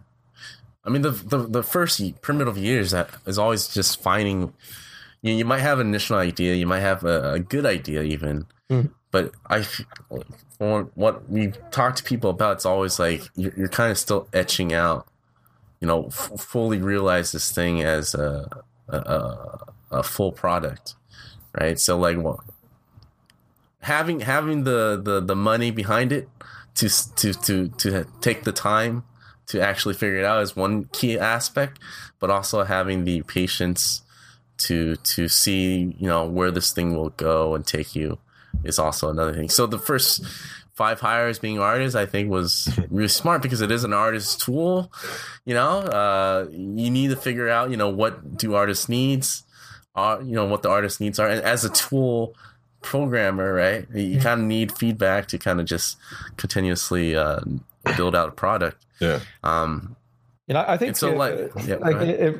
I 0.86 0.89
mean, 0.89 1.01
the 1.01 1.12
the, 1.12 1.38
the 1.39 1.64
first 1.64 1.99
primitive 2.22 2.58
years 2.58 2.91
that 2.91 3.10
is 3.26 3.38
always 3.38 3.68
just 3.68 4.01
finding. 4.01 4.53
You, 5.24 5.32
know, 5.32 5.38
you 5.39 5.45
might 5.45 5.62
have 5.62 5.80
an 5.80 5.88
initial 5.88 6.18
idea, 6.18 6.53
you 6.53 6.68
might 6.68 6.82
have 6.82 7.03
a, 7.03 7.34
a 7.34 7.39
good 7.39 7.66
idea 7.66 8.03
even, 8.03 8.45
mm. 8.70 8.91
But 9.12 9.32
I, 9.49 9.66
what 10.60 11.30
we 11.30 11.53
talk 11.72 11.95
to 11.95 12.03
people 12.03 12.30
about, 12.30 12.58
it's 12.58 12.66
always 12.66 12.99
like 12.99 13.22
you're, 13.36 13.53
you're 13.55 13.70
kind 13.70 13.91
of 13.91 13.97
still 13.97 14.28
etching 14.34 14.74
out. 14.74 15.08
You 15.80 15.88
know, 15.88 16.08
f- 16.08 16.32
fully 16.39 16.82
realize 16.82 17.32
this 17.32 17.51
thing 17.51 17.82
as 17.82 18.16
a, 18.16 18.64
a 18.89 19.60
a 19.91 20.03
full 20.03 20.32
product, 20.32 20.95
right? 21.60 21.80
So 21.80 21.97
like, 21.97 22.18
what 22.18 22.39
having 23.82 24.22
having 24.22 24.64
the 24.64 24.99
the 25.01 25.22
the 25.22 25.36
money 25.36 25.72
behind 25.72 26.12
it 26.12 26.28
to 26.76 26.89
to 27.16 27.34
to 27.34 27.68
to 27.70 28.05
take 28.22 28.43
the 28.43 28.51
time 28.51 29.03
to 29.47 29.62
actually 29.62 29.93
figure 29.93 30.18
it 30.18 30.26
out 30.26 30.41
is 30.41 30.55
one 30.55 30.86
key 30.91 31.18
aspect, 31.18 31.80
but 32.20 32.30
also 32.30 32.64
having 32.64 33.05
the 33.05 33.22
patience 33.24 34.01
to 34.58 34.95
to 34.97 35.28
see 35.28 35.95
you 35.99 36.08
know 36.08 36.26
where 36.26 36.51
this 36.51 36.74
thing 36.74 36.95
will 36.95 37.12
go 37.12 37.55
and 37.55 37.66
take 37.66 37.95
you 37.95 38.18
is 38.64 38.80
also 38.80 39.10
another 39.10 39.34
thing. 39.34 39.49
So 39.49 39.66
the 39.66 39.80
first 39.80 40.26
five 40.74 40.99
hires 40.99 41.39
being 41.39 41.60
artists, 41.60 41.95
I 41.95 42.05
think 42.05 42.30
was 42.30 42.70
really 42.89 43.08
smart 43.08 43.41
because 43.41 43.62
it 43.62 43.72
is 43.72 43.84
an 43.84 43.93
artist 43.93 44.41
tool. 44.41 44.91
You 45.45 45.55
know, 45.55 45.80
uh, 45.80 46.47
you 46.51 46.89
need 46.89 47.10
to 47.10 47.16
figure 47.16 47.49
out 47.49 47.72
you 47.72 47.78
know 47.78 47.89
what 47.89 48.38
do 48.38 48.55
artists 48.55 48.88
needs, 48.88 49.43
uh, 49.95 50.20
you 50.24 50.36
know 50.36 50.45
what 50.45 50.62
the 50.64 50.70
artist 50.70 51.01
needs 51.01 51.20
are, 51.20 51.28
and 51.28 51.41
as 51.41 51.66
a 51.66 51.70
tool 51.70 52.36
programmer, 52.82 53.53
right, 53.53 53.88
you 53.93 54.20
kind 54.20 54.41
of 54.41 54.47
need 54.47 54.72
feedback 54.72 55.28
to 55.28 55.38
kind 55.38 55.60
of 55.60 55.66
just 55.66 55.97
continuously 56.38 57.16
uh, 57.16 57.39
build 57.95 58.16
out 58.16 58.30
a 58.30 58.32
product. 58.32 58.86
Yeah. 58.99 59.20
Um, 59.43 59.95
you 60.47 60.53
know, 60.53 60.64
I 60.66 60.78
think 60.78 60.95
so. 60.95 61.14
Like, 61.14 61.51
yeah, 61.66 61.76
like 61.76 61.97
it, 61.97 62.39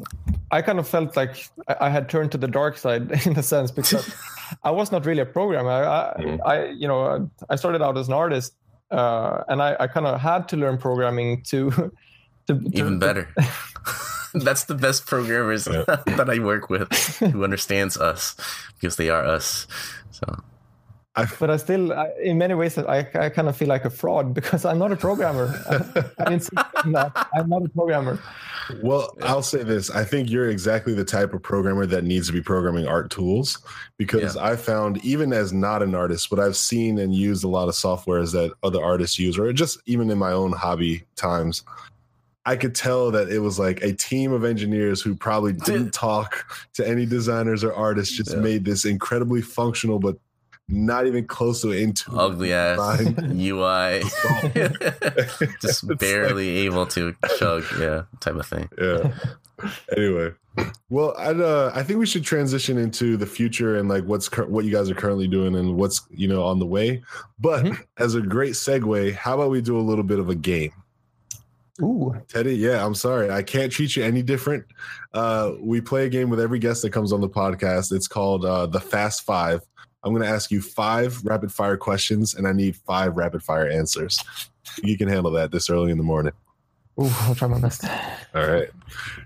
I 0.50 0.62
kind 0.62 0.78
of 0.78 0.88
felt 0.88 1.16
like 1.16 1.48
I 1.80 1.88
had 1.90 2.08
turned 2.08 2.32
to 2.32 2.38
the 2.38 2.48
dark 2.48 2.78
side 2.78 3.10
in 3.26 3.36
a 3.36 3.42
sense 3.42 3.70
because 3.70 4.14
I 4.62 4.70
was 4.70 4.90
not 4.90 5.06
really 5.06 5.20
a 5.20 5.26
programmer. 5.26 5.70
I, 5.70 6.14
mm-hmm. 6.18 6.46
I 6.46 6.66
you 6.66 6.88
know, 6.88 7.30
I 7.48 7.56
started 7.56 7.82
out 7.82 7.96
as 7.96 8.08
an 8.08 8.14
artist, 8.14 8.54
uh, 8.90 9.44
and 9.48 9.62
I, 9.62 9.76
I 9.80 9.86
kind 9.86 10.06
of 10.06 10.20
had 10.20 10.48
to 10.48 10.56
learn 10.56 10.78
programming 10.78 11.42
to, 11.44 11.70
to, 12.46 12.58
to 12.58 12.70
even 12.72 12.98
better. 12.98 13.28
That's 14.34 14.64
the 14.64 14.74
best 14.74 15.06
programmers 15.06 15.66
yeah. 15.66 15.84
that 16.06 16.28
I 16.28 16.38
work 16.38 16.68
with 16.68 16.92
who 17.18 17.44
understands 17.44 17.96
us 17.96 18.36
because 18.74 18.96
they 18.96 19.08
are 19.08 19.24
us. 19.24 19.66
So 20.10 20.42
I, 21.16 21.26
but 21.40 21.50
I 21.50 21.56
still, 21.56 21.92
I, 21.92 22.10
in 22.22 22.38
many 22.38 22.54
ways, 22.54 22.78
I, 22.78 22.98
I 23.14 23.30
kind 23.30 23.48
of 23.48 23.56
feel 23.56 23.68
like 23.68 23.84
a 23.84 23.90
fraud 23.90 24.34
because 24.34 24.64
I'm 24.64 24.78
not 24.78 24.92
a 24.92 24.96
programmer. 24.96 25.52
I, 26.18 26.32
insist 26.32 26.54
on 26.84 26.92
that. 26.92 27.28
I'm 27.34 27.48
not 27.48 27.64
a 27.64 27.68
programmer. 27.70 28.20
Well, 28.82 29.16
I'll 29.22 29.42
say 29.42 29.62
this. 29.62 29.90
I 29.90 30.04
think 30.04 30.30
you're 30.30 30.50
exactly 30.50 30.94
the 30.94 31.04
type 31.04 31.34
of 31.34 31.42
programmer 31.42 31.86
that 31.86 32.04
needs 32.04 32.26
to 32.28 32.32
be 32.32 32.40
programming 32.40 32.86
art 32.86 33.10
tools 33.10 33.58
because 33.96 34.36
yeah. 34.36 34.42
I 34.42 34.56
found, 34.56 35.04
even 35.04 35.32
as 35.32 35.52
not 35.52 35.82
an 35.82 35.94
artist, 35.94 36.30
what 36.30 36.40
I've 36.40 36.56
seen 36.56 36.98
and 36.98 37.14
used 37.14 37.44
a 37.44 37.48
lot 37.48 37.68
of 37.68 37.74
softwares 37.74 38.32
that 38.32 38.52
other 38.62 38.82
artists 38.82 39.18
use, 39.18 39.38
or 39.38 39.52
just 39.52 39.78
even 39.86 40.10
in 40.10 40.18
my 40.18 40.32
own 40.32 40.52
hobby 40.52 41.04
times, 41.16 41.64
I 42.46 42.56
could 42.56 42.74
tell 42.74 43.10
that 43.10 43.28
it 43.28 43.40
was 43.40 43.58
like 43.58 43.82
a 43.82 43.92
team 43.92 44.32
of 44.32 44.44
engineers 44.44 45.02
who 45.02 45.14
probably 45.14 45.52
didn't 45.66 45.92
talk 45.92 46.46
to 46.74 46.86
any 46.86 47.06
designers 47.06 47.62
or 47.62 47.74
artists, 47.74 48.16
just 48.16 48.32
yeah. 48.32 48.40
made 48.40 48.64
this 48.64 48.84
incredibly 48.84 49.42
functional 49.42 49.98
but 49.98 50.16
not 50.68 51.06
even 51.06 51.26
close 51.26 51.62
to 51.62 51.72
into 51.72 52.12
ugly 52.16 52.52
ass 52.52 53.00
UI, 53.00 54.02
just 55.60 55.86
barely 55.98 56.56
like, 56.56 56.72
able 56.72 56.86
to 56.86 57.14
chug, 57.38 57.64
yeah, 57.80 58.02
type 58.20 58.34
of 58.34 58.46
thing. 58.46 58.68
Yeah. 58.78 59.12
Anyway, 59.96 60.32
well, 60.90 61.14
I 61.18 61.30
uh, 61.30 61.72
I 61.74 61.82
think 61.82 61.98
we 61.98 62.06
should 62.06 62.24
transition 62.24 62.78
into 62.78 63.16
the 63.16 63.26
future 63.26 63.76
and 63.76 63.88
like 63.88 64.04
what's 64.04 64.28
cur- 64.28 64.46
what 64.46 64.64
you 64.64 64.70
guys 64.70 64.90
are 64.90 64.94
currently 64.94 65.28
doing 65.28 65.56
and 65.56 65.76
what's 65.76 66.02
you 66.10 66.28
know 66.28 66.44
on 66.44 66.58
the 66.58 66.66
way. 66.66 67.02
But 67.38 67.64
mm-hmm. 67.64 67.82
as 67.98 68.14
a 68.14 68.20
great 68.20 68.52
segue, 68.52 69.14
how 69.14 69.34
about 69.34 69.50
we 69.50 69.60
do 69.60 69.78
a 69.78 69.80
little 69.80 70.04
bit 70.04 70.18
of 70.18 70.28
a 70.28 70.34
game? 70.34 70.72
Ooh. 71.80 72.14
Teddy, 72.28 72.56
yeah, 72.56 72.84
I'm 72.84 72.94
sorry. 72.94 73.30
I 73.30 73.42
can't 73.42 73.70
treat 73.70 73.94
you 73.94 74.02
any 74.02 74.22
different. 74.22 74.64
Uh, 75.14 75.52
we 75.60 75.80
play 75.80 76.06
a 76.06 76.08
game 76.08 76.28
with 76.28 76.40
every 76.40 76.58
guest 76.58 76.82
that 76.82 76.90
comes 76.90 77.12
on 77.12 77.20
the 77.20 77.28
podcast. 77.28 77.92
It's 77.92 78.08
called 78.08 78.44
uh, 78.44 78.66
the 78.66 78.80
Fast 78.80 79.22
Five. 79.22 79.60
I'm 80.04 80.12
going 80.12 80.22
to 80.22 80.28
ask 80.28 80.50
you 80.50 80.62
five 80.62 81.24
rapid 81.24 81.52
fire 81.52 81.76
questions, 81.76 82.34
and 82.34 82.46
I 82.46 82.52
need 82.52 82.76
five 82.76 83.16
rapid 83.16 83.42
fire 83.42 83.68
answers. 83.68 84.22
You 84.82 84.96
can 84.96 85.08
handle 85.08 85.32
that 85.32 85.50
this 85.50 85.68
early 85.70 85.90
in 85.90 85.98
the 85.98 86.04
morning. 86.04 86.32
Ooh, 87.00 87.10
I'll 87.22 87.34
try 87.34 87.48
my 87.48 87.60
best. 87.60 87.84
All 88.34 88.46
right. 88.46 88.68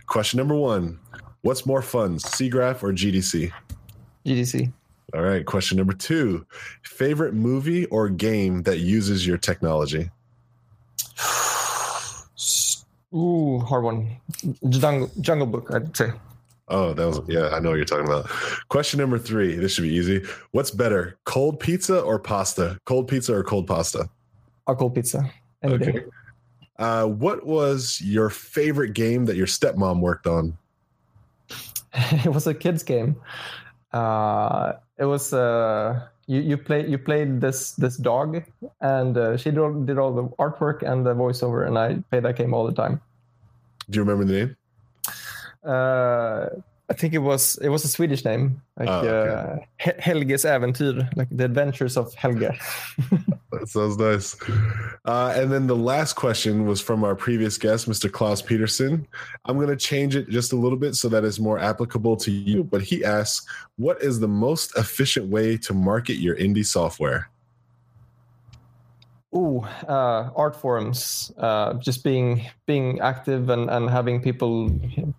Question 0.06 0.38
number 0.38 0.54
one 0.54 0.98
What's 1.42 1.66
more 1.66 1.82
fun, 1.82 2.18
SIGGRAPH 2.18 2.82
or 2.82 2.92
GDC? 2.92 3.52
GDC. 4.24 4.72
All 5.14 5.22
right. 5.22 5.44
Question 5.44 5.76
number 5.76 5.92
two 5.92 6.46
Favorite 6.82 7.34
movie 7.34 7.86
or 7.86 8.08
game 8.08 8.62
that 8.62 8.78
uses 8.78 9.26
your 9.26 9.38
technology? 9.38 10.10
Ooh, 13.14 13.58
hard 13.58 13.84
one. 13.84 14.16
Jungle, 14.68 15.10
Jungle 15.20 15.46
Book, 15.46 15.70
I'd 15.72 15.94
say. 15.96 16.12
Oh, 16.72 16.94
that 16.94 17.06
was 17.06 17.20
yeah. 17.28 17.50
I 17.50 17.60
know 17.60 17.68
what 17.68 17.76
you're 17.76 17.84
talking 17.84 18.06
about. 18.06 18.28
Question 18.68 18.98
number 18.98 19.18
three. 19.18 19.56
This 19.56 19.74
should 19.74 19.82
be 19.82 19.94
easy. 19.94 20.24
What's 20.52 20.70
better, 20.70 21.18
cold 21.24 21.60
pizza 21.60 22.00
or 22.00 22.18
pasta? 22.18 22.78
Cold 22.86 23.08
pizza 23.08 23.34
or 23.34 23.44
cold 23.44 23.66
pasta? 23.66 24.08
A 24.66 24.74
cold 24.74 24.94
pizza. 24.94 25.30
Any 25.62 25.74
okay. 25.74 25.92
Day. 25.92 26.04
Uh, 26.78 27.06
what 27.06 27.44
was 27.46 28.00
your 28.00 28.30
favorite 28.30 28.94
game 28.94 29.26
that 29.26 29.36
your 29.36 29.46
stepmom 29.46 30.00
worked 30.00 30.26
on? 30.26 30.56
it 31.94 32.32
was 32.32 32.46
a 32.46 32.54
kids 32.54 32.82
game. 32.82 33.20
Uh, 33.92 34.72
it 34.98 35.04
was 35.04 35.34
uh, 35.34 36.08
you 36.26 36.40
you 36.40 36.56
play 36.56 36.88
you 36.88 36.96
played 36.96 37.42
this 37.42 37.72
this 37.72 37.98
dog, 37.98 38.42
and 38.80 39.18
uh, 39.18 39.36
she 39.36 39.50
did 39.50 39.58
all, 39.58 39.74
did 39.74 39.98
all 39.98 40.14
the 40.14 40.24
artwork 40.38 40.82
and 40.82 41.04
the 41.04 41.14
voiceover, 41.14 41.66
and 41.66 41.76
I 41.76 42.02
played 42.10 42.22
that 42.22 42.36
game 42.36 42.54
all 42.54 42.66
the 42.66 42.72
time. 42.72 42.98
Do 43.90 43.98
you 43.98 44.04
remember 44.04 44.24
the 44.24 44.32
name? 44.32 44.56
Uh, 45.64 46.46
I 46.92 46.94
think 46.94 47.14
it 47.14 47.20
was 47.20 47.56
it 47.62 47.70
was 47.70 47.84
a 47.86 47.88
Swedish 47.88 48.22
name, 48.22 48.60
like 48.78 48.86
oh, 48.86 49.00
okay. 49.00 49.66
uh, 49.86 49.92
Helges 49.98 50.44
Äventyr, 50.44 51.08
like 51.16 51.28
the 51.30 51.46
Adventures 51.46 51.96
of 51.96 52.12
Helge. 52.12 52.50
that 53.50 53.66
sounds 53.66 53.96
nice. 53.96 54.36
Uh, 55.06 55.32
and 55.34 55.50
then 55.50 55.66
the 55.68 55.76
last 55.76 56.14
question 56.14 56.66
was 56.66 56.82
from 56.82 57.02
our 57.02 57.14
previous 57.14 57.56
guest, 57.56 57.88
Mr. 57.88 58.12
Klaus 58.12 58.42
Peterson. 58.42 59.08
I'm 59.46 59.56
going 59.56 59.68
to 59.68 59.76
change 59.76 60.16
it 60.16 60.28
just 60.28 60.52
a 60.52 60.56
little 60.56 60.76
bit 60.76 60.94
so 60.94 61.08
that 61.08 61.24
it's 61.24 61.38
more 61.38 61.58
applicable 61.58 62.16
to 62.18 62.30
you. 62.30 62.62
But 62.62 62.82
he 62.82 63.02
asks, 63.02 63.46
"What 63.76 64.02
is 64.02 64.20
the 64.20 64.28
most 64.28 64.76
efficient 64.76 65.30
way 65.30 65.56
to 65.58 65.72
market 65.72 66.16
your 66.16 66.36
indie 66.36 66.66
software?" 66.66 67.30
Oh, 69.34 69.62
uh, 69.88 70.30
art 70.36 70.54
forums, 70.54 71.32
uh, 71.38 71.72
just 71.74 72.04
being 72.04 72.46
being 72.66 73.00
active 73.00 73.48
and, 73.48 73.70
and 73.70 73.88
having 73.88 74.20
people 74.20 74.70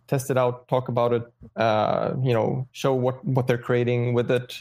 test 0.08 0.30
it 0.30 0.38
out, 0.38 0.68
talk 0.68 0.88
about 0.88 1.14
it, 1.14 1.24
uh, 1.56 2.14
you 2.22 2.32
know, 2.32 2.68
show 2.74 2.94
what, 2.94 3.26
what 3.26 3.48
they're 3.48 3.58
creating 3.58 4.14
with 4.14 4.30
it. 4.30 4.56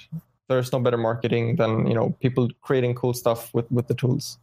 There's 0.48 0.72
no 0.72 0.80
better 0.80 0.96
marketing 0.96 1.57
than 1.57 1.86
you 1.86 1.92
know 1.92 2.16
people 2.20 2.48
creating 2.62 2.94
cool 2.94 3.12
stuff 3.12 3.53
with, 3.53 3.70
with 3.70 3.88
the 3.88 3.94
tools. 3.94 4.38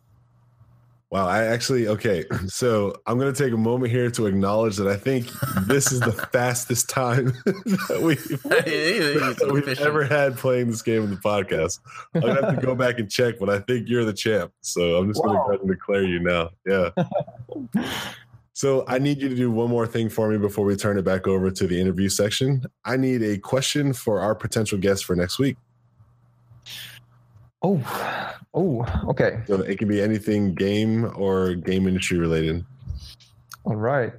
Wow, 1.11 1.27
I 1.27 1.45
actually 1.45 1.87
okay. 1.87 2.25
So 2.47 2.95
I'm 3.05 3.17
going 3.17 3.31
to 3.33 3.43
take 3.43 3.53
a 3.53 3.57
moment 3.57 3.91
here 3.91 4.09
to 4.11 4.25
acknowledge 4.25 4.75
that 4.77 4.87
I 4.87 4.95
think 4.95 5.27
this 5.65 5.91
is 5.91 5.99
the 5.99 6.11
fastest 6.33 6.89
time 6.89 7.33
that 7.45 8.01
we've, 8.01 8.27
that 8.43 9.49
we've 9.51 9.79
ever 9.79 10.03
had 10.03 10.37
playing 10.37 10.67
this 10.67 10.81
game 10.81 11.03
in 11.03 11.09
the 11.11 11.15
podcast. 11.15 11.79
I'm 12.13 12.21
going 12.21 12.35
to 12.35 12.41
have 12.41 12.59
to 12.59 12.65
go 12.65 12.75
back 12.75 12.99
and 12.99 13.09
check, 13.09 13.39
but 13.39 13.49
I 13.49 13.59
think 13.59 13.87
you're 13.87 14.05
the 14.05 14.13
champ. 14.13 14.51
So 14.61 14.97
I'm 14.97 15.07
just 15.07 15.23
wow. 15.23 15.27
going 15.27 15.37
to 15.37 15.43
go 15.43 15.49
ahead 15.49 15.59
and 15.61 15.69
declare 15.69 16.03
you 16.03 16.19
now. 16.19 16.49
Yeah. 16.65 16.89
so 18.53 18.83
I 18.87 18.99
need 18.99 19.21
you 19.21 19.29
to 19.29 19.35
do 19.35 19.51
one 19.51 19.69
more 19.69 19.87
thing 19.87 20.09
for 20.09 20.29
me 20.29 20.37
before 20.37 20.65
we 20.65 20.75
turn 20.75 20.97
it 20.97 21.05
back 21.05 21.27
over 21.27 21.51
to 21.51 21.67
the 21.67 21.79
interview 21.79 22.09
section. 22.09 22.65
I 22.85 22.97
need 22.97 23.21
a 23.21 23.37
question 23.37 23.93
for 23.93 24.19
our 24.19 24.35
potential 24.35 24.77
guest 24.77 25.05
for 25.05 25.15
next 25.15 25.39
week. 25.39 25.57
Oh, 27.61 28.37
oh, 28.53 28.85
okay. 29.09 29.41
So 29.47 29.55
it 29.55 29.77
can 29.77 29.87
be 29.87 30.01
anything 30.01 30.53
game 30.55 31.11
or 31.15 31.55
game 31.55 31.87
industry 31.87 32.17
related. 32.17 32.65
All 33.65 33.75
right. 33.75 34.13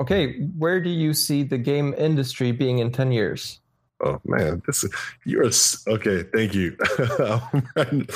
okay, 0.00 0.40
where 0.58 0.80
do 0.80 0.90
you 0.90 1.14
see 1.14 1.42
the 1.42 1.58
game 1.58 1.94
industry 1.96 2.52
being 2.52 2.78
in 2.78 2.90
10 2.90 3.12
years? 3.12 3.60
Oh 4.04 4.20
man, 4.26 4.62
this 4.66 4.84
is 4.84 4.94
you're 5.24 5.50
okay. 5.88 6.22
Thank 6.34 6.54
you. 6.54 6.76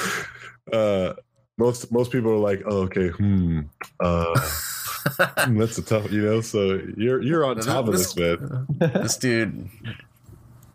uh, 0.72 1.14
most 1.56 1.90
most 1.90 2.12
people 2.12 2.32
are 2.32 2.38
like, 2.38 2.62
oh, 2.66 2.82
okay, 2.82 3.08
hmm, 3.08 3.61
uh, 3.98 4.38
hmm, 5.38 5.56
that's 5.56 5.78
a 5.78 5.82
tough, 5.82 6.12
you 6.12 6.20
know. 6.20 6.42
So 6.42 6.80
you're 6.98 7.22
you're 7.22 7.46
on 7.46 7.61
top 7.61 7.88
of 7.88 7.96
this, 7.96 8.14
man. 8.14 8.66
This 8.78 9.16
dude 9.16 9.70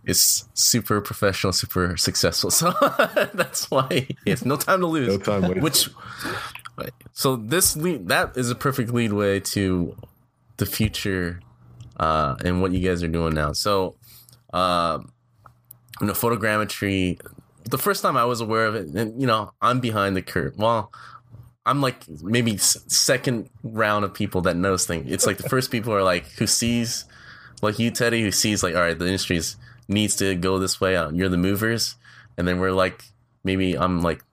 is 0.06 0.48
super 0.54 1.02
professional, 1.02 1.54
super 1.54 1.98
successful. 1.98 2.52
So 2.56 2.74
that's 3.34 3.70
why 3.72 4.08
he 4.24 4.30
has 4.30 4.46
no 4.46 4.56
time 4.56 4.82
to 4.82 4.88
lose. 4.88 5.08
No 5.08 5.18
time 5.18 5.42
wasted. 5.42 5.64
Which 5.64 5.90
so 7.14 7.36
this 7.36 7.76
lead 7.76 8.10
that 8.10 8.36
is 8.36 8.50
a 8.50 8.56
perfect 8.56 8.92
lead 8.92 9.14
way 9.14 9.40
to 9.40 9.96
the 10.58 10.66
future 10.66 11.40
uh, 11.98 12.36
and 12.44 12.62
what 12.62 12.72
you 12.72 12.88
guys 12.88 13.04
are 13.04 13.08
doing 13.08 13.34
now. 13.34 13.54
So, 13.54 13.96
uh, 14.54 15.00
you 16.02 16.08
know, 16.08 16.14
photogrammetry. 16.14 17.20
The 17.64 17.78
first 17.78 18.04
time 18.04 18.16
I 18.16 18.26
was 18.26 18.42
aware 18.42 18.66
of 18.66 18.76
it, 18.76 18.88
and 18.90 19.20
you 19.20 19.28
know, 19.28 19.52
I'm 19.62 19.80
behind 19.80 20.16
the 20.16 20.22
curve. 20.22 20.58
Well, 20.58 20.92
I'm 21.66 21.82
like 21.82 22.08
maybe 22.22 22.58
second 22.58 23.50
round 23.64 24.06
of 24.06 24.14
people 24.14 24.42
that 24.42 24.56
knows 24.56 24.86
things. 24.86 25.12
It's 25.12 25.26
like 25.26 25.38
the 25.38 25.50
first 25.50 25.72
people 25.72 25.94
are 25.94 26.04
like 26.04 26.28
who 26.34 26.46
sees, 26.46 27.06
like 27.62 27.80
you, 27.80 27.90
Teddy, 27.90 28.22
who 28.22 28.32
sees 28.32 28.62
like, 28.62 28.76
all 28.76 28.82
right, 28.82 28.98
the 28.98 29.06
industry's 29.06 29.58
needs 29.88 30.16
to 30.18 30.36
go 30.36 30.60
this 30.60 30.80
way. 30.82 30.96
Uh, 30.96 31.12
you're 31.12 31.30
the 31.30 31.38
movers, 31.38 31.96
and 32.38 32.48
then 32.48 32.60
we're 32.60 32.72
like 32.72 33.06
maybe 33.44 33.78
I'm 33.78 34.02
like 34.02 34.24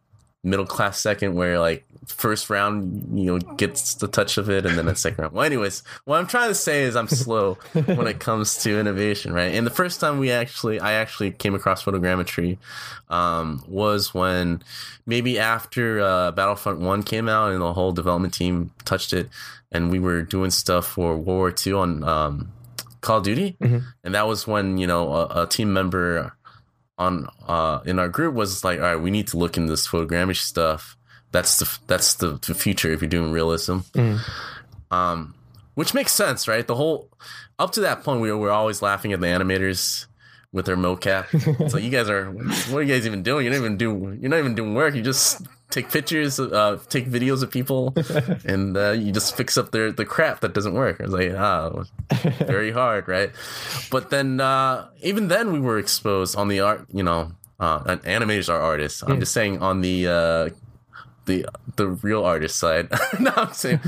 middle 0.45 0.67
class 0.67 1.01
second 1.01 1.35
where 1.35 1.61
like 1.61 1.85
first 2.07 2.51
round 2.51 3.17
you 3.17 3.27
know 3.27 3.39
gets 3.55 3.95
the 3.95 4.09
touch 4.09 4.39
of 4.39 4.51
it 4.51 4.67
and 4.67 4.77
then 4.77 4.87
the 4.87 4.97
second 4.97 5.23
round 5.23 5.33
well 5.33 5.45
anyways 5.45 5.85
what 6.05 6.19
i'm 6.19 6.27
trying 6.27 6.49
to 6.49 6.55
say 6.55 6.83
is 6.83 6.97
i'm 6.97 7.07
slow 7.07 7.55
when 7.73 8.09
it 8.09 8.19
comes 8.19 8.61
to 8.61 8.79
innovation 8.79 9.33
right 9.33 9.55
and 9.55 9.65
the 9.65 9.71
first 9.71 10.01
time 10.01 10.19
we 10.19 10.33
actually 10.33 10.81
i 10.81 10.95
actually 10.95 11.31
came 11.31 11.55
across 11.55 11.85
photogrammetry 11.85 12.59
um, 13.09 13.63
was 13.69 14.13
when 14.13 14.61
maybe 15.07 15.39
after 15.39 16.01
uh, 16.01 16.33
battlefront 16.33 16.81
1 16.81 17.05
came 17.05 17.29
out 17.29 17.53
and 17.53 17.61
the 17.61 17.73
whole 17.73 17.93
development 17.93 18.35
team 18.35 18.73
touched 18.85 19.13
it 19.13 19.29
and 19.71 19.93
we 19.93 20.01
were 20.01 20.23
doing 20.23 20.51
stuff 20.51 20.87
for 20.87 21.17
world 21.17 21.25
war 21.25 21.55
ii 21.67 21.73
on 21.73 22.03
um, 22.03 22.53
call 23.03 23.19
of 23.19 23.25
duty 23.25 23.57
mm-hmm. 23.61 23.79
and 24.05 24.15
that 24.15 24.27
was 24.27 24.47
when 24.47 24.79
you 24.79 24.87
know 24.87 25.13
a, 25.13 25.43
a 25.43 25.47
team 25.47 25.73
member 25.73 26.33
on 26.99 27.29
uh 27.47 27.81
in 27.85 27.99
our 27.99 28.09
group 28.09 28.35
was 28.35 28.65
like, 28.65 28.79
all 28.79 28.85
right, 28.85 28.97
we 28.97 29.11
need 29.11 29.27
to 29.29 29.37
look 29.37 29.57
into 29.57 29.71
this 29.71 29.87
photogrammetry 29.87 30.37
stuff. 30.37 30.97
That's 31.31 31.59
the 31.59 31.79
that's 31.87 32.15
the, 32.15 32.39
the 32.47 32.55
future 32.55 32.91
if 32.91 33.01
you're 33.03 33.09
doing 33.09 33.33
realism. 33.33 33.79
Mm. 33.95 34.21
Um, 34.91 35.35
which 35.75 35.95
makes 35.95 36.13
sense, 36.13 36.47
right? 36.47 36.67
The 36.67 36.75
whole 36.75 37.09
up 37.59 37.73
to 37.73 37.81
that 37.81 38.03
point, 38.05 38.21
we 38.21 38.31
were, 38.31 38.37
we 38.37 38.45
were 38.45 38.51
always 38.51 38.83
laughing 38.83 39.13
at 39.13 39.21
the 39.21 39.27
animators 39.27 40.07
with 40.53 40.67
their 40.67 40.77
mocap. 40.77 41.71
so 41.71 41.79
you 41.79 41.91
guys 41.91 42.11
are, 42.11 42.31
what 42.31 42.79
are 42.79 42.83
you 42.83 42.93
guys 42.93 43.07
even 43.07 43.23
doing? 43.23 43.47
You're 43.47 43.55
not 43.55 43.61
even 43.61 43.77
do, 43.79 44.17
you're 44.21 44.31
not 44.31 44.39
even 44.39 44.55
doing 44.55 44.75
work. 44.75 44.95
You 44.95 45.03
just 45.03 45.47
take 45.73 45.91
pictures, 45.91 46.39
uh, 46.39 46.79
take 46.89 47.09
videos 47.09 47.43
of 47.43 47.51
people, 47.51 47.95
and 48.45 48.77
uh, 48.77 48.91
you 48.91 49.11
just 49.11 49.37
fix 49.37 49.57
up 49.57 49.73
their 49.73 49.91
the 49.91 50.05
crap 50.05 50.41
that 50.41 50.55
doesn't 50.55 50.75
work. 50.75 51.01
I 51.01 51.05
was 51.05 51.13
like, 51.13 51.33
ah, 51.35 51.85
very 52.47 52.71
hard, 52.71 53.09
right? 53.09 53.31
But 53.91 54.11
then, 54.11 54.41
uh, 54.41 54.89
even 55.03 55.29
then, 55.29 55.53
we 55.53 55.59
were 55.59 55.79
exposed 55.79 56.37
on 56.37 56.49
the 56.49 56.61
art. 56.61 56.87
You 56.93 57.03
know, 57.03 57.33
uh, 57.59 57.97
animators 57.97 58.49
are 58.53 58.61
artists. 58.61 59.03
I'm 59.03 59.19
just 59.19 59.33
saying 59.33 59.63
on 59.63 59.81
the 59.81 60.07
uh, 60.07 60.49
the 61.25 61.47
the 61.77 61.89
real 61.89 62.25
artist 62.25 62.59
side. 62.59 62.91
no, 63.21 63.33
I'm 63.35 63.53
saying 63.53 63.81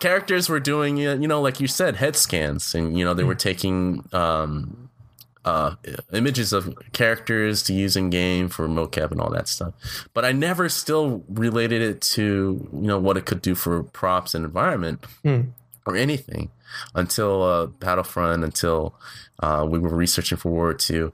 characters 0.00 0.48
were 0.48 0.60
doing 0.60 0.96
you 0.96 1.28
know 1.28 1.40
like 1.40 1.60
you 1.60 1.68
said 1.68 1.96
head 1.96 2.16
scans 2.16 2.74
and 2.74 2.98
you 2.98 3.04
know 3.04 3.14
they 3.14 3.24
were 3.24 3.34
taking 3.34 4.08
um, 4.12 4.85
uh, 5.46 5.76
images 6.12 6.52
of 6.52 6.76
characters 6.92 7.62
to 7.62 7.72
use 7.72 7.96
in 7.96 8.10
game 8.10 8.48
for 8.48 8.68
mocap 8.68 9.12
and 9.12 9.20
all 9.20 9.30
that 9.30 9.46
stuff. 9.46 9.72
But 10.12 10.24
I 10.24 10.32
never 10.32 10.68
still 10.68 11.24
related 11.28 11.80
it 11.80 12.00
to 12.02 12.68
you 12.72 12.86
know 12.86 12.98
what 12.98 13.16
it 13.16 13.24
could 13.24 13.40
do 13.40 13.54
for 13.54 13.84
props 13.84 14.34
and 14.34 14.44
environment 14.44 15.04
mm. 15.24 15.46
or 15.86 15.96
anything 15.96 16.50
until 16.96 17.42
uh, 17.44 17.66
Battlefront, 17.66 18.42
until 18.42 18.96
uh, 19.38 19.64
we 19.68 19.78
were 19.78 19.94
researching 19.94 20.36
for 20.36 20.50
World 20.50 20.82
War 20.90 20.98
II. 20.98 21.12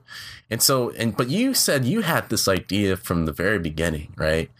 And 0.50 0.62
so, 0.62 0.90
and 0.92 1.14
but 1.14 1.28
you 1.28 1.52
said 1.52 1.84
you 1.84 2.00
had 2.00 2.30
this 2.30 2.48
idea 2.48 2.96
from 2.96 3.26
the 3.26 3.32
very 3.32 3.58
beginning, 3.58 4.14
right? 4.16 4.50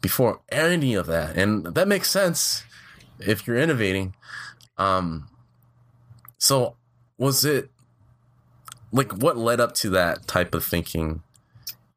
Before 0.00 0.40
any 0.50 0.94
of 0.94 1.06
that, 1.06 1.36
and 1.36 1.66
that 1.66 1.86
makes 1.86 2.10
sense 2.10 2.64
if 3.20 3.46
you're 3.46 3.58
innovating. 3.58 4.14
Um, 4.76 5.28
so 6.38 6.74
was 7.16 7.44
it 7.44 7.70
like 8.92 9.12
what 9.12 9.36
led 9.36 9.60
up 9.60 9.74
to 9.76 9.90
that 9.90 10.26
type 10.26 10.54
of 10.54 10.64
thinking? 10.64 11.22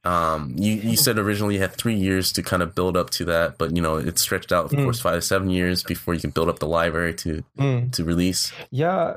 Um, 0.05 0.53
you 0.57 0.73
you 0.73 0.97
said 0.97 1.17
originally 1.17 1.55
you 1.55 1.61
had 1.61 1.71
three 1.71 1.95
years 1.95 2.33
to 2.33 2.43
kind 2.43 2.61
of 2.61 2.75
build 2.75 2.97
up 2.97 3.09
to 3.11 3.25
that, 3.25 3.57
but 3.57 3.75
you 3.75 3.81
know 3.81 3.97
it 3.97 4.19
stretched 4.19 4.51
out, 4.51 4.65
of 4.65 4.71
mm. 4.71 4.83
course, 4.83 4.99
five 4.99 5.15
to 5.15 5.21
seven 5.21 5.49
years 5.49 5.81
before 5.81 6.13
you 6.13 6.19
can 6.19 6.31
build 6.31 6.49
up 6.49 6.59
the 6.59 6.67
library 6.67 7.13
to 7.15 7.43
mm. 7.57 7.91
to 7.93 8.03
release. 8.03 8.51
Yeah, 8.69 9.15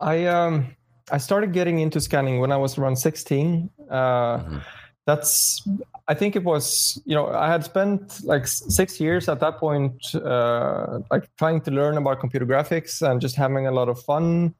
I 0.00 0.24
um 0.24 0.74
I 1.10 1.18
started 1.18 1.52
getting 1.52 1.80
into 1.80 2.00
scanning 2.00 2.40
when 2.40 2.50
I 2.50 2.56
was 2.56 2.78
around 2.78 2.96
sixteen. 2.96 3.68
Uh, 3.90 4.38
mm-hmm. 4.38 4.58
That's 5.04 5.66
I 6.06 6.14
think 6.14 6.34
it 6.34 6.44
was 6.44 7.00
you 7.04 7.14
know 7.14 7.28
I 7.28 7.48
had 7.48 7.62
spent 7.62 8.24
like 8.24 8.46
six 8.46 8.98
years 8.98 9.28
at 9.28 9.40
that 9.40 9.58
point, 9.58 10.14
uh, 10.14 11.00
like 11.10 11.28
trying 11.36 11.60
to 11.62 11.70
learn 11.70 11.98
about 11.98 12.20
computer 12.20 12.46
graphics 12.46 13.02
and 13.02 13.20
just 13.20 13.36
having 13.36 13.66
a 13.66 13.70
lot 13.70 13.90
of 13.90 14.00
fun 14.02 14.54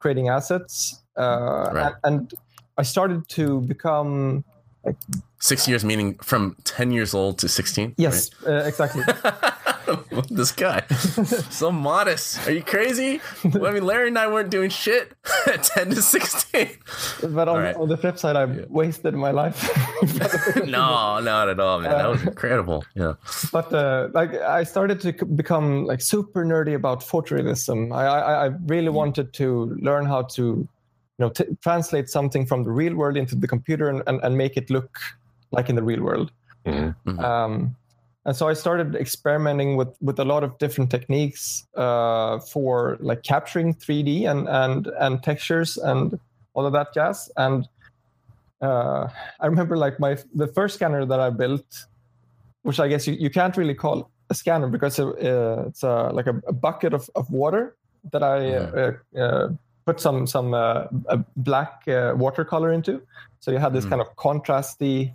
creating 0.00 0.28
assets. 0.28 1.00
Uh, 1.20 1.70
right. 1.72 1.92
and, 2.04 2.20
and, 2.20 2.34
I 2.78 2.82
started 2.82 3.28
to 3.30 3.60
become 3.60 4.42
like 4.84 4.96
six 5.38 5.68
years, 5.68 5.84
meaning 5.84 6.16
from 6.22 6.56
ten 6.64 6.90
years 6.90 7.12
old 7.12 7.38
to 7.38 7.48
sixteen. 7.48 7.94
Yes, 7.98 8.30
right? 8.42 8.62
uh, 8.62 8.64
exactly. 8.64 9.02
this 10.30 10.52
guy, 10.52 10.86
so 11.50 11.70
modest. 11.72 12.46
Are 12.46 12.52
you 12.52 12.62
crazy? 12.62 13.20
Well, 13.44 13.66
I 13.66 13.72
mean, 13.72 13.84
Larry 13.84 14.08
and 14.08 14.18
I 14.18 14.28
weren't 14.28 14.50
doing 14.50 14.70
shit 14.70 15.12
at 15.46 15.64
ten 15.64 15.90
to 15.90 16.02
sixteen. 16.02 16.70
But 17.22 17.48
on, 17.48 17.58
right. 17.58 17.76
on 17.76 17.88
the 17.88 17.96
flip 17.96 18.18
side, 18.18 18.36
I've 18.36 18.56
yeah. 18.56 18.64
wasted 18.68 19.14
my 19.14 19.30
life. 19.30 19.58
no, 20.56 21.20
not 21.20 21.48
at 21.48 21.60
all, 21.60 21.80
man. 21.80 21.90
That 21.90 22.08
was 22.08 22.22
incredible. 22.22 22.84
Yeah. 22.94 23.14
But 23.52 23.72
uh, 23.72 24.08
like, 24.14 24.34
I 24.34 24.64
started 24.64 25.00
to 25.02 25.12
become 25.26 25.84
like 25.84 26.00
super 26.00 26.44
nerdy 26.44 26.74
about 26.74 27.00
photorealism. 27.00 27.92
I, 27.94 28.06
I, 28.06 28.46
I 28.46 28.48
really 28.66 28.90
wanted 28.90 29.32
to 29.34 29.76
learn 29.80 30.06
how 30.06 30.22
to 30.22 30.68
know 31.20 31.30
t- 31.30 31.44
translate 31.60 32.08
something 32.08 32.46
from 32.46 32.64
the 32.64 32.70
real 32.70 32.94
world 32.94 33.16
into 33.16 33.34
the 33.34 33.46
computer 33.46 33.88
and, 33.88 34.02
and, 34.06 34.20
and 34.22 34.36
make 34.36 34.56
it 34.56 34.70
look 34.70 34.98
like 35.52 35.68
in 35.68 35.76
the 35.76 35.82
real 35.82 36.02
world 36.02 36.32
mm-hmm. 36.66 37.20
um, 37.20 37.76
and 38.24 38.36
so 38.36 38.48
i 38.48 38.52
started 38.52 38.94
experimenting 38.94 39.76
with 39.76 39.96
with 40.00 40.18
a 40.18 40.24
lot 40.24 40.42
of 40.42 40.56
different 40.58 40.90
techniques 40.90 41.66
uh, 41.76 42.38
for 42.40 42.96
like 43.00 43.22
capturing 43.22 43.74
3d 43.74 44.28
and 44.30 44.48
and 44.48 44.86
and 44.98 45.22
textures 45.22 45.76
and 45.78 46.18
all 46.54 46.66
of 46.66 46.72
that 46.72 46.92
jazz 46.94 47.30
and 47.36 47.68
uh, 48.62 49.06
i 49.40 49.46
remember 49.46 49.76
like 49.76 49.98
my 50.00 50.16
the 50.34 50.46
first 50.46 50.74
scanner 50.74 51.04
that 51.04 51.20
i 51.20 51.30
built 51.30 51.86
which 52.62 52.80
i 52.80 52.88
guess 52.88 53.06
you, 53.06 53.14
you 53.14 53.30
can't 53.30 53.56
really 53.56 53.74
call 53.74 54.10
a 54.28 54.34
scanner 54.34 54.68
because 54.68 54.98
it, 54.98 55.06
uh, 55.06 55.64
it's 55.66 55.82
uh, 55.82 56.10
like 56.12 56.26
a, 56.26 56.40
a, 56.46 56.52
bucket 56.52 56.94
of, 56.94 57.10
of 57.16 57.28
water 57.30 57.74
that 58.12 58.22
i 58.22 58.46
yeah. 58.46 58.92
Uh, 59.16 59.18
uh, 59.18 59.48
put 59.86 60.00
some 60.00 60.26
some 60.26 60.54
uh, 60.54 60.86
black 61.36 61.82
uh, 61.88 62.14
watercolor 62.16 62.72
into. 62.72 63.02
So 63.40 63.50
you 63.50 63.58
had 63.58 63.72
this 63.72 63.84
mm. 63.84 63.90
kind 63.90 64.00
of 64.02 64.14
contrasty 64.16 65.14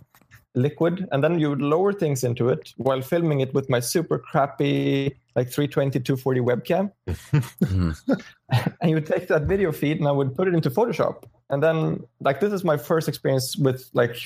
liquid, 0.54 1.06
and 1.12 1.22
then 1.22 1.38
you 1.38 1.50
would 1.50 1.62
lower 1.62 1.92
things 1.92 2.24
into 2.24 2.48
it 2.48 2.72
while 2.76 3.02
filming 3.02 3.40
it 3.40 3.54
with 3.54 3.68
my 3.70 3.80
super 3.80 4.18
crappy 4.18 5.14
like 5.36 5.50
320 5.50 6.00
240 6.00 6.40
webcam. 6.40 6.90
mm. 7.06 8.24
and 8.80 8.90
you 8.90 8.96
would 8.96 9.06
take 9.06 9.28
that 9.28 9.42
video 9.42 9.70
feed 9.70 9.98
and 9.98 10.08
I 10.08 10.12
would 10.12 10.34
put 10.34 10.48
it 10.48 10.54
into 10.54 10.70
Photoshop. 10.70 11.24
And 11.50 11.62
then 11.62 12.04
like 12.20 12.40
this 12.40 12.52
is 12.52 12.64
my 12.64 12.76
first 12.76 13.06
experience 13.06 13.56
with 13.56 13.88
like 13.92 14.16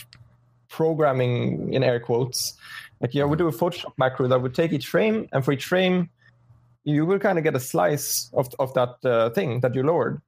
programming 0.69 1.75
in 1.75 1.83
air 1.83 2.01
quotes. 2.01 2.55
Like 3.01 3.15
yeah, 3.15 3.25
we 3.25 3.37
do 3.37 3.49
a 3.49 3.53
Photoshop 3.53 3.93
macro 3.99 4.29
that 4.29 4.41
would 4.41 4.55
take 4.55 4.73
each 4.73 4.87
frame, 4.87 5.29
and 5.33 5.45
for 5.45 5.53
each 5.53 5.65
frame, 5.65 6.11
you 6.85 7.05
will 7.05 7.19
kind 7.19 7.39
of 7.39 7.45
get 7.45 7.57
a 7.57 7.61
slice 7.61 8.31
of 8.33 8.49
of 8.59 8.73
that 8.75 8.95
uh, 9.05 9.31
thing 9.31 9.61
that 9.61 9.75
you 9.75 9.83
lowered 9.83 10.21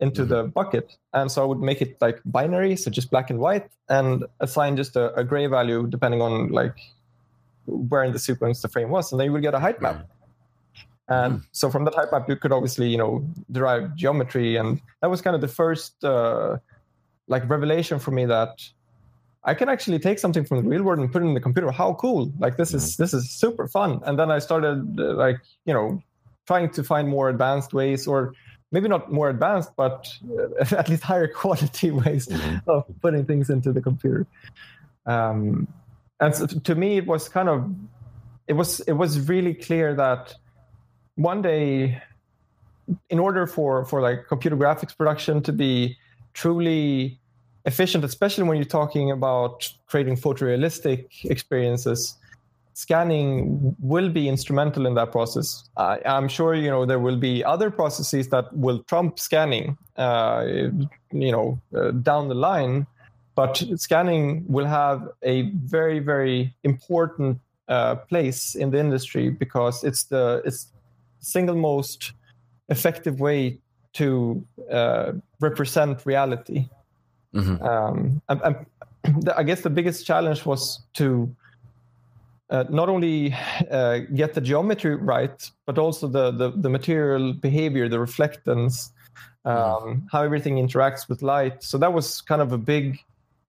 into 0.00 0.22
mm-hmm. 0.22 0.30
the 0.30 0.42
bucket. 0.44 0.96
And 1.12 1.30
so 1.30 1.42
I 1.42 1.46
would 1.46 1.60
make 1.60 1.80
it 1.80 1.96
like 2.00 2.20
binary, 2.24 2.76
so 2.76 2.90
just 2.90 3.10
black 3.10 3.30
and 3.30 3.38
white, 3.38 3.68
and 3.88 4.24
assign 4.40 4.76
just 4.76 4.96
a, 4.96 5.14
a 5.14 5.24
gray 5.24 5.46
value 5.46 5.86
depending 5.86 6.20
on 6.20 6.48
like 6.48 6.76
where 7.66 8.04
in 8.04 8.12
the 8.12 8.18
sequence 8.18 8.62
the 8.62 8.68
frame 8.68 8.90
was. 8.90 9.12
And 9.12 9.20
then 9.20 9.26
you 9.26 9.32
would 9.32 9.42
get 9.42 9.54
a 9.54 9.60
height 9.60 9.80
map. 9.80 9.96
Mm-hmm. 9.96 11.12
And 11.12 11.42
so 11.52 11.70
from 11.70 11.84
that 11.84 11.94
height 11.94 12.08
map, 12.12 12.28
you 12.28 12.36
could 12.36 12.52
obviously, 12.52 12.88
you 12.88 12.98
know, 12.98 13.26
derive 13.50 13.94
geometry. 13.96 14.56
And 14.56 14.80
that 15.00 15.10
was 15.10 15.22
kind 15.22 15.34
of 15.34 15.40
the 15.40 15.48
first 15.48 16.02
uh, 16.04 16.58
like 17.28 17.48
revelation 17.48 17.98
for 17.98 18.10
me 18.10 18.26
that 18.26 18.62
I 19.44 19.54
can 19.54 19.68
actually 19.68 20.00
take 20.00 20.18
something 20.18 20.44
from 20.44 20.62
the 20.62 20.68
real 20.68 20.82
world 20.82 20.98
and 20.98 21.10
put 21.10 21.22
it 21.22 21.26
in 21.26 21.34
the 21.34 21.40
computer. 21.40 21.70
How 21.70 21.94
cool! 21.94 22.32
Like 22.40 22.56
this 22.56 22.74
is 22.74 22.82
mm-hmm. 22.82 23.02
this 23.02 23.14
is 23.14 23.30
super 23.30 23.68
fun. 23.68 24.00
And 24.04 24.18
then 24.18 24.30
I 24.30 24.40
started 24.40 24.98
uh, 24.98 25.14
like 25.14 25.38
you 25.64 25.72
know 25.72 26.02
trying 26.48 26.70
to 26.70 26.82
find 26.82 27.08
more 27.08 27.28
advanced 27.28 27.72
ways 27.72 28.06
or 28.06 28.32
maybe 28.76 28.88
not 28.88 29.10
more 29.10 29.30
advanced 29.30 29.70
but 29.74 30.06
uh, 30.38 30.74
at 30.80 30.86
least 30.90 31.02
higher 31.02 31.26
quality 31.26 31.90
ways 32.02 32.26
mm-hmm. 32.26 32.70
of 32.70 32.84
putting 33.00 33.24
things 33.24 33.48
into 33.48 33.72
the 33.72 33.80
computer 33.80 34.26
um, 35.06 35.66
and 36.20 36.34
so 36.34 36.46
to 36.46 36.74
me 36.74 36.98
it 36.98 37.06
was 37.06 37.26
kind 37.26 37.48
of 37.48 37.58
it 38.48 38.52
was 38.52 38.80
it 38.80 38.92
was 38.92 39.26
really 39.30 39.54
clear 39.54 39.94
that 39.94 40.34
one 41.14 41.40
day 41.40 42.02
in 43.08 43.18
order 43.18 43.46
for 43.46 43.86
for 43.86 44.02
like 44.02 44.28
computer 44.28 44.56
graphics 44.56 44.94
production 44.94 45.42
to 45.42 45.52
be 45.52 45.96
truly 46.34 47.18
efficient 47.64 48.04
especially 48.04 48.44
when 48.44 48.58
you're 48.58 48.74
talking 48.82 49.10
about 49.10 49.72
creating 49.86 50.16
photorealistic 50.16 51.06
experiences 51.24 52.16
scanning 52.76 53.74
will 53.78 54.10
be 54.10 54.28
instrumental 54.28 54.86
in 54.86 54.94
that 54.94 55.10
process 55.10 55.68
uh, 55.78 55.96
i'm 56.04 56.28
sure 56.28 56.54
you 56.54 56.70
know 56.70 56.84
there 56.84 56.98
will 56.98 57.16
be 57.16 57.42
other 57.44 57.70
processes 57.70 58.28
that 58.28 58.54
will 58.54 58.80
trump 58.84 59.18
scanning 59.18 59.78
uh, 59.96 60.44
you 61.12 61.32
know 61.32 61.58
uh, 61.74 61.90
down 61.90 62.28
the 62.28 62.34
line 62.34 62.86
but 63.34 63.62
scanning 63.76 64.44
will 64.46 64.66
have 64.66 65.08
a 65.22 65.50
very 65.76 66.00
very 66.00 66.54
important 66.64 67.38
uh, 67.68 67.94
place 67.94 68.54
in 68.54 68.70
the 68.70 68.78
industry 68.78 69.30
because 69.30 69.82
it's 69.82 70.04
the 70.04 70.42
it's 70.44 70.66
single 71.20 71.56
most 71.56 72.12
effective 72.68 73.20
way 73.20 73.58
to 73.92 74.44
uh, 74.70 75.12
represent 75.40 76.04
reality. 76.04 76.68
Mm-hmm. 77.34 77.64
Um, 77.64 78.22
and, 78.28 78.40
and 78.42 78.56
the, 79.24 79.36
I 79.36 79.42
guess 79.42 79.62
the 79.62 79.70
biggest 79.70 80.06
challenge 80.06 80.44
was 80.44 80.80
to 80.94 81.34
uh, 82.50 82.64
not 82.68 82.88
only 82.88 83.34
uh, 83.70 83.98
get 84.14 84.34
the 84.34 84.40
geometry 84.40 84.94
right, 84.94 85.50
but 85.66 85.78
also 85.78 86.06
the, 86.06 86.30
the, 86.30 86.50
the 86.50 86.68
material 86.68 87.32
behavior, 87.32 87.88
the 87.88 87.96
reflectance, 87.96 88.90
um, 89.44 90.06
how 90.10 90.22
everything 90.22 90.56
interacts 90.56 91.08
with 91.08 91.22
light. 91.22 91.62
So 91.62 91.78
that 91.78 91.92
was 91.92 92.20
kind 92.20 92.42
of 92.42 92.52
a 92.52 92.58
big 92.58 92.98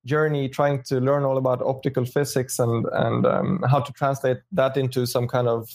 journey 0.05 0.47
trying 0.47 0.83
to 0.83 0.99
learn 1.01 1.23
all 1.23 1.37
about 1.37 1.61
optical 1.61 2.05
physics 2.05 2.59
and 2.59 2.85
and 2.93 3.25
um, 3.25 3.63
how 3.69 3.81
to 3.81 3.91
translate 3.91 4.37
that 4.53 4.77
into 4.77 5.05
some 5.05 5.27
kind 5.27 5.47
of 5.47 5.69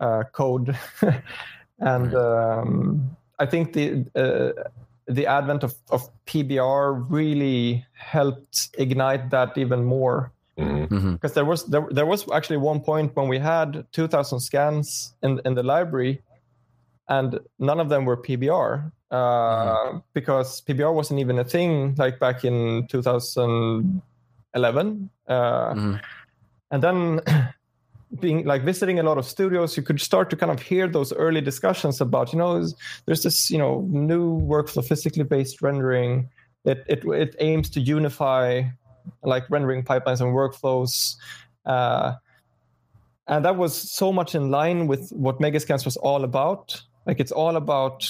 uh, 0.00 0.24
code. 0.32 0.76
And 1.82 2.14
um, 2.14 3.16
I 3.40 3.46
think 3.46 3.72
the 3.72 4.04
uh, 4.14 4.68
the 5.06 5.26
advent 5.26 5.64
of, 5.64 5.74
of 5.90 6.08
PBR 6.26 7.06
really 7.08 7.84
helped 7.92 8.70
ignite 8.78 9.30
that 9.30 9.58
even 9.58 9.84
more 9.84 10.31
because 10.56 10.72
mm-hmm. 10.72 10.94
mm-hmm. 10.94 11.26
there 11.34 11.44
was 11.44 11.66
there, 11.66 11.86
there 11.90 12.06
was 12.06 12.30
actually 12.30 12.58
one 12.58 12.80
point 12.80 13.16
when 13.16 13.28
we 13.28 13.38
had 13.38 13.86
2000 13.92 14.40
scans 14.40 15.14
in 15.22 15.40
in 15.44 15.54
the 15.54 15.62
library 15.62 16.22
and 17.08 17.40
none 17.58 17.80
of 17.80 17.88
them 17.88 18.04
were 18.04 18.16
PBR 18.16 18.92
uh, 19.10 19.16
mm-hmm. 19.16 19.98
because 20.12 20.60
PBR 20.62 20.94
wasn't 20.94 21.18
even 21.20 21.38
a 21.38 21.44
thing 21.44 21.94
like 21.96 22.20
back 22.20 22.44
in 22.44 22.86
2011 22.88 25.10
uh, 25.28 25.34
mm-hmm. 25.34 25.94
and 26.70 26.82
then 26.82 27.20
being 28.20 28.44
like 28.44 28.62
visiting 28.62 28.98
a 28.98 29.02
lot 29.02 29.18
of 29.18 29.26
studios, 29.26 29.76
you 29.76 29.82
could 29.82 30.00
start 30.00 30.30
to 30.30 30.36
kind 30.36 30.52
of 30.52 30.60
hear 30.60 30.86
those 30.86 31.12
early 31.14 31.40
discussions 31.40 32.00
about, 32.00 32.32
you 32.32 32.38
know, 32.38 32.66
there's 33.06 33.22
this, 33.22 33.50
you 33.50 33.58
know, 33.58 33.86
new 33.88 34.40
workflow, 34.40 34.84
physically 34.84 35.24
based 35.24 35.62
rendering. 35.62 36.28
It 36.64 36.84
it 36.86 37.04
it 37.04 37.36
aims 37.40 37.70
to 37.70 37.80
unify 37.80 38.64
like 39.22 39.48
rendering 39.50 39.82
pipelines 39.82 40.20
and 40.20 40.34
workflows. 40.34 41.16
Uh, 41.64 42.14
and 43.28 43.44
that 43.44 43.56
was 43.56 43.74
so 43.74 44.12
much 44.12 44.34
in 44.34 44.50
line 44.50 44.86
with 44.86 45.10
what 45.10 45.38
Megascans 45.38 45.84
was 45.84 45.96
all 45.96 46.24
about. 46.24 46.82
Like 47.06 47.20
it's 47.20 47.32
all 47.32 47.56
about, 47.56 48.08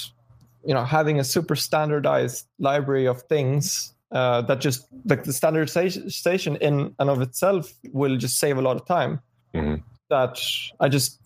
you 0.64 0.74
know, 0.74 0.84
having 0.84 1.20
a 1.20 1.24
super 1.24 1.56
standardized 1.56 2.46
library 2.58 3.06
of 3.06 3.22
things 3.22 3.92
uh, 4.10 4.42
that 4.42 4.60
just 4.60 4.86
like 5.04 5.24
the 5.24 5.32
standardization 5.32 6.56
in 6.56 6.94
and 6.98 7.10
of 7.10 7.20
itself 7.20 7.72
will 7.92 8.16
just 8.16 8.38
save 8.38 8.58
a 8.58 8.62
lot 8.62 8.76
of 8.76 8.86
time. 8.86 9.20
Mm-hmm 9.54 9.82
that 10.12 10.38
I 10.78 10.88
just 10.88 11.18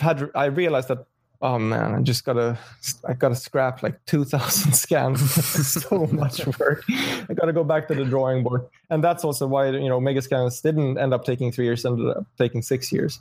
had 0.00 0.30
I 0.34 0.46
realized 0.46 0.88
that 0.88 1.04
oh 1.40 1.58
man, 1.58 1.94
I 1.94 2.00
just 2.02 2.24
gotta 2.24 2.58
I 3.06 3.14
gotta 3.14 3.34
scrap 3.34 3.82
like 3.82 4.04
two 4.06 4.24
thousand 4.24 4.72
scans. 4.72 5.20
so 5.66 6.06
much 6.06 6.46
work. 6.58 6.84
I 6.88 7.34
gotta 7.34 7.52
go 7.52 7.64
back 7.64 7.88
to 7.88 7.94
the 7.94 8.04
drawing 8.04 8.42
board, 8.42 8.66
and 8.90 9.02
that's 9.02 9.24
also 9.24 9.46
why 9.46 9.68
you 9.70 9.88
know 9.88 10.00
Megascans 10.00 10.60
didn't 10.62 10.98
end 10.98 11.14
up 11.14 11.24
taking 11.24 11.52
three 11.52 11.64
years, 11.64 11.84
ended 11.84 12.08
up 12.16 12.24
taking 12.36 12.62
six 12.62 12.92
years. 12.92 13.20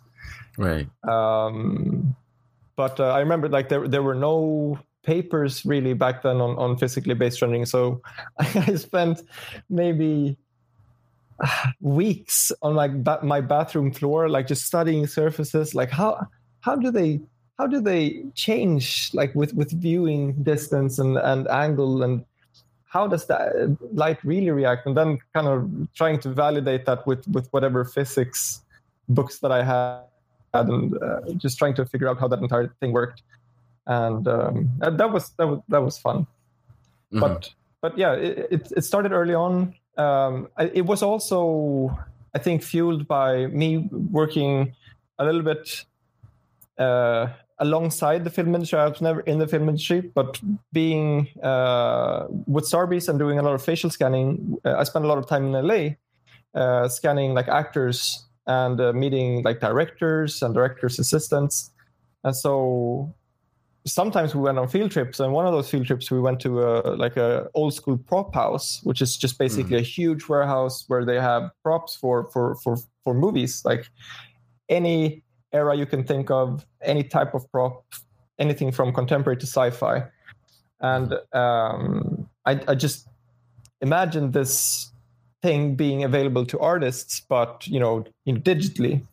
Right. 0.57 0.87
Um, 1.07 2.15
but 2.75 2.99
uh, 2.99 3.09
I 3.09 3.19
remember 3.19 3.49
like 3.49 3.69
there 3.69 3.87
there 3.87 4.03
were 4.03 4.15
no 4.15 4.79
papers 5.03 5.65
really 5.65 5.93
back 5.93 6.21
then 6.21 6.41
on, 6.41 6.57
on 6.57 6.77
physically 6.77 7.13
based 7.13 7.41
rendering, 7.41 7.65
so 7.65 8.01
I 8.39 8.75
spent 8.75 9.21
maybe 9.69 10.37
weeks 11.81 12.51
on 12.61 12.75
like 12.75 13.03
ba- 13.03 13.19
my 13.23 13.41
bathroom 13.41 13.91
floor, 13.91 14.27
like 14.27 14.47
just 14.47 14.65
studying 14.65 15.07
surfaces. 15.07 15.75
Like 15.75 15.91
how 15.91 16.27
how 16.61 16.75
do 16.75 16.91
they 16.91 17.21
how 17.57 17.67
do 17.67 17.81
they 17.81 18.23
change 18.35 19.09
like 19.13 19.33
with 19.35 19.53
with 19.53 19.71
viewing 19.71 20.33
distance 20.43 20.99
and 20.99 21.17
and 21.17 21.47
angle 21.47 22.03
and 22.03 22.23
how 22.85 23.07
does 23.07 23.27
that 23.27 23.77
light 23.93 24.23
really 24.23 24.49
react? 24.49 24.85
And 24.85 24.95
then 24.95 25.19
kind 25.33 25.47
of 25.47 25.93
trying 25.93 26.19
to 26.21 26.29
validate 26.29 26.85
that 26.85 27.05
with 27.05 27.27
with 27.27 27.47
whatever 27.51 27.83
physics 27.83 28.61
books 29.09 29.39
that 29.39 29.51
I 29.51 29.63
had 29.63 30.01
and 30.53 30.97
uh, 31.03 31.21
just 31.35 31.57
trying 31.57 31.75
to 31.75 31.85
figure 31.85 32.07
out 32.07 32.19
how 32.19 32.27
that 32.27 32.39
entire 32.39 32.73
thing 32.79 32.93
worked. 32.93 33.23
And 33.85 34.27
um, 34.27 34.69
that 34.79 35.11
was 35.11 35.31
that 35.37 35.47
was 35.47 35.59
that 35.69 35.81
was 35.81 35.97
fun. 35.97 36.27
Mm-hmm. 37.11 37.19
But 37.19 37.53
but 37.81 37.97
yeah, 37.97 38.13
it, 38.13 38.47
it, 38.51 38.73
it 38.77 38.83
started 38.83 39.11
early 39.11 39.33
on 39.33 39.75
um, 39.97 40.47
it 40.59 40.85
was 40.85 41.01
also, 41.01 41.97
I 42.33 42.39
think, 42.39 42.61
fueled 42.61 43.07
by 43.07 43.47
me 43.47 43.89
working 44.11 44.75
a 45.17 45.25
little 45.25 45.41
bit 45.41 45.85
uh, 46.77 47.27
alongside 47.59 48.23
the 48.23 48.29
film 48.29 48.53
industry. 48.53 48.79
I 48.79 48.87
was 48.87 49.01
never 49.01 49.21
in 49.21 49.39
the 49.39 49.47
film 49.47 49.67
industry, 49.67 50.01
but 50.01 50.39
being 50.71 51.27
uh, 51.41 52.27
with 52.45 52.65
Starbreeze 52.65 53.09
and 53.09 53.17
doing 53.17 53.39
a 53.39 53.41
lot 53.41 53.53
of 53.53 53.63
facial 53.63 53.89
scanning, 53.89 54.57
uh, 54.65 54.75
I 54.77 54.83
spent 54.83 55.05
a 55.05 55.07
lot 55.07 55.17
of 55.17 55.27
time 55.27 55.53
in 55.53 55.67
LA 55.67 56.59
uh, 56.59 56.87
scanning 56.87 57.33
like 57.33 57.47
actors 57.47 58.25
and 58.45 58.79
uh, 58.79 58.93
meeting 58.93 59.43
like 59.43 59.59
directors 59.59 60.41
and 60.41 60.53
directors' 60.53 60.99
assistants. 60.99 61.71
And 62.23 62.35
so 62.35 63.13
sometimes 63.85 64.35
we 64.35 64.41
went 64.41 64.57
on 64.57 64.67
field 64.67 64.91
trips 64.91 65.19
and 65.19 65.31
one 65.33 65.45
of 65.45 65.53
those 65.53 65.69
field 65.69 65.87
trips 65.87 66.11
we 66.11 66.19
went 66.19 66.39
to 66.41 66.61
a, 66.61 66.95
like 66.95 67.15
a 67.17 67.47
old 67.53 67.73
school 67.73 67.97
prop 67.97 68.33
house 68.35 68.81
which 68.83 69.01
is 69.01 69.15
just 69.15 69.39
basically 69.39 69.77
mm. 69.77 69.79
a 69.79 69.83
huge 69.83 70.27
warehouse 70.27 70.83
where 70.87 71.05
they 71.05 71.15
have 71.15 71.49
props 71.63 71.95
for 71.95 72.29
for 72.31 72.55
for 72.55 72.77
for 73.03 73.13
movies 73.13 73.63
like 73.63 73.89
any 74.67 75.23
era 75.53 75.75
you 75.75 75.85
can 75.85 76.03
think 76.03 76.29
of 76.29 76.65
any 76.81 77.03
type 77.03 77.33
of 77.33 77.49
prop 77.51 77.85
anything 78.39 78.71
from 78.71 78.93
contemporary 78.93 79.37
to 79.37 79.45
sci-fi 79.45 80.03
and 80.79 81.13
um, 81.33 82.29
I, 82.45 82.59
I 82.67 82.75
just 82.75 83.07
imagine 83.81 84.31
this 84.31 84.91
thing 85.41 85.75
being 85.75 86.03
available 86.03 86.45
to 86.45 86.59
artists 86.59 87.21
but 87.21 87.67
you 87.67 87.79
know, 87.79 88.05
you 88.25 88.33
know 88.33 88.39
digitally 88.39 89.03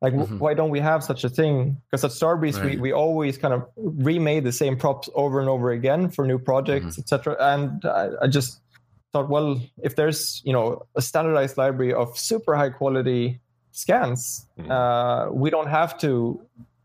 like, 0.00 0.14
mm-hmm. 0.14 0.38
why 0.38 0.54
don't 0.54 0.70
we 0.70 0.80
have 0.80 1.04
such 1.04 1.24
a 1.24 1.28
thing? 1.28 1.80
Because 1.90 2.04
at 2.04 2.10
Starbreeze, 2.10 2.56
right. 2.56 2.76
we, 2.76 2.76
we 2.76 2.92
always 2.92 3.38
kind 3.38 3.54
of 3.54 3.68
remade 3.76 4.44
the 4.44 4.52
same 4.52 4.76
props 4.76 5.08
over 5.14 5.40
and 5.40 5.48
over 5.48 5.70
again 5.70 6.10
for 6.10 6.26
new 6.26 6.38
projects, 6.38 6.86
mm-hmm. 6.86 7.00
etc. 7.00 7.36
And 7.38 7.84
I, 7.84 8.08
I, 8.22 8.26
just 8.26 8.60
thought, 9.12 9.28
well, 9.28 9.60
if 9.82 9.96
there's 9.96 10.42
you 10.44 10.52
know 10.52 10.86
a 10.94 11.02
standardized 11.02 11.56
library 11.56 11.92
of 11.92 12.18
super 12.18 12.54
high 12.54 12.70
quality 12.70 13.40
scans, 13.74 14.46
mm-hmm. 14.58 14.70
uh, 14.70 15.30
we 15.30 15.50
don't 15.50 15.68
have 15.68 15.98
to 15.98 16.40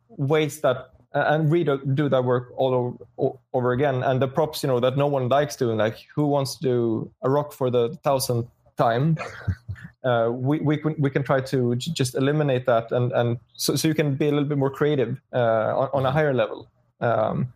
waste 0.09 0.63
that 0.63 0.89
and 1.13 1.49
redo 1.51 1.79
do 1.95 2.09
that 2.09 2.23
work 2.23 2.51
all 2.55 2.97
over, 3.17 3.33
over 3.53 3.71
again. 3.71 4.03
And 4.03 4.21
the 4.21 4.27
props, 4.27 4.63
you 4.63 4.67
know, 4.67 4.79
that 4.79 4.97
no 4.97 5.07
one 5.07 5.29
likes 5.29 5.55
doing, 5.55 5.77
like 5.77 6.05
who 6.13 6.27
wants 6.27 6.55
to 6.57 6.61
do 6.61 7.11
a 7.23 7.29
rock 7.29 7.51
for 7.53 7.69
the 7.69 7.97
thousandth 8.03 8.47
time? 8.77 9.17
uh, 10.03 10.29
we, 10.31 10.59
we, 10.59 10.77
can, 10.77 10.95
we 10.99 11.09
can 11.09 11.23
try 11.23 11.41
to 11.41 11.75
just 11.75 12.15
eliminate 12.15 12.65
that 12.65 12.91
and, 12.91 13.11
and 13.13 13.37
so, 13.55 13.75
so 13.75 13.87
you 13.87 13.93
can 13.93 14.15
be 14.15 14.27
a 14.27 14.31
little 14.31 14.47
bit 14.47 14.57
more 14.57 14.69
creative 14.69 15.19
uh, 15.33 15.73
on, 15.77 15.89
on, 15.93 16.05
a 16.05 16.11
higher 16.11 16.33
level. 16.33 16.67
Um, 17.01 17.51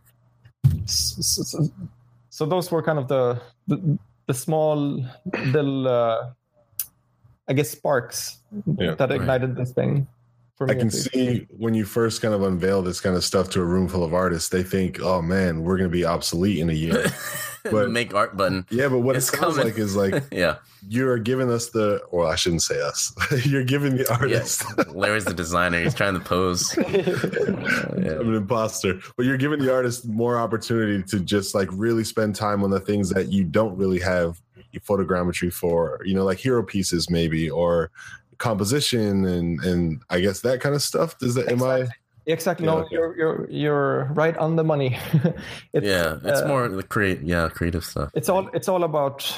so, 0.84 1.42
so, 1.42 1.68
so, 2.30 2.46
those 2.46 2.70
were 2.70 2.82
kind 2.82 2.98
of 2.98 3.08
the, 3.08 3.40
the, 3.68 3.98
the 4.26 4.34
small 4.34 5.04
little, 5.46 5.88
uh, 5.88 6.30
I 7.48 7.52
guess, 7.52 7.70
sparks 7.70 8.38
yeah, 8.78 8.94
that 8.94 9.12
ignited 9.12 9.50
right. 9.50 9.58
this 9.58 9.72
thing. 9.72 10.06
For 10.56 10.68
me 10.68 10.74
I 10.74 10.76
can 10.76 10.90
see 10.90 11.48
when 11.56 11.74
you 11.74 11.84
first 11.84 12.22
kind 12.22 12.32
of 12.32 12.42
unveil 12.42 12.80
this 12.80 13.00
kind 13.00 13.16
of 13.16 13.24
stuff 13.24 13.50
to 13.50 13.60
a 13.60 13.64
room 13.64 13.88
full 13.88 14.04
of 14.04 14.14
artists, 14.14 14.50
they 14.50 14.62
think, 14.62 15.00
"Oh 15.00 15.20
man, 15.20 15.62
we're 15.62 15.76
going 15.76 15.90
to 15.90 15.92
be 15.92 16.04
obsolete 16.04 16.58
in 16.58 16.70
a 16.70 16.74
year." 16.74 17.06
but 17.70 17.90
make 17.90 18.14
art 18.14 18.36
button. 18.36 18.64
Yeah, 18.70 18.88
but 18.88 19.00
what 19.00 19.16
it's 19.16 19.28
it 19.28 19.36
sounds 19.36 19.56
coming. 19.56 19.72
like 19.72 19.78
is 19.78 19.96
like, 19.96 20.22
yeah, 20.32 20.56
you're 20.88 21.18
giving 21.18 21.50
us 21.50 21.70
the. 21.70 22.00
Well, 22.12 22.28
I 22.28 22.36
shouldn't 22.36 22.62
say 22.62 22.80
us. 22.80 23.12
you're 23.44 23.64
giving 23.64 23.96
the 23.96 24.08
artist. 24.12 24.62
Yeah. 24.78 24.84
Larry's 24.92 25.24
the 25.24 25.34
designer. 25.34 25.82
He's 25.82 25.94
trying 25.94 26.14
to 26.14 26.20
pose. 26.20 26.72
yeah. 26.76 28.18
I'm 28.20 28.28
an 28.28 28.34
imposter, 28.34 29.00
but 29.16 29.26
you're 29.26 29.38
giving 29.38 29.58
the 29.58 29.74
artist 29.74 30.06
more 30.06 30.38
opportunity 30.38 31.02
to 31.04 31.18
just 31.18 31.54
like 31.54 31.68
really 31.72 32.04
spend 32.04 32.36
time 32.36 32.62
on 32.62 32.70
the 32.70 32.80
things 32.80 33.10
that 33.10 33.32
you 33.32 33.42
don't 33.44 33.76
really 33.76 33.98
have 33.98 34.40
photogrammetry 34.80 35.52
for. 35.52 36.00
You 36.04 36.14
know, 36.14 36.24
like 36.24 36.38
hero 36.38 36.62
pieces 36.62 37.10
maybe 37.10 37.50
or 37.50 37.90
composition 38.38 39.24
and 39.24 39.60
and 39.60 40.02
I 40.10 40.20
guess 40.20 40.40
that 40.40 40.60
kind 40.60 40.74
of 40.74 40.82
stuff. 40.82 41.18
Does 41.18 41.34
that 41.34 41.50
exactly. 41.50 41.82
am 41.82 41.88
I? 41.88 41.90
Exactly. 42.26 42.66
no, 42.66 42.78
okay. 42.78 42.88
you're 42.92 43.16
you're 43.16 43.50
you're 43.50 44.04
right 44.14 44.36
on 44.36 44.56
the 44.56 44.64
money. 44.64 44.98
it's, 45.72 45.86
yeah, 45.86 46.18
it's 46.24 46.40
uh, 46.40 46.48
more 46.48 46.68
the 46.68 46.82
create 46.82 47.20
yeah 47.22 47.48
creative 47.48 47.84
stuff. 47.84 48.10
It's 48.14 48.28
all 48.28 48.48
it's 48.48 48.68
all 48.68 48.84
about 48.84 49.32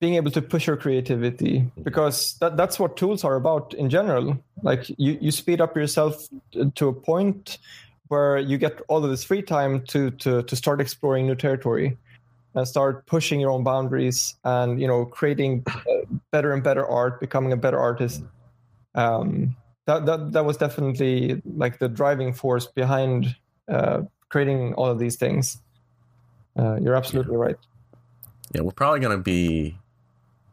being 0.00 0.14
able 0.14 0.30
to 0.30 0.40
push 0.40 0.68
your 0.68 0.76
creativity 0.76 1.68
because 1.82 2.36
that, 2.38 2.56
that's 2.56 2.78
what 2.78 2.96
tools 2.96 3.24
are 3.24 3.34
about 3.34 3.74
in 3.74 3.90
general. 3.90 4.38
Like 4.62 4.88
you 4.90 5.18
you 5.20 5.30
speed 5.30 5.60
up 5.60 5.76
yourself 5.76 6.28
to 6.74 6.88
a 6.88 6.92
point 6.92 7.58
where 8.06 8.38
you 8.38 8.56
get 8.56 8.80
all 8.88 9.04
of 9.04 9.10
this 9.10 9.24
free 9.24 9.42
time 9.42 9.84
to 9.86 10.12
to 10.12 10.42
to 10.44 10.56
start 10.56 10.80
exploring 10.80 11.26
new 11.26 11.34
territory 11.34 11.98
and 12.54 12.66
start 12.66 13.06
pushing 13.06 13.40
your 13.40 13.50
own 13.50 13.62
boundaries 13.62 14.34
and 14.44 14.80
you 14.80 14.86
know 14.86 15.04
creating 15.04 15.62
uh, 15.66 15.82
better 16.30 16.52
and 16.52 16.62
better 16.62 16.86
art 16.86 17.20
becoming 17.20 17.52
a 17.52 17.56
better 17.56 17.78
artist. 17.78 18.22
Um, 18.94 19.56
that, 19.86 20.06
that 20.06 20.32
that 20.32 20.44
was 20.44 20.56
definitely 20.56 21.40
like 21.44 21.78
the 21.78 21.88
driving 21.88 22.32
force 22.32 22.66
behind 22.66 23.34
uh, 23.68 24.02
creating 24.28 24.74
all 24.74 24.86
of 24.86 24.98
these 24.98 25.16
things. 25.16 25.58
Uh, 26.58 26.76
you're 26.80 26.96
absolutely 26.96 27.36
right. 27.36 27.56
Yeah 28.52 28.62
we're 28.62 28.72
probably 28.72 29.00
going 29.00 29.16
to 29.16 29.22
be 29.22 29.76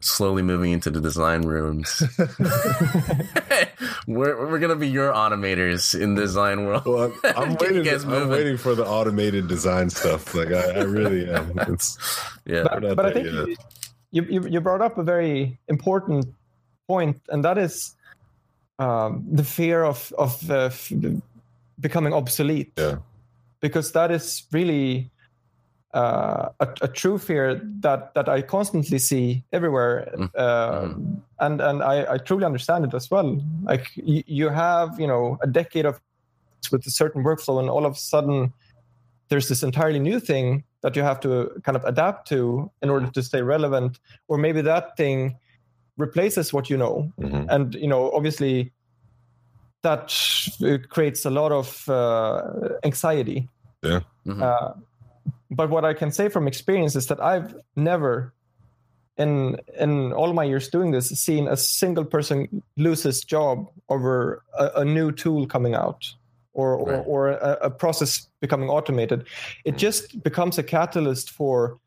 slowly 0.06 0.42
moving 0.42 0.72
into 0.72 0.90
the 0.90 1.00
design 1.00 1.42
rooms. 1.42 2.02
we're 4.06 4.36
we're 4.48 4.58
gonna 4.58 4.76
be 4.76 4.88
your 4.88 5.12
automators 5.12 5.98
in 5.98 6.14
the 6.14 6.22
design 6.22 6.64
world. 6.64 6.84
Well, 6.84 7.12
I'm, 7.24 7.36
I'm 7.36 7.56
waiting. 7.56 7.88
I'm 7.88 8.28
waiting 8.28 8.56
for 8.56 8.74
the 8.74 8.86
automated 8.86 9.48
design 9.48 9.90
stuff. 9.90 10.34
Like 10.34 10.52
I, 10.52 10.80
I 10.80 10.82
really 10.82 11.28
am. 11.28 11.58
It's, 11.68 11.98
yeah, 12.44 12.64
but, 12.64 12.96
but 12.96 13.06
I 13.06 13.12
think 13.12 13.58
you, 14.12 14.22
you 14.22 14.46
you 14.48 14.60
brought 14.60 14.80
up 14.80 14.98
a 14.98 15.02
very 15.02 15.58
important 15.68 16.26
point, 16.86 17.20
and 17.28 17.44
that 17.44 17.58
is 17.58 17.94
um, 18.78 19.24
the 19.30 19.44
fear 19.44 19.84
of 19.84 20.12
of 20.18 20.50
uh, 20.50 20.70
becoming 21.80 22.12
obsolete. 22.12 22.72
Yeah, 22.76 22.98
because 23.60 23.92
that 23.92 24.10
is 24.10 24.44
really 24.52 25.10
uh, 25.94 26.50
a, 26.60 26.68
a, 26.82 26.88
true 26.88 27.18
fear 27.18 27.60
that 27.80 28.12
that 28.14 28.28
I 28.28 28.42
constantly 28.42 28.98
see 28.98 29.44
everywhere, 29.52 30.12
mm. 30.14 30.30
uh, 30.34 30.82
mm. 30.82 31.20
and 31.40 31.60
and 31.60 31.82
I, 31.82 32.14
I, 32.14 32.18
truly 32.18 32.44
understand 32.44 32.84
it 32.84 32.92
as 32.92 33.10
well. 33.10 33.40
Like 33.62 33.92
y- 33.96 34.24
you 34.26 34.48
have 34.48 34.98
you 35.00 35.06
know 35.06 35.38
a 35.42 35.46
decade 35.46 35.86
of 35.86 36.00
with 36.70 36.86
a 36.86 36.90
certain 36.90 37.24
workflow, 37.24 37.60
and 37.60 37.70
all 37.70 37.86
of 37.86 37.92
a 37.92 37.98
sudden 37.98 38.52
there's 39.28 39.48
this 39.48 39.62
entirely 39.62 39.98
new 39.98 40.20
thing 40.20 40.64
that 40.82 40.96
you 40.96 41.02
have 41.02 41.20
to 41.20 41.50
kind 41.62 41.76
of 41.76 41.84
adapt 41.84 42.28
to 42.28 42.70
in 42.82 42.90
order 42.90 43.06
to 43.06 43.22
stay 43.22 43.42
relevant, 43.42 43.98
or 44.28 44.36
maybe 44.36 44.60
that 44.60 44.96
thing 44.96 45.36
replaces 45.96 46.52
what 46.52 46.68
you 46.68 46.76
know, 46.76 47.10
mm-hmm. 47.18 47.48
and 47.48 47.74
you 47.74 47.88
know 47.88 48.10
obviously 48.10 48.72
that 49.82 50.12
creates 50.90 51.24
a 51.24 51.30
lot 51.30 51.52
of 51.52 51.88
uh, 51.88 52.42
anxiety. 52.82 53.48
Yeah. 53.82 54.00
Mm-hmm 54.26 54.42
uh, 54.42 54.72
but 55.50 55.70
what 55.70 55.84
I 55.84 55.94
can 55.94 56.10
say 56.10 56.28
from 56.28 56.46
experience 56.48 56.96
is 56.96 57.06
that 57.06 57.20
I've 57.20 57.54
never, 57.76 58.32
in 59.16 59.58
in 59.78 60.12
all 60.12 60.32
my 60.32 60.44
years 60.44 60.68
doing 60.68 60.90
this, 60.90 61.08
seen 61.08 61.48
a 61.48 61.56
single 61.56 62.04
person 62.04 62.62
lose 62.76 63.02
his 63.02 63.22
job 63.22 63.68
over 63.88 64.42
a, 64.58 64.70
a 64.76 64.84
new 64.84 65.12
tool 65.12 65.46
coming 65.46 65.74
out 65.74 66.12
or 66.52 66.78
right. 66.78 67.04
or, 67.06 67.28
or 67.28 67.28
a, 67.28 67.58
a, 67.62 67.70
process 67.70 68.28
becoming 68.40 68.68
automated. 68.68 69.26
It 69.64 69.74
mm. 69.74 69.78
just 69.78 70.22
becomes 70.22 70.58
a 70.58 70.62
catalyst 70.62 71.30
for 71.30 71.78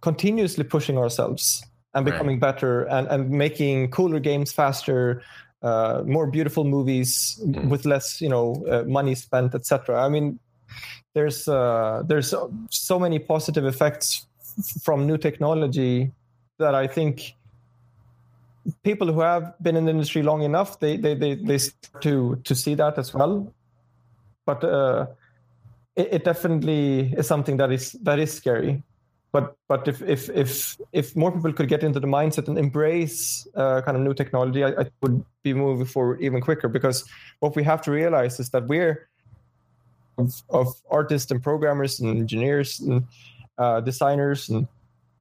continuously 0.00 0.64
pushing 0.64 0.98
ourselves 0.98 1.64
and 1.94 2.04
becoming 2.04 2.36
right. 2.40 2.54
better 2.54 2.82
and, 2.84 3.08
and 3.08 3.30
making 3.30 3.90
cooler 3.90 4.20
games 4.20 4.52
faster. 4.52 5.22
Uh, 5.62 6.02
more 6.06 6.26
beautiful 6.26 6.64
movies 6.64 7.40
mm. 7.44 7.68
with 7.68 7.84
less, 7.84 8.20
you 8.20 8.28
know, 8.28 8.64
uh, 8.68 8.82
money 8.82 9.14
spent, 9.14 9.54
etc. 9.54 10.04
I 10.04 10.08
mean, 10.08 10.40
there's 11.14 11.48
uh, 11.48 12.02
there's 12.06 12.34
so 12.70 12.98
many 12.98 13.18
positive 13.18 13.64
effects 13.64 14.26
from 14.82 15.06
new 15.06 15.18
technology 15.18 16.10
that 16.58 16.74
I 16.74 16.86
think 16.86 17.34
people 18.82 19.12
who 19.12 19.20
have 19.20 19.54
been 19.62 19.76
in 19.76 19.84
the 19.84 19.90
industry 19.90 20.22
long 20.22 20.42
enough 20.42 20.78
they 20.78 20.96
they 20.96 21.14
they, 21.14 21.34
they 21.34 21.58
start 21.58 22.02
to 22.02 22.36
to 22.44 22.54
see 22.54 22.74
that 22.74 22.98
as 22.98 23.12
well. 23.12 23.52
But 24.44 24.64
uh, 24.64 25.06
it, 25.96 26.08
it, 26.14 26.24
definitely 26.24 27.12
is 27.16 27.26
something 27.26 27.58
that 27.58 27.70
is 27.70 27.92
that 28.02 28.18
is 28.18 28.32
scary. 28.32 28.82
But 29.32 29.56
but 29.68 29.88
if 29.88 30.02
if 30.02 30.28
if 30.30 30.76
if 30.92 31.16
more 31.16 31.32
people 31.32 31.52
could 31.52 31.68
get 31.68 31.82
into 31.82 32.00
the 32.00 32.06
mindset 32.06 32.48
and 32.48 32.58
embrace 32.58 33.46
uh, 33.54 33.82
kind 33.82 33.96
of 33.96 34.02
new 34.02 34.14
technology 34.14 34.64
I, 34.64 34.70
I 34.70 34.90
would 35.00 35.24
be 35.42 35.54
moving 35.54 35.86
forward 35.86 36.20
even 36.20 36.40
quicker 36.40 36.68
because 36.68 37.04
what 37.40 37.56
we 37.56 37.62
have 37.64 37.80
to 37.82 37.90
realize 37.90 38.38
is 38.40 38.50
that 38.50 38.66
we're 38.66 39.08
of, 40.18 40.42
of 40.50 40.74
artists 40.90 41.30
and 41.30 41.42
programmers 41.42 42.00
and 42.00 42.18
engineers 42.18 42.80
and 42.80 43.04
uh, 43.58 43.80
designers 43.80 44.48
and 44.48 44.66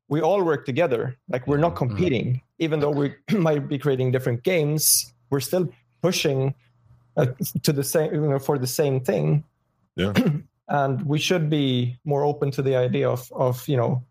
we 0.07 0.19
all 0.19 0.43
work 0.43 0.65
together. 0.65 1.17
Like 1.29 1.47
we're 1.47 1.57
not 1.57 1.75
mm-hmm. 1.75 1.87
competing. 1.87 2.25
Mm-hmm. 2.25 2.63
even 2.65 2.79
though 2.79 2.91
we 2.91 3.15
might 3.31 3.67
be 3.67 3.77
creating 3.77 4.11
different 4.11 4.43
games 4.43 5.11
we're 5.31 5.39
still 5.39 5.69
pushing 6.03 6.53
uh, 7.17 7.27
to 7.63 7.73
the 7.73 7.83
same 7.83 8.13
you 8.13 8.21
know, 8.21 8.39
for 8.39 8.59
the 8.59 8.67
same 8.67 8.99
thing. 8.99 9.43
Yeah. 9.95 10.13
And 10.67 11.05
we 11.05 11.19
should 11.19 11.49
be 11.49 11.97
more 12.05 12.23
open 12.23 12.49
to 12.51 12.61
the 12.61 12.77
idea 12.77 13.09
of 13.09 13.29
of 13.33 13.67
you 13.67 13.75
know 13.75 14.01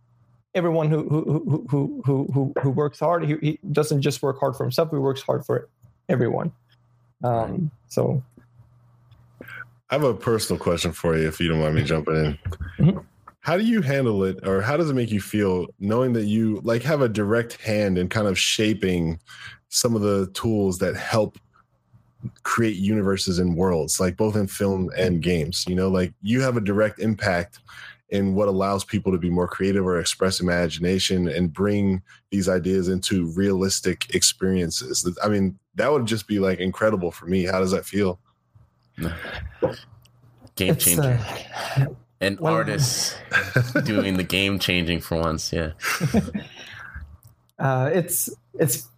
everyone 0.54 0.90
who 0.90 1.08
who 1.08 1.66
who 1.70 2.02
who 2.04 2.30
who, 2.34 2.52
who 2.60 2.70
works 2.70 3.00
hard 3.00 3.24
he, 3.24 3.36
he 3.40 3.58
doesn't 3.72 4.02
just 4.02 4.20
work 4.20 4.38
hard 4.38 4.54
for 4.56 4.64
himself 4.64 4.90
he 4.90 4.98
works 4.98 5.22
hard 5.22 5.46
for 5.46 5.70
everyone. 6.10 6.52
Um, 7.24 7.70
so 7.88 8.22
I 9.90 9.94
have 9.94 10.04
a 10.04 10.14
personal 10.14 10.60
question 10.60 10.92
for 10.92 11.16
you, 11.16 11.26
if 11.26 11.40
you 11.40 11.48
don't 11.48 11.60
mind 11.60 11.74
me 11.74 11.82
jumping 11.82 12.14
in. 12.14 12.38
Mm-hmm. 12.78 12.98
How 13.40 13.56
do 13.56 13.64
you 13.64 13.82
handle 13.82 14.22
it, 14.22 14.46
or 14.46 14.60
how 14.60 14.76
does 14.76 14.88
it 14.90 14.94
make 14.94 15.10
you 15.10 15.20
feel 15.20 15.66
knowing 15.80 16.12
that 16.12 16.26
you 16.26 16.60
like 16.62 16.82
have 16.82 17.00
a 17.00 17.08
direct 17.08 17.60
hand 17.60 17.98
in 17.98 18.08
kind 18.08 18.28
of 18.28 18.38
shaping 18.38 19.18
some 19.68 19.96
of 19.96 20.02
the 20.02 20.30
tools 20.34 20.78
that 20.78 20.94
help 20.94 21.38
create 22.42 22.76
universes 22.76 23.38
and 23.38 23.56
worlds, 23.56 23.98
like 23.98 24.16
both 24.16 24.36
in 24.36 24.46
film 24.46 24.90
and 24.96 25.22
games? 25.22 25.64
You 25.66 25.74
know, 25.74 25.88
like 25.88 26.12
you 26.22 26.40
have 26.42 26.56
a 26.56 26.60
direct 26.60 27.00
impact 27.00 27.58
in 28.10 28.34
what 28.34 28.48
allows 28.48 28.84
people 28.84 29.10
to 29.10 29.18
be 29.18 29.30
more 29.30 29.48
creative 29.48 29.86
or 29.86 29.98
express 29.98 30.40
imagination 30.40 31.28
and 31.28 31.52
bring 31.52 32.02
these 32.30 32.48
ideas 32.48 32.88
into 32.88 33.26
realistic 33.32 34.14
experiences. 34.14 35.08
I 35.22 35.28
mean, 35.28 35.58
that 35.76 35.90
would 35.90 36.06
just 36.06 36.28
be 36.28 36.38
like 36.38 36.58
incredible 36.58 37.10
for 37.10 37.26
me. 37.26 37.44
How 37.44 37.58
does 37.60 37.70
that 37.70 37.86
feel? 37.86 38.20
Game 40.56 40.76
changer. 40.76 41.18
Uh, 41.76 41.86
An 42.20 42.36
well, 42.40 42.54
artist 42.54 43.16
doing 43.84 44.16
the 44.16 44.22
game 44.22 44.58
changing 44.58 45.00
for 45.00 45.18
once, 45.18 45.52
yeah. 45.52 45.72
Uh, 47.60 47.90
it's 47.92 48.30
it's 48.58 48.88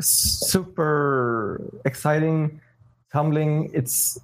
super 0.00 1.60
exciting, 1.84 2.60
humbling. 3.12 3.68
It's 3.74 4.16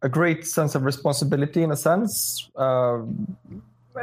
a 0.00 0.08
great 0.08 0.46
sense 0.46 0.74
of 0.74 0.84
responsibility 0.84 1.62
in 1.62 1.70
a 1.70 1.76
sense. 1.76 2.48
Uh, 2.56 3.02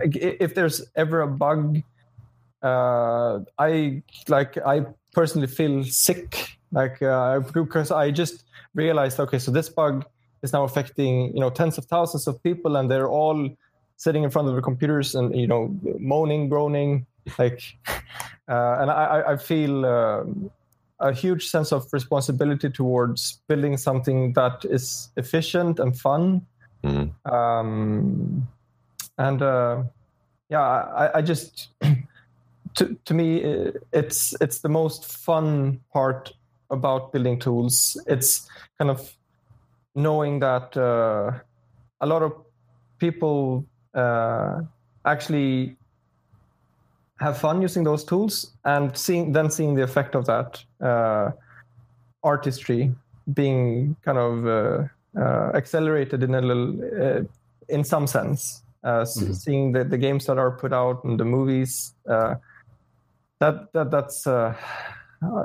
if 0.04 0.54
there's 0.54 0.82
ever 0.96 1.22
a 1.22 1.28
bug, 1.28 1.82
uh, 2.62 3.40
I 3.58 4.04
like 4.28 4.58
I 4.60 4.86
personally 5.14 5.48
feel 5.48 5.84
sick, 5.86 6.58
like 6.72 7.02
uh, 7.02 7.40
because 7.40 7.90
I 7.92 8.12
just 8.12 8.44
realized, 8.76 9.20
okay, 9.20 9.40
so 9.40 9.52
this 9.52 9.70
bug 9.70 10.06
is 10.44 10.54
now 10.54 10.64
affecting 10.64 11.34
you 11.34 11.39
know 11.39 11.50
tens 11.50 11.78
of 11.78 11.86
thousands 11.86 12.28
of 12.28 12.42
people, 12.44 12.76
and 12.76 12.89
they're 12.89 13.10
all 13.10 13.50
sitting 13.98 14.24
in 14.24 14.30
front 14.32 14.48
of 14.48 14.54
their 14.54 14.62
computers 14.62 15.16
and 15.16 15.36
you 15.36 15.48
know 15.48 15.76
moaning, 16.00 16.50
groaning, 16.50 17.06
like, 17.38 17.62
uh, 17.88 18.78
and 18.80 18.92
I, 18.92 19.24
I 19.28 19.38
feel. 19.38 19.86
Uh, 19.86 20.24
a 21.02 21.12
huge 21.12 21.48
sense 21.48 21.72
of 21.72 21.92
responsibility 21.92 22.70
towards 22.70 23.42
building 23.48 23.76
something 23.76 24.34
that 24.34 24.64
is 24.66 25.10
efficient 25.18 25.80
and 25.80 25.98
fun. 25.98 26.46
Mm. 26.84 27.12
Um, 27.26 28.48
and 29.18 29.42
uh, 29.42 29.84
yeah, 30.50 30.62
I, 30.62 31.18
I 31.18 31.22
just 31.22 31.70
to 32.76 32.98
to 33.06 33.14
me 33.14 33.44
it's 33.92 34.36
it's 34.42 34.60
the 34.60 34.70
most 34.70 35.06
fun 35.06 35.82
part 35.92 36.32
about 36.70 37.12
building 37.12 37.39
tools. 37.39 38.02
It's 38.08 38.48
kind 38.78 38.89
of 38.89 39.16
knowing 39.96 40.39
that 40.39 40.76
uh, 40.78 41.32
a 42.00 42.06
lot 42.06 42.22
of 42.24 42.34
people 42.98 43.66
uh, 43.94 44.62
actually 45.06 45.76
have 47.20 47.38
fun 47.38 47.62
using 47.62 47.84
those 47.84 48.04
tools 48.04 48.52
and 48.66 48.98
seeing 48.98 49.32
then 49.32 49.50
seeing 49.50 49.76
the 49.76 49.84
effect 49.84 50.16
of 50.16 50.26
that 50.26 50.64
uh, 50.82 51.32
artistry 52.24 52.94
being 53.34 53.96
kind 54.04 54.18
of 54.18 54.48
uh, 54.48 54.84
uh, 55.20 55.52
accelerated 55.54 56.24
in 56.24 56.34
a 56.34 56.42
little 56.42 56.70
uh, 57.02 57.22
in 57.70 57.84
some 57.84 58.08
sense 58.08 58.64
mm-hmm. 58.84 59.34
seeing 59.34 59.72
the, 59.72 59.84
the 59.84 59.98
games 59.98 60.26
that 60.26 60.38
are 60.38 60.52
put 60.52 60.74
out 60.74 61.04
and 61.04 61.20
the 61.20 61.26
movies 61.26 61.94
that, 62.06 62.39
that 63.74 63.92
that's 63.92 64.28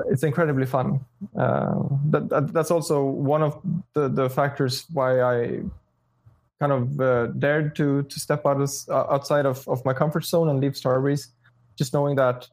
it's 0.09 0.23
incredibly 0.23 0.65
fun. 0.65 1.05
That, 1.33 2.29
that, 2.29 2.53
that's 2.53 2.71
also 2.71 3.03
one 3.05 3.43
of 3.43 3.61
the, 3.93 4.07
the 4.09 4.29
factors 4.29 4.85
why 4.91 5.21
I 5.21 5.61
kind 6.59 6.71
of 6.71 6.99
uh, 6.99 7.27
dared 7.27 7.75
to 7.75 8.03
to 8.03 8.19
step 8.19 8.45
out 8.45 8.59
of, 8.59 8.71
uh, 8.89 9.13
outside 9.13 9.45
of, 9.45 9.67
of 9.67 9.83
my 9.85 9.93
comfort 9.93 10.25
zone 10.25 10.49
and 10.49 10.59
leave 10.59 10.73
Starbreeze, 10.73 11.27
just 11.75 11.93
knowing 11.93 12.15
that 12.15 12.47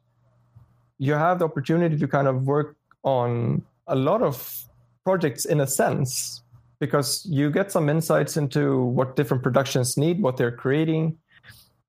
you 0.97 1.13
have 1.13 1.39
the 1.39 1.45
opportunity 1.45 1.97
to 1.97 2.07
kind 2.07 2.27
of 2.27 2.45
work 2.45 2.75
on 3.03 3.63
a 3.87 3.95
lot 3.95 4.21
of 4.21 4.65
projects 5.03 5.45
in 5.45 5.59
a 5.61 5.67
sense 5.67 6.41
because 6.79 7.25
you 7.25 7.49
get 7.49 7.71
some 7.71 7.89
insights 7.89 8.37
into 8.37 8.83
what 8.83 9.15
different 9.15 9.41
productions 9.41 9.97
need, 9.97 10.21
what 10.21 10.37
they're 10.37 10.51
creating, 10.51 11.17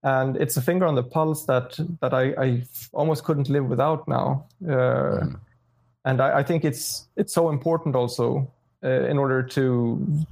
and 0.07 0.37
it's 0.37 0.57
a 0.57 0.63
finger 0.63 0.87
on 0.87 0.95
the 0.95 1.03
pulse 1.03 1.47
that 1.47 1.77
that 2.01 2.15
I, 2.15 2.25
I 2.39 2.63
almost 2.93 3.25
couldn't 3.25 3.49
live 3.49 3.67
without 3.67 4.07
now. 4.07 4.47
Uh, 4.65 4.71
mm. 4.71 5.41
And 6.05 6.21
I, 6.21 6.39
I, 6.39 6.43
think 6.45 6.65
it's 6.65 7.09
it's 7.17 7.35
so 7.35 7.51
important 7.51 7.97
also 7.97 8.49
uh, 8.85 9.11
in 9.11 9.19
order 9.19 9.43
to 9.43 10.25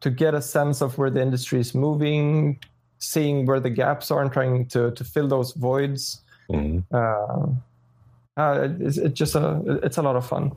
to 0.00 0.10
get 0.10 0.34
a 0.34 0.42
sense 0.42 0.80
of 0.82 0.98
where 0.98 1.08
the 1.08 1.22
industry 1.22 1.60
is 1.60 1.72
moving, 1.72 2.58
seeing 2.98 3.46
where 3.46 3.60
the 3.60 3.70
gaps 3.70 4.10
are, 4.10 4.22
and 4.22 4.32
trying 4.32 4.66
to 4.66 4.90
to 4.90 5.04
fill 5.04 5.28
those 5.28 5.52
voids. 5.52 6.22
Uh, 6.92 7.46
uh, 8.36 8.68
it's, 8.80 8.96
it's, 8.96 9.14
just 9.14 9.36
a 9.36 9.78
it's 9.84 9.98
a 9.98 10.02
lot 10.02 10.16
of 10.16 10.26
fun. 10.26 10.50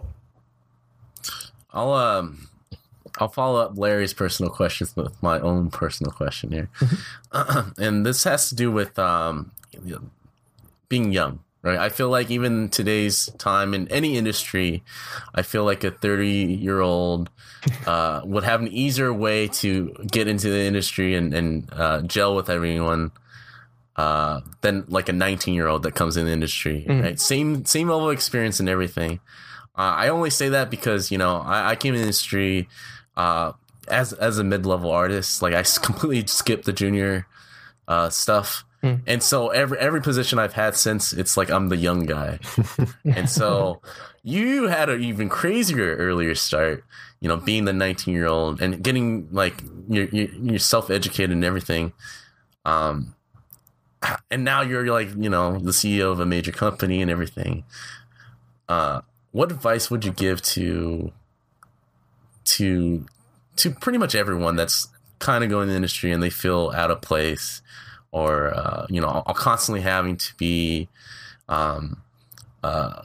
I'll 1.70 1.94
um 1.94 2.50
I'll 3.20 3.30
follow 3.30 3.61
up 3.61 3.78
Larry's 3.78 4.14
personal 4.14 4.51
questions 4.51 4.95
with 4.95 5.22
my 5.22 5.39
own 5.39 5.70
personal 5.70 6.11
question 6.11 6.51
here, 6.51 6.70
mm-hmm. 6.80 7.70
and 7.82 8.05
this 8.05 8.24
has 8.24 8.49
to 8.49 8.55
do 8.55 8.72
with 8.72 8.97
um 8.99 9.51
being 10.89 11.11
young 11.11 11.39
right? 11.64 11.80
I 11.80 11.89
feel 11.89 12.09
like 12.09 12.30
even 12.30 12.70
today's 12.70 13.28
time 13.38 13.74
in 13.74 13.88
any 13.88 14.18
industry, 14.18 14.84
I 15.34 15.41
feel 15.41 15.64
like 15.64 15.84
a 15.84 15.91
30 15.91 16.28
year 16.28 16.82
old 16.82 17.30
uh, 17.88 18.22
would 18.26 18.43
have 18.43 18.61
an 18.61 18.68
easier 18.68 19.11
way 19.11 19.47
to 19.47 19.95
get 20.11 20.28
into 20.28 20.49
the 20.49 20.61
industry 20.61 21.16
and, 21.16 21.34
and 21.34 21.70
uh, 21.72 22.01
gel 22.01 22.36
with 22.36 22.49
everyone 22.49 23.11
uh, 23.95 24.41
than 24.61 24.84
like 24.89 25.07
a 25.07 25.14
19 25.14 25.53
year 25.53 25.68
old 25.68 25.84
that 25.84 25.95
comes 25.95 26.18
in 26.18 26.26
the 26.26 26.32
industry, 26.32 26.86
mm. 26.88 27.01
right? 27.01 27.20
Same, 27.20 27.66
same 27.66 27.88
level 27.88 28.09
of 28.09 28.14
experience 28.14 28.59
and 28.59 28.68
everything. 28.68 29.22
Uh, 29.76 29.95
I 29.95 30.09
only 30.09 30.30
say 30.30 30.49
that 30.49 30.70
because, 30.70 31.11
you 31.11 31.18
know, 31.18 31.38
I, 31.38 31.72
I 31.72 31.76
came 31.76 31.93
in 31.93 32.01
the 32.01 32.03
industry 32.03 32.68
uh, 33.18 33.53
as, 33.88 34.14
as 34.14 34.39
a 34.39 34.43
mid 34.43 34.66
level 34.66 34.91
artist. 34.91 35.41
Like 35.41 35.53
I 35.53 35.64
completely 35.82 36.26
skipped 36.28 36.66
the 36.66 36.74
junior 36.74 37.28
uh, 37.88 38.09
stuff 38.09 38.66
Hmm. 38.84 38.95
And 39.07 39.24
so 39.24 39.47
every 39.47 39.80
every 39.80 40.01
position 40.01 40.38
I've 40.39 40.53
had 40.53 40.76
since, 40.76 41.14
it's 41.14 41.38
like 41.38 41.49
I'm 41.49 41.70
the 41.70 41.78
young 41.78 42.05
guy. 42.05 42.39
and 43.05 43.30
so 43.30 43.82
you 44.24 44.68
had 44.68 44.89
an 44.89 45.01
even 45.01 45.30
crazier 45.30 45.95
earlier 45.95 46.36
start, 46.36 46.84
you 47.22 47.30
know, 47.30 47.38
being 47.38 47.64
the 47.64 47.72
19 47.72 48.14
year 48.14 48.28
old 48.28 48.61
and 48.61 48.84
getting 48.84 49.30
like 49.32 49.64
you're, 49.88 50.07
you're 50.07 50.59
self 50.59 50.89
educated 50.89 51.32
and 51.32 51.45
everything. 51.45 51.93
Um, 52.66 53.16
and 54.30 54.43
now 54.43 54.61
you're 54.61 54.86
like, 54.88 55.16
you 55.16 55.30
know, 55.30 55.59
the 55.59 55.72
CEO 55.72 56.11
of 56.11 56.20
a 56.20 56.26
major 56.26 56.51
company 56.51 57.01
and 57.01 57.09
everything. 57.09 57.64
Uh, 58.68 58.99
what 59.32 59.49
advice 59.49 59.89
would 59.89 60.03
you 60.03 60.11
give 60.11 60.41
to 60.41 61.14
to 62.46 63.06
to 63.56 63.72
pretty 63.72 63.98
much 63.98 64.16
everyone 64.16 64.56
that's 64.56 64.88
kind 65.20 65.44
of 65.44 65.50
going 65.50 65.64
in 65.64 65.70
the 65.70 65.76
industry 65.76 66.12
and 66.12 66.22
they 66.22 66.30
feel 66.30 66.72
out 66.76 66.91
of 66.91 67.02
place 67.02 67.62
or 68.14 68.54
uh, 68.54 68.86
you 68.89 69.02
know, 69.02 69.24
constantly 69.36 69.82
having 69.82 70.16
to 70.16 70.36
be, 70.36 70.88
um, 71.50 72.02
uh, 72.64 73.02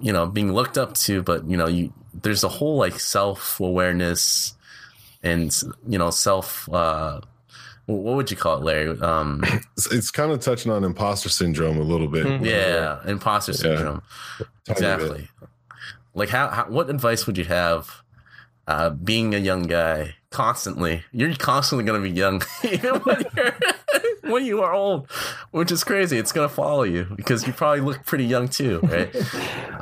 you 0.00 0.12
know, 0.12 0.26
being 0.26 0.52
looked 0.52 0.78
up 0.78 0.94
to. 0.94 1.22
But 1.22 1.48
you 1.48 1.56
know, 1.56 1.66
you 1.66 1.92
there's 2.14 2.44
a 2.44 2.48
whole 2.48 2.76
like 2.76 3.00
self 3.00 3.58
awareness 3.58 4.54
and 5.22 5.56
you 5.88 5.98
know 5.98 6.10
self. 6.10 6.68
Uh, 6.72 7.22
what 7.86 8.16
would 8.16 8.30
you 8.30 8.36
call 8.36 8.58
it, 8.58 8.64
Larry? 8.64 9.00
Um, 9.00 9.42
it's, 9.76 9.90
it's 9.90 10.10
kind 10.10 10.30
of 10.30 10.40
touching 10.40 10.70
on 10.70 10.84
imposter 10.84 11.30
syndrome 11.30 11.78
a 11.78 11.82
little 11.82 12.08
bit. 12.08 12.26
Mm-hmm. 12.26 12.44
Yeah, 12.44 13.00
imposter 13.06 13.54
syndrome. 13.54 14.02
Yeah. 14.38 14.46
Exactly. 14.68 15.28
Like, 16.14 16.28
how, 16.28 16.48
how? 16.48 16.64
What 16.68 16.90
advice 16.90 17.26
would 17.26 17.38
you 17.38 17.44
have? 17.44 18.02
Uh, 18.68 18.90
being 18.90 19.34
a 19.34 19.38
young 19.38 19.62
guy 19.62 20.14
constantly. 20.28 21.02
You're 21.10 21.34
constantly 21.34 21.86
going 21.86 22.02
to 22.02 22.06
be 22.06 22.14
young, 22.14 22.42
even 22.62 22.96
when 22.96 23.24
you're 23.34 23.54
when 24.30 24.44
you 24.44 24.60
are 24.60 24.74
old, 24.74 25.10
which 25.52 25.72
is 25.72 25.82
crazy. 25.82 26.18
It's 26.18 26.32
going 26.32 26.46
to 26.46 26.54
follow 26.54 26.82
you 26.82 27.06
because 27.16 27.46
you 27.46 27.54
probably 27.54 27.80
look 27.80 28.04
pretty 28.04 28.26
young 28.26 28.46
too, 28.46 28.80
right? 28.80 29.14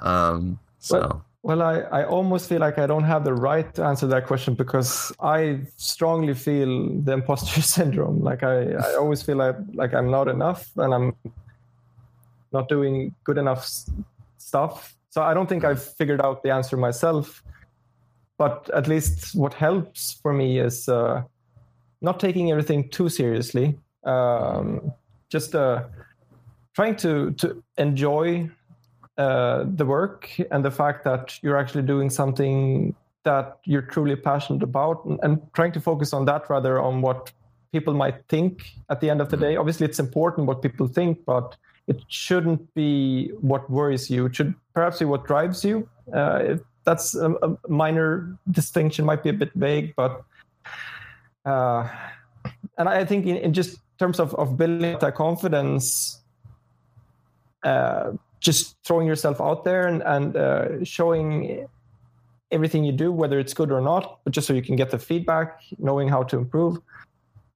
Um, 0.03 0.61
so. 0.79 1.01
Well, 1.01 1.25
well, 1.43 1.63
I, 1.63 1.79
I 2.03 2.05
almost 2.05 2.49
feel 2.49 2.61
like 2.61 2.79
I 2.79 2.87
don't 2.87 3.03
have 3.03 3.25
the 3.25 3.35
right 3.35 3.75
to 3.75 3.83
answer 3.83 4.07
that 4.07 4.27
question 4.29 4.55
because 4.55 5.13
I 5.19 5.63
strongly 5.77 6.35
feel 6.35 7.01
the 7.01 7.13
imposter 7.13 7.63
syndrome. 7.63 8.21
Like 8.21 8.45
I, 8.45 8.71
I 8.71 8.95
always 8.95 9.21
feel 9.21 9.37
like 9.37 9.57
like 9.75 9.95
I'm 9.95 10.13
not 10.13 10.29
enough 10.29 10.71
and 10.77 10.95
I'm 10.95 11.17
not 12.53 12.69
doing 12.69 13.17
good 13.25 13.37
enough 13.37 13.69
stuff. 14.39 14.95
So 15.11 15.23
I 15.23 15.35
don't 15.35 15.49
think 15.49 15.65
I've 15.65 15.83
figured 15.83 16.21
out 16.21 16.45
the 16.45 16.51
answer 16.51 16.77
myself 16.77 17.43
but 18.39 18.71
at 18.75 18.87
least 18.87 19.35
what 19.35 19.55
helps 19.55 20.19
for 20.23 20.33
me 20.33 20.59
is 20.59 20.89
uh, 20.89 21.23
not 22.01 22.21
taking 22.21 22.51
everything 22.51 22.89
too 22.91 23.09
seriously. 23.09 23.79
Um, 24.05 24.93
just 25.31 25.55
uh, 25.55 25.85
trying 26.75 26.97
to 26.97 27.33
to 27.33 27.63
enjoy 27.79 28.51
uh, 29.19 29.65
the 29.67 29.85
work 29.85 30.31
and 30.51 30.65
the 30.65 30.71
fact 30.71 31.05
that 31.05 31.39
you're 31.43 31.57
actually 31.57 31.83
doing 31.83 32.11
something 32.11 32.95
that 33.25 33.59
you're 33.65 33.83
truly 33.83 34.15
passionate 34.15 34.63
about, 34.63 35.05
and, 35.05 35.19
and 35.23 35.41
trying 35.53 35.73
to 35.73 35.81
focus 35.81 36.13
on 36.13 36.27
that 36.27 36.49
rather 36.49 36.81
on 36.81 37.01
what 37.01 37.33
people 37.73 37.93
might 37.93 38.25
think 38.29 38.63
at 38.89 39.01
the 39.01 39.11
end 39.11 39.21
of 39.21 39.29
the 39.31 39.37
day. 39.37 39.57
Obviously, 39.57 39.85
it's 39.85 39.99
important 39.99 40.47
what 40.47 40.63
people 40.63 40.87
think, 40.87 41.25
but 41.27 41.57
it 41.89 42.01
shouldn't 42.09 42.73
be 42.75 43.31
what 43.41 43.69
worries 43.69 44.09
you. 44.09 44.27
It 44.27 44.37
should 44.37 44.55
perhaps 44.75 45.01
be 45.01 45.05
what 45.05 45.27
drives 45.27 45.65
you. 45.65 45.89
Uh, 46.15 46.57
that's 46.87 47.15
a, 47.15 47.33
a, 47.43 47.57
minor 47.69 48.39
distinction, 48.51 49.05
might 49.05 49.23
be 49.23 49.29
a 49.29 49.35
bit 49.35 49.51
vague, 49.55 49.95
but 49.97 50.23
uh, 51.45 51.89
and 52.79 52.89
I 52.89 53.05
think 53.05 53.27
in, 53.27 53.37
in, 53.37 53.53
just 53.53 53.79
terms 53.99 54.19
of, 54.19 54.35
of 54.37 54.57
building 54.57 54.99
that 54.99 55.15
confidence, 55.15 56.21
uh, 57.63 58.13
just 58.41 58.77
throwing 58.85 59.07
yourself 59.07 59.41
out 59.41 59.65
there 59.65 59.87
and, 59.87 60.03
and 60.03 60.37
uh, 60.37 60.85
showing 60.85 61.67
everything 62.51 62.85
you 62.85 62.93
do, 62.93 63.11
whether 63.13 63.39
it's 63.39 63.55
good 63.55 63.73
or 63.73 63.81
not, 63.81 64.21
but 64.25 64.33
just 64.33 64.47
so 64.47 64.55
you 64.55 64.63
can 64.63 64.77
get 64.77 64.91
the 64.91 64.99
feedback, 64.99 65.63
knowing 65.79 66.09
how 66.09 66.23
to 66.23 66.37
improve, 66.37 66.79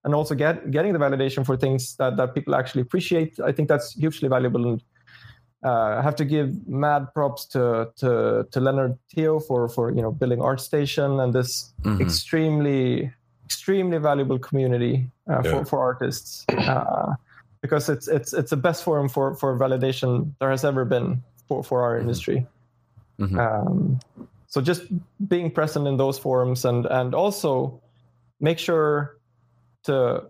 and 0.04 0.14
also 0.14 0.34
get 0.34 0.70
getting 0.70 0.92
the 0.92 0.98
validation 0.98 1.44
for 1.44 1.56
things 1.56 1.96
that, 1.96 2.16
that 2.16 2.34
people 2.34 2.54
actually 2.54 2.82
appreciate. 2.82 3.38
I 3.40 3.52
think 3.52 3.68
that's 3.68 3.92
hugely 3.92 4.28
valuable. 4.28 4.80
Uh, 5.62 5.96
I 5.98 6.02
have 6.02 6.16
to 6.16 6.24
give 6.24 6.66
mad 6.66 7.12
props 7.12 7.44
to 7.46 7.92
to 7.96 8.46
to 8.50 8.60
Leonard 8.60 8.98
Teo 9.14 9.40
for 9.40 9.68
for 9.68 9.90
you 9.90 10.00
know 10.00 10.10
building 10.10 10.38
ArtStation 10.38 11.22
and 11.22 11.34
this 11.34 11.72
mm-hmm. 11.82 12.00
extremely 12.00 13.12
extremely 13.44 13.98
valuable 13.98 14.38
community 14.38 15.10
uh, 15.28 15.42
yeah. 15.44 15.50
for 15.50 15.64
for 15.64 15.80
artists 15.80 16.46
uh, 16.48 17.14
because 17.60 17.90
it's 17.90 18.08
it's 18.08 18.32
it's 18.32 18.50
the 18.50 18.56
best 18.56 18.84
forum 18.84 19.08
for 19.08 19.34
for 19.34 19.58
validation 19.58 20.32
there 20.38 20.50
has 20.50 20.64
ever 20.64 20.84
been 20.86 21.22
for 21.46 21.62
for 21.62 21.82
our 21.82 21.92
mm-hmm. 21.92 22.02
industry. 22.02 22.46
Mm-hmm. 23.18 23.38
Um, 23.38 24.00
so 24.46 24.60
just 24.60 24.82
being 25.28 25.50
present 25.50 25.86
in 25.86 25.96
those 25.98 26.18
forums 26.18 26.64
and 26.64 26.86
and 26.86 27.14
also 27.14 27.80
make 28.40 28.58
sure 28.58 29.18
to 29.84 30.24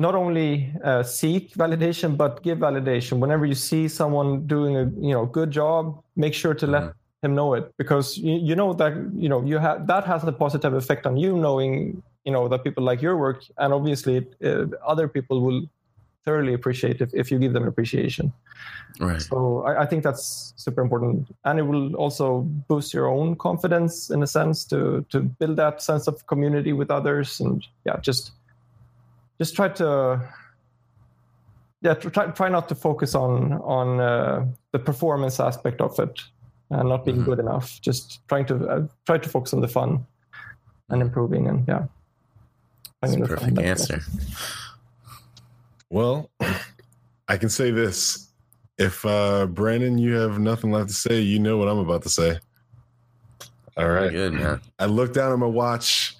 not 0.00 0.14
only 0.14 0.72
uh, 0.82 1.02
seek 1.02 1.52
validation 1.62 2.16
but 2.16 2.42
give 2.42 2.58
validation 2.58 3.18
whenever 3.18 3.44
you 3.44 3.54
see 3.54 3.86
someone 3.86 4.46
doing 4.46 4.76
a 4.76 4.84
you 5.08 5.14
know 5.16 5.26
good 5.26 5.50
job 5.50 6.02
make 6.16 6.34
sure 6.34 6.54
to 6.54 6.66
let 6.66 6.82
mm-hmm. 6.82 7.26
him 7.26 7.34
know 7.34 7.52
it 7.54 7.70
because 7.76 8.16
you, 8.16 8.36
you 8.48 8.56
know 8.56 8.72
that 8.72 8.92
you 9.14 9.28
know 9.28 9.44
you 9.44 9.58
have 9.58 9.86
that 9.86 10.04
has 10.04 10.24
a 10.24 10.32
positive 10.32 10.72
effect 10.72 11.06
on 11.06 11.16
you 11.16 11.36
knowing 11.36 12.02
you 12.24 12.32
know 12.32 12.48
that 12.48 12.64
people 12.64 12.82
like 12.82 13.02
your 13.02 13.16
work 13.16 13.44
and 13.58 13.74
obviously 13.74 14.26
uh, 14.44 14.64
other 14.92 15.06
people 15.06 15.42
will 15.42 15.62
thoroughly 16.24 16.54
appreciate 16.54 17.00
if, 17.00 17.12
if 17.14 17.30
you 17.30 17.38
give 17.38 17.54
them 17.54 17.66
appreciation. 17.66 18.30
Right. 19.00 19.22
So 19.22 19.62
I, 19.62 19.82
I 19.82 19.86
think 19.86 20.04
that's 20.04 20.52
super 20.56 20.82
important, 20.82 21.34
and 21.44 21.58
it 21.58 21.62
will 21.62 21.94
also 21.94 22.42
boost 22.68 22.92
your 22.92 23.06
own 23.08 23.36
confidence 23.36 24.10
in 24.10 24.22
a 24.22 24.26
sense 24.26 24.64
to 24.66 25.04
to 25.08 25.20
build 25.20 25.56
that 25.56 25.80
sense 25.80 26.06
of 26.06 26.26
community 26.26 26.72
with 26.72 26.90
others, 26.90 27.40
and 27.40 27.66
yeah, 27.86 27.96
just 28.00 28.32
just 29.40 29.56
try 29.56 29.68
to 29.68 30.20
yeah 31.80 31.94
try 31.94 32.26
try 32.26 32.48
not 32.50 32.68
to 32.68 32.74
focus 32.74 33.14
on 33.14 33.54
on 33.54 33.98
uh, 34.00 34.44
the 34.72 34.78
performance 34.78 35.40
aspect 35.40 35.80
of 35.80 35.98
it 35.98 36.20
and 36.70 36.88
not 36.88 37.04
being 37.04 37.16
Mm-hmm. 37.16 37.30
good 37.30 37.38
enough. 37.40 37.80
Just 37.80 38.20
trying 38.28 38.46
to 38.46 38.54
uh, 38.68 38.86
try 39.06 39.18
to 39.18 39.28
focus 39.28 39.54
on 39.54 39.60
the 39.60 39.68
fun 39.68 40.06
and 40.90 41.02
improving, 41.02 41.48
and 41.48 41.66
yeah. 41.66 41.86
That's 43.00 43.14
a 43.14 43.16
finding 43.16 43.22
the 43.22 43.28
fun 43.28 43.38
perfect 43.54 43.66
answer. 43.66 44.00
Well, 45.92 46.30
I 47.26 47.36
can 47.36 47.48
say 47.48 47.72
this. 47.72 48.28
If 48.78 49.04
uh 49.04 49.46
Brandon, 49.46 49.98
you 49.98 50.14
have 50.14 50.38
nothing 50.38 50.70
left 50.70 50.88
to 50.90 50.94
say, 50.94 51.20
you 51.20 51.40
know 51.40 51.56
what 51.58 51.66
I'm 51.66 51.78
about 51.78 52.02
to 52.02 52.08
say. 52.08 52.38
All 53.76 53.88
right. 53.88 54.12
Good 54.12 54.34
man. 54.34 54.60
I 54.78 54.86
looked 54.86 55.14
down 55.14 55.32
at 55.32 55.38
my 55.40 55.46
watch 55.46 56.14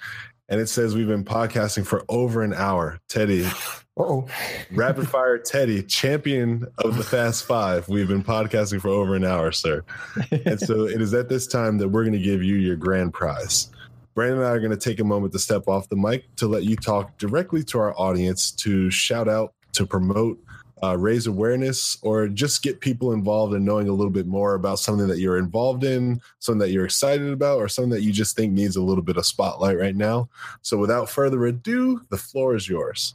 and 0.51 0.61
it 0.61 0.69
says 0.69 0.95
we've 0.95 1.07
been 1.07 1.25
podcasting 1.25 1.87
for 1.87 2.05
over 2.09 2.43
an 2.43 2.53
hour. 2.53 3.01
Teddy, 3.09 3.45
Uh-oh. 3.97 4.27
rapid 4.73 5.09
fire 5.09 5.39
Teddy, 5.39 5.83
champion 5.83 6.67
of 6.79 6.97
the 6.97 7.05
Fast 7.05 7.45
Five. 7.45 7.89
We've 7.89 8.09
been 8.09 8.25
podcasting 8.25 8.81
for 8.81 8.89
over 8.89 9.15
an 9.15 9.25
hour, 9.25 9.53
sir. 9.53 9.85
And 10.45 10.61
so 10.61 10.85
it 10.89 11.01
is 11.01 11.15
at 11.15 11.29
this 11.29 11.47
time 11.47 11.79
that 11.79 11.89
we're 11.89 12.03
going 12.03 12.15
to 12.15 12.19
give 12.19 12.43
you 12.43 12.57
your 12.57 12.77
grand 12.77 13.15
prize. 13.15 13.71
Brandon 14.15 14.39
and 14.39 14.47
I 14.47 14.51
are 14.51 14.59
going 14.59 14.73
to 14.73 14.77
take 14.77 14.99
a 14.99 15.05
moment 15.05 15.33
to 15.35 15.39
step 15.39 15.69
off 15.69 15.89
the 15.89 15.97
mic 15.97 16.25
to 16.37 16.49
let 16.49 16.65
you 16.65 16.75
talk 16.75 17.17
directly 17.17 17.63
to 17.65 17.79
our 17.79 17.99
audience 17.99 18.51
to 18.53 18.91
shout 18.91 19.29
out, 19.29 19.55
to 19.75 19.87
promote, 19.87 20.43
uh, 20.83 20.97
raise 20.97 21.27
awareness, 21.27 21.99
or 22.03 22.29
just 22.29 22.63
get 22.63 22.81
people 22.81 23.13
involved 23.13 23.55
in 23.55 23.65
knowing 23.65 23.89
a 23.89 23.93
little 23.93 24.13
bit 24.13 24.27
more 24.27 24.55
about 24.55 24.79
something 24.79 25.07
that 25.09 25.19
you're 25.19 25.39
involved 25.39 25.85
in, 25.85 26.21
something 26.39 26.61
that 26.61 26.71
you're 26.71 26.85
excited 26.85 27.33
about, 27.33 27.59
or 27.59 27.69
something 27.69 27.91
that 27.91 28.03
you 28.03 28.13
just 28.13 28.37
think 28.37 28.53
needs 28.53 28.77
a 28.77 28.83
little 28.83 29.03
bit 29.03 29.17
of 29.17 29.27
spotlight 29.27 29.79
right 29.79 29.97
now. 29.97 30.29
So 30.63 30.79
without 30.79 31.11
further 31.11 31.45
ado, 31.47 32.01
the 32.09 32.17
floor 32.17 32.55
is 32.55 32.69
yours. 32.69 33.15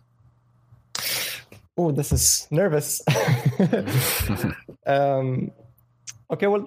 Oh, 1.78 1.92
this 1.92 2.12
is 2.12 2.48
nervous. 2.52 3.02
um, 4.86 5.52
okay, 6.32 6.48
well, 6.48 6.66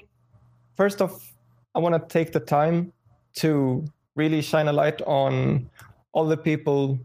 first 0.76 1.00
off, 1.00 1.32
I 1.74 1.78
want 1.78 1.94
to 1.94 2.12
take 2.12 2.32
the 2.32 2.40
time 2.40 2.92
to 3.36 3.84
really 4.16 4.42
shine 4.42 4.68
a 4.68 4.72
light 4.72 5.00
on 5.02 5.70
all 6.12 6.26
the 6.26 6.36
people 6.36 6.98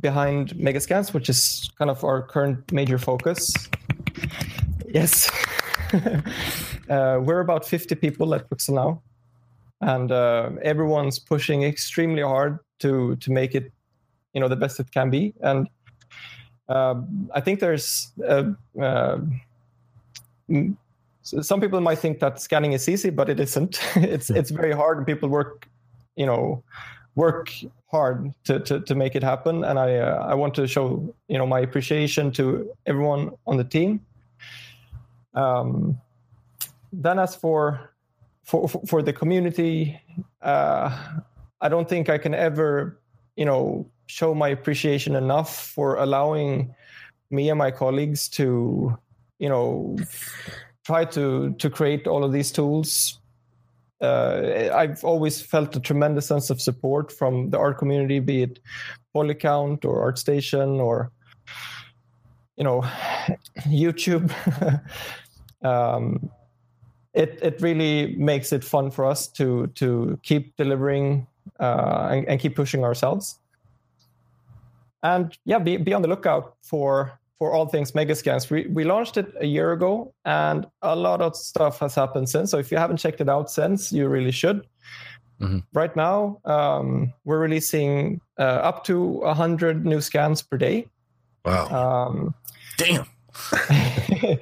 behind 0.00 0.50
Megascans, 0.56 1.12
which 1.12 1.28
is 1.28 1.70
kind 1.78 1.90
of 1.90 2.02
our 2.04 2.22
current 2.22 2.72
major 2.72 2.98
focus. 2.98 3.52
Yes. 4.88 5.30
uh, 6.88 7.20
we're 7.22 7.40
about 7.40 7.66
50 7.66 7.94
people 7.96 8.34
at 8.34 8.48
Quixel 8.48 8.74
now, 8.74 9.02
and 9.80 10.10
uh, 10.10 10.50
everyone's 10.62 11.18
pushing 11.18 11.62
extremely 11.62 12.22
hard 12.22 12.58
to 12.80 13.16
to 13.16 13.30
make 13.30 13.54
it, 13.54 13.72
you 14.32 14.40
know, 14.40 14.48
the 14.48 14.56
best 14.56 14.80
it 14.80 14.90
can 14.90 15.10
be. 15.10 15.34
And 15.40 15.68
uh, 16.68 16.94
I 17.34 17.40
think 17.40 17.60
there's 17.60 18.12
uh, 18.26 18.44
uh, 18.80 19.18
mm, 20.50 20.76
some 21.22 21.60
people 21.60 21.80
might 21.80 21.98
think 21.98 22.20
that 22.20 22.40
scanning 22.40 22.72
is 22.72 22.88
easy, 22.88 23.10
but 23.10 23.28
it 23.28 23.40
isn't. 23.40 23.80
it's 23.96 24.30
it's 24.30 24.50
very 24.50 24.72
hard, 24.72 24.98
and 24.98 25.06
people 25.06 25.28
work, 25.28 25.68
you 26.16 26.26
know, 26.26 26.62
work 27.14 27.52
hard 27.90 28.34
to 28.44 28.60
to, 28.60 28.80
to 28.80 28.94
make 28.94 29.14
it 29.14 29.22
happen. 29.22 29.64
And 29.64 29.78
I 29.78 29.96
uh, 29.96 30.26
I 30.26 30.34
want 30.34 30.54
to 30.54 30.66
show 30.66 31.14
you 31.28 31.38
know 31.38 31.46
my 31.46 31.60
appreciation 31.60 32.32
to 32.32 32.70
everyone 32.86 33.30
on 33.46 33.56
the 33.56 33.64
team. 33.64 34.00
Um, 35.34 36.00
then 36.92 37.18
as 37.18 37.34
for 37.34 37.90
for 38.42 38.68
for- 38.68 39.02
the 39.02 39.12
community, 39.12 40.00
uh, 40.42 40.90
I 41.60 41.68
don't 41.68 41.88
think 41.88 42.08
I 42.08 42.18
can 42.18 42.34
ever 42.34 42.98
you 43.36 43.44
know 43.44 43.86
show 44.06 44.34
my 44.34 44.48
appreciation 44.48 45.16
enough 45.16 45.50
for 45.74 45.96
allowing 45.96 46.74
me 47.30 47.50
and 47.50 47.58
my 47.58 47.70
colleagues 47.70 48.28
to 48.28 48.96
you 49.38 49.48
know 49.48 49.96
try 50.84 51.04
to 51.04 51.54
to 51.58 51.70
create 51.70 52.06
all 52.06 52.24
of 52.24 52.32
these 52.32 52.52
tools 52.52 53.18
uh, 54.00 54.70
I've 54.74 55.04
always 55.04 55.40
felt 55.40 55.76
a 55.76 55.80
tremendous 55.80 56.26
sense 56.26 56.50
of 56.50 56.60
support 56.60 57.12
from 57.12 57.50
the 57.50 57.58
art 57.58 57.78
community, 57.78 58.18
be 58.18 58.42
it 58.42 58.58
Polycount 59.14 59.84
or 59.84 60.10
ArtStation 60.12 60.78
or 60.78 61.10
you 62.56 62.64
know 62.64 62.80
YouTube. 63.60 64.30
um, 65.62 66.30
it 67.12 67.38
it 67.42 67.60
really 67.60 68.16
makes 68.16 68.52
it 68.52 68.64
fun 68.64 68.90
for 68.90 69.04
us 69.04 69.28
to 69.28 69.68
to 69.68 70.18
keep 70.22 70.56
delivering 70.56 71.26
uh, 71.60 72.08
and, 72.10 72.28
and 72.28 72.40
keep 72.40 72.56
pushing 72.56 72.84
ourselves. 72.84 73.38
And 75.02 75.36
yeah, 75.44 75.58
be 75.58 75.76
be 75.76 75.92
on 75.92 76.02
the 76.02 76.08
lookout 76.08 76.56
for 76.62 77.18
for 77.38 77.52
all 77.52 77.66
things 77.66 77.92
Megascans. 77.92 78.50
We 78.50 78.66
we 78.68 78.84
launched 78.84 79.16
it 79.16 79.32
a 79.40 79.46
year 79.46 79.72
ago, 79.72 80.14
and 80.24 80.66
a 80.82 80.96
lot 80.96 81.20
of 81.20 81.36
stuff 81.36 81.80
has 81.80 81.94
happened 81.94 82.28
since. 82.28 82.50
So 82.50 82.58
if 82.58 82.70
you 82.70 82.78
haven't 82.78 82.98
checked 82.98 83.20
it 83.20 83.28
out 83.28 83.50
since, 83.50 83.92
you 83.92 84.08
really 84.08 84.32
should. 84.32 84.66
Mhm. 85.40 85.64
Right 85.72 85.94
now, 85.96 86.40
um, 86.44 87.12
we're 87.24 87.40
releasing 87.40 88.20
uh, 88.38 88.60
up 88.62 88.84
to 88.84 89.20
hundred 89.22 89.84
new 89.84 90.00
scans 90.00 90.42
per 90.42 90.56
day. 90.56 90.86
Wow. 91.44 92.06
Um, 92.06 92.34
Damn. 92.78 93.06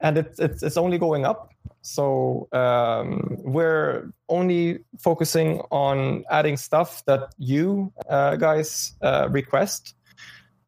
and 0.00 0.18
it's, 0.18 0.38
it's 0.38 0.62
it's 0.62 0.76
only 0.76 0.98
going 0.98 1.24
up. 1.24 1.52
So 1.82 2.48
um, 2.52 3.38
we're 3.44 4.10
only 4.28 4.80
focusing 4.98 5.60
on 5.70 6.24
adding 6.30 6.56
stuff 6.56 7.04
that 7.06 7.32
you 7.38 7.92
uh, 8.08 8.36
guys 8.36 8.94
uh, 9.02 9.28
request. 9.30 9.94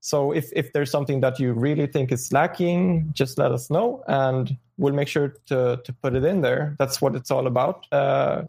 So 0.01 0.33
if 0.33 0.51
if 0.55 0.73
there's 0.73 0.91
something 0.91 1.21
that 1.21 1.41
you 1.41 1.53
really 1.53 1.87
think 1.87 2.13
is 2.13 2.33
lacking, 2.33 3.11
just 3.13 3.39
let 3.39 3.53
us 3.53 3.71
know, 3.71 4.03
and 4.07 4.57
we'll 4.77 4.95
make 4.95 5.09
sure 5.09 5.35
to 5.47 5.81
to 5.83 5.93
put 5.93 6.15
it 6.15 6.25
in 6.25 6.41
there. 6.41 6.77
That's 6.79 7.03
what 7.03 7.15
it's 7.15 7.31
all 7.31 7.47
about. 7.47 7.87
Uh, 7.93 8.43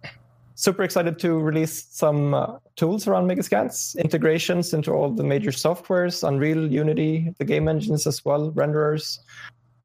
super 0.59 0.83
excited 0.83 1.17
to 1.17 1.39
release 1.39 1.87
some 1.89 2.33
uh, 2.33 2.57
tools 2.75 3.07
around 3.07 3.27
Megascans, 3.27 3.97
integrations 3.97 4.73
into 4.73 4.91
all 4.91 5.09
the 5.09 5.23
major 5.23 5.51
softwares, 5.51 6.27
Unreal, 6.27 6.69
Unity, 6.69 7.33
the 7.37 7.45
game 7.45 7.69
engines 7.69 8.05
as 8.05 8.25
well, 8.25 8.51
renderers, 8.51 9.19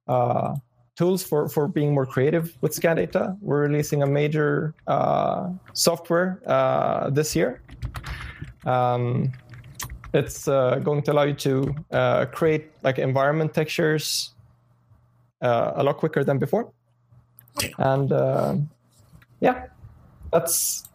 uh, 0.08 0.56
tools 0.96 1.22
for, 1.22 1.48
for 1.48 1.68
being 1.68 1.94
more 1.94 2.06
creative 2.06 2.56
with 2.60 2.74
scan 2.74 2.96
data. 2.96 3.36
We're 3.40 3.62
releasing 3.62 4.02
a 4.02 4.06
major 4.06 4.74
uh, 4.88 5.50
software 5.74 6.42
uh, 6.44 7.08
this 7.10 7.36
year. 7.36 7.62
Um, 8.66 9.32
it's 10.14 10.46
uh, 10.46 10.76
going 10.76 11.02
to 11.02 11.12
allow 11.12 11.24
you 11.24 11.34
to 11.34 11.74
uh, 11.90 12.24
create 12.26 12.70
like 12.82 12.98
environment 12.98 13.52
textures 13.52 14.32
uh, 15.42 15.72
a 15.74 15.82
lot 15.82 15.98
quicker 15.98 16.24
than 16.24 16.38
before. 16.38 16.72
And 17.78 18.12
uh, 18.12 18.56
yeah, 19.40 19.66
that's 20.32 20.88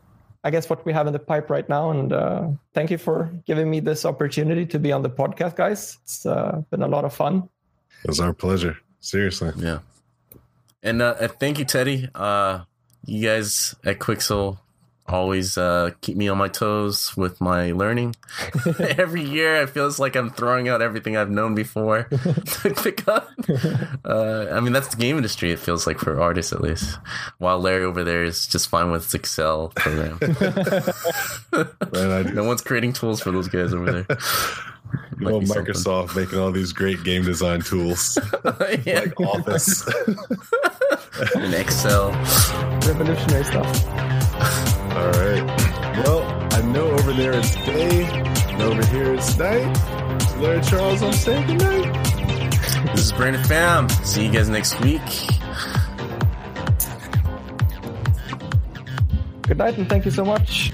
I 0.44 0.52
guess 0.52 0.70
what 0.70 0.86
we 0.86 0.94
have 0.94 1.06
in 1.06 1.14
the 1.14 1.20
pipe 1.20 1.50
right 1.50 1.68
now. 1.68 1.92
And 1.92 2.14
uh, 2.14 2.48
thank 2.74 2.92
you 2.92 2.98
for 2.98 3.30
giving 3.46 3.70
me 3.70 3.82
this 3.82 4.06
opportunity 4.06 4.66
to 4.68 4.80
be 4.80 4.92
on 4.92 5.04
the 5.04 5.10
podcast, 5.10 5.56
guys. 5.56 5.98
It's 6.04 6.26
uh, 6.26 6.62
been 6.72 6.82
a 6.82 6.88
lot 6.88 7.04
of 7.04 7.14
fun. 7.14 7.50
It's 8.06 8.20
our 8.20 8.34
pleasure. 8.34 8.78
Seriously. 9.02 9.52
Yeah. 9.58 9.80
And 10.82 11.02
thank 11.40 11.60
you, 11.60 11.66
Teddy. 11.66 12.08
Uh, 12.16 12.62
you 13.06 13.28
guys 13.28 13.76
at 13.86 14.00
Quixel 14.00 14.60
always 15.10 15.58
uh, 15.58 15.92
keep 16.02 16.16
me 16.18 16.28
on 16.30 16.38
my 16.38 16.48
toes 16.48 17.16
with 17.18 17.40
my 17.42 17.72
learning. 17.72 18.16
Every 18.80 19.24
year, 19.24 19.56
it 19.64 19.70
feels 19.70 20.00
like 20.00 20.16
I'm 20.16 20.30
throwing 20.30 20.70
out 20.70 20.82
everything 20.82 21.18
I've 21.18 21.30
known 21.30 21.56
before 21.56 22.04
to 22.04 22.74
pick 22.84 23.08
up. 23.08 23.30
Uh, 24.06 24.48
I 24.52 24.60
mean, 24.60 24.74
that's 24.74 24.90
the 24.90 24.98
game 24.98 25.18
industry. 25.18 25.52
It 25.52 25.60
feels 25.60 25.86
like 25.88 25.98
for 26.00 26.20
artists, 26.20 26.54
at 26.54 26.62
least. 26.62 26.98
While 27.38 27.60
Larry 27.60 27.84
over 27.84 28.04
there 28.04 28.24
is 28.24 28.48
just 28.48 28.70
fine 28.70 28.92
with 28.92 29.14
Excel 29.14 29.70
program. 29.76 30.20
Man, 31.94 32.12
I 32.12 32.24
no 32.32 32.44
one's 32.44 32.62
creating 32.62 32.94
tools 32.94 33.22
for 33.22 33.32
those 33.32 33.48
guys 33.48 33.74
over 33.74 33.92
there. 33.92 34.18
Might 35.18 35.32
Well, 35.32 35.40
be 35.42 35.46
something. 35.46 35.74
Microsoft 35.74 36.16
making 36.16 36.40
all 36.40 36.52
these 36.52 36.74
great 36.74 37.04
game 37.04 37.24
design 37.24 37.62
tools 37.62 38.18
yeah. 38.86 39.02
like 39.02 39.20
Office. 39.20 39.86
and 41.36 41.54
Excel. 41.54 42.12
Revolutionary 42.88 43.44
stuff. 43.44 44.19
All 45.00 45.12
right. 45.12 45.44
Well, 46.04 46.22
I 46.52 46.62
know 46.62 46.92
over 46.92 47.14
there 47.14 47.32
it's 47.32 47.56
day, 47.56 48.04
and 48.04 48.62
over 48.62 48.86
here 48.88 49.14
it's 49.14 49.38
night. 49.38 50.38
Larry 50.40 50.62
Charles, 50.62 51.02
I'm 51.02 51.14
saying 51.14 51.48
good 51.48 51.62
night. 51.62 51.94
This 52.92 53.06
is 53.06 53.12
Brandon 53.14 53.42
Pham. 53.44 53.90
See 54.06 54.26
you 54.26 54.32
guys 54.32 54.50
next 54.50 54.78
week. 54.82 55.02
Good 59.44 59.58
night 59.58 59.78
and 59.78 59.88
thank 59.88 60.04
you 60.04 60.12
so 60.12 60.26
much. 60.26 60.74